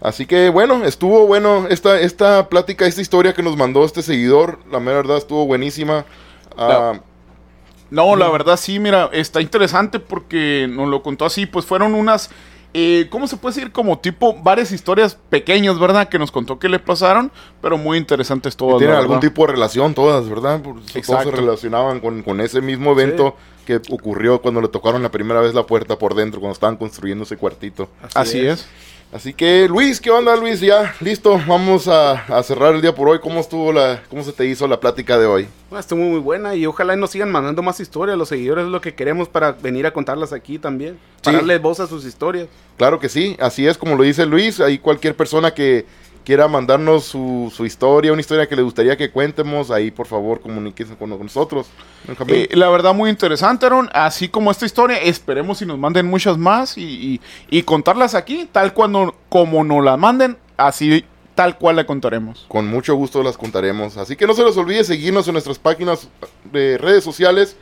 Así 0.00 0.24
que 0.26 0.50
bueno, 0.50 0.84
estuvo 0.84 1.26
bueno 1.26 1.66
esta, 1.68 1.98
esta 2.00 2.48
plática, 2.48 2.86
esta 2.86 3.00
historia 3.00 3.32
que 3.34 3.42
nos 3.42 3.56
mandó 3.56 3.84
este 3.84 4.02
seguidor. 4.02 4.60
La 4.70 4.78
mera 4.78 4.98
verdad 4.98 5.16
estuvo 5.16 5.44
buenísima. 5.46 6.04
Ah, 6.58 7.00
No, 7.90 8.16
la 8.16 8.28
verdad 8.30 8.56
sí, 8.58 8.78
mira, 8.78 9.08
está 9.12 9.40
interesante 9.40 9.98
porque 9.98 10.66
nos 10.70 10.88
lo 10.88 11.02
contó 11.02 11.24
así, 11.24 11.46
pues 11.46 11.64
fueron 11.64 11.94
unas, 11.94 12.28
eh, 12.74 13.06
¿cómo 13.10 13.26
se 13.26 13.38
puede 13.38 13.54
decir? 13.54 13.72
Como 13.72 13.98
tipo 13.98 14.34
varias 14.42 14.72
historias 14.72 15.16
pequeñas, 15.30 15.78
¿verdad? 15.78 16.08
Que 16.10 16.18
nos 16.18 16.30
contó 16.30 16.58
que 16.58 16.68
le 16.68 16.78
pasaron, 16.78 17.32
pero 17.62 17.78
muy 17.78 17.96
interesantes 17.96 18.56
todas. 18.56 18.78
tienen 18.78 18.96
algún 19.02 19.16
tipo 19.20 19.46
de 19.46 19.52
relación 19.54 19.94
todas, 19.94 20.28
¿verdad? 20.28 20.60
Por- 20.60 20.74
Todos 20.76 20.90
se 21.24 21.30
relacionaban 21.40 22.00
con, 22.00 22.22
con 22.22 22.40
ese 22.42 22.60
mismo 22.60 22.92
evento 22.92 23.36
que 23.64 23.80
ocurrió 23.90 24.40
cuando 24.42 24.60
le 24.60 24.68
tocaron 24.68 25.02
la 25.02 25.10
primera 25.10 25.40
vez 25.40 25.54
la 25.54 25.64
puerta 25.64 25.96
por 25.98 26.14
dentro, 26.14 26.40
cuando 26.40 26.52
estaban 26.54 26.76
construyendo 26.76 27.24
ese 27.24 27.36
cuartito. 27.38 27.88
Así 28.14 28.40
es. 28.46 28.66
Así 29.10 29.32
que 29.32 29.66
Luis, 29.68 30.02
¿qué 30.02 30.10
onda 30.10 30.36
Luis? 30.36 30.60
Ya, 30.60 30.94
listo, 31.00 31.40
vamos 31.48 31.88
a, 31.88 32.12
a 32.26 32.42
cerrar 32.42 32.74
el 32.74 32.82
día 32.82 32.94
por 32.94 33.08
hoy. 33.08 33.18
¿Cómo 33.20 33.40
estuvo 33.40 33.72
la, 33.72 34.02
cómo 34.10 34.22
se 34.22 34.32
te 34.32 34.44
hizo 34.44 34.68
la 34.68 34.78
plática 34.78 35.16
de 35.18 35.24
hoy? 35.24 35.48
Bueno, 35.70 35.80
estuvo 35.80 36.00
muy 36.00 36.20
buena 36.20 36.54
y 36.54 36.66
ojalá 36.66 36.94
nos 36.94 37.10
sigan 37.10 37.32
mandando 37.32 37.62
más 37.62 37.80
historias. 37.80 38.18
Los 38.18 38.28
seguidores 38.28 38.66
es 38.66 38.70
lo 38.70 38.82
que 38.82 38.94
queremos 38.94 39.26
para 39.26 39.52
venir 39.52 39.86
a 39.86 39.92
contarlas 39.94 40.34
aquí 40.34 40.58
también. 40.58 40.98
Para 41.22 41.38
Sí. 41.38 41.40
darle 41.40 41.58
voz 41.58 41.80
a 41.80 41.86
sus 41.86 42.04
historias. 42.04 42.48
Claro 42.76 43.00
que 43.00 43.08
sí, 43.08 43.34
así 43.40 43.66
es 43.66 43.78
como 43.78 43.96
lo 43.96 44.02
dice 44.02 44.26
Luis. 44.26 44.60
Ahí 44.60 44.78
cualquier 44.78 45.16
persona 45.16 45.54
que 45.54 45.86
quiera 46.28 46.46
mandarnos 46.46 47.04
su, 47.06 47.50
su 47.56 47.64
historia, 47.64 48.12
una 48.12 48.20
historia 48.20 48.46
que 48.46 48.54
le 48.54 48.60
gustaría 48.60 48.98
que 48.98 49.10
cuentemos, 49.10 49.70
ahí 49.70 49.90
por 49.90 50.06
favor 50.06 50.42
comuníquense 50.42 50.94
con 50.94 51.08
nosotros. 51.08 51.68
Eh, 52.26 52.50
la 52.52 52.68
verdad, 52.68 52.92
muy 52.92 53.08
interesante, 53.08 53.64
Aaron. 53.64 53.88
Así 53.94 54.28
como 54.28 54.50
esta 54.50 54.66
historia, 54.66 54.98
esperemos 54.98 55.56
si 55.56 55.64
nos 55.64 55.78
manden 55.78 56.04
muchas 56.04 56.36
más 56.36 56.76
y, 56.76 56.82
y- 56.82 57.20
y 57.48 57.62
contarlas 57.62 58.14
aquí, 58.14 58.46
tal 58.52 58.74
cuando 58.74 59.14
como 59.30 59.64
nos 59.64 59.82
la 59.82 59.96
manden, 59.96 60.36
así 60.58 61.02
tal 61.34 61.56
cual 61.56 61.76
la 61.76 61.86
contaremos. 61.86 62.44
Con 62.46 62.66
mucho 62.66 62.94
gusto 62.94 63.22
las 63.22 63.38
contaremos. 63.38 63.96
Así 63.96 64.14
que 64.14 64.26
no 64.26 64.34
se 64.34 64.44
les 64.44 64.54
olvide 64.58 64.84
seguirnos 64.84 65.26
en 65.28 65.32
nuestras 65.32 65.58
páginas 65.58 66.08
de 66.52 66.76
redes 66.76 67.02
sociales 67.04 67.56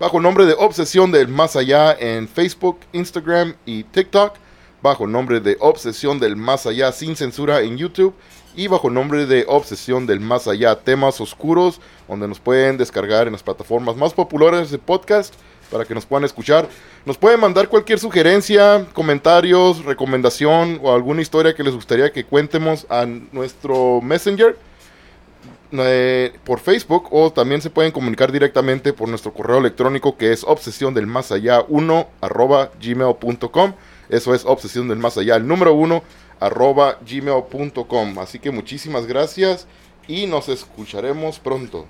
bajo 0.00 0.16
el 0.16 0.22
nombre 0.22 0.46
de 0.46 0.54
Obsesión 0.58 1.12
del 1.12 1.28
Más 1.28 1.54
Allá 1.54 1.92
en 1.92 2.28
Facebook, 2.28 2.78
Instagram 2.94 3.56
y 3.66 3.82
TikTok. 3.84 4.32
Bajo 4.82 5.04
el 5.04 5.12
nombre 5.12 5.40
de 5.40 5.56
Obsesión 5.60 6.18
del 6.18 6.36
Más 6.36 6.66
Allá 6.66 6.92
sin 6.92 7.16
censura 7.16 7.60
en 7.60 7.76
YouTube. 7.76 8.14
Y 8.54 8.68
bajo 8.68 8.88
el 8.88 8.94
nombre 8.94 9.26
de 9.26 9.44
Obsesión 9.48 10.06
del 10.06 10.20
Más 10.20 10.48
Allá 10.48 10.76
temas 10.76 11.20
oscuros, 11.20 11.80
donde 12.08 12.28
nos 12.28 12.40
pueden 12.40 12.78
descargar 12.78 13.26
en 13.26 13.32
las 13.32 13.42
plataformas 13.42 13.96
más 13.96 14.14
populares 14.14 14.70
de 14.70 14.78
podcast 14.78 15.34
para 15.70 15.84
que 15.84 15.94
nos 15.94 16.06
puedan 16.06 16.24
escuchar. 16.24 16.68
Nos 17.04 17.18
pueden 17.18 17.40
mandar 17.40 17.68
cualquier 17.68 17.98
sugerencia, 17.98 18.86
comentarios, 18.92 19.84
recomendación 19.84 20.80
o 20.82 20.94
alguna 20.94 21.22
historia 21.22 21.54
que 21.54 21.62
les 21.62 21.74
gustaría 21.74 22.12
que 22.12 22.24
cuentemos 22.24 22.86
a 22.88 23.06
nuestro 23.06 24.00
Messenger 24.00 24.56
eh, 25.72 26.32
por 26.44 26.60
Facebook 26.60 27.08
o 27.10 27.32
también 27.32 27.60
se 27.60 27.70
pueden 27.70 27.90
comunicar 27.90 28.30
directamente 28.30 28.92
por 28.92 29.08
nuestro 29.08 29.32
correo 29.32 29.58
electrónico 29.58 30.16
que 30.16 30.32
es 30.32 30.44
obsesión 30.44 30.94
del 30.94 31.06
más 31.06 31.32
allá 31.32 31.64
1 31.68 32.08
arroba 32.20 32.70
gmail.com. 32.80 33.72
Eso 34.08 34.34
es 34.34 34.44
obsesión 34.44 34.88
del 34.88 34.98
más 34.98 35.18
allá, 35.18 35.36
el 35.36 35.46
número 35.46 35.74
1 35.74 36.02
arroba 36.40 36.98
gmail.com. 37.08 38.18
Así 38.18 38.38
que 38.38 38.50
muchísimas 38.50 39.06
gracias 39.06 39.66
y 40.08 40.26
nos 40.26 40.48
escucharemos 40.48 41.38
pronto. 41.38 41.86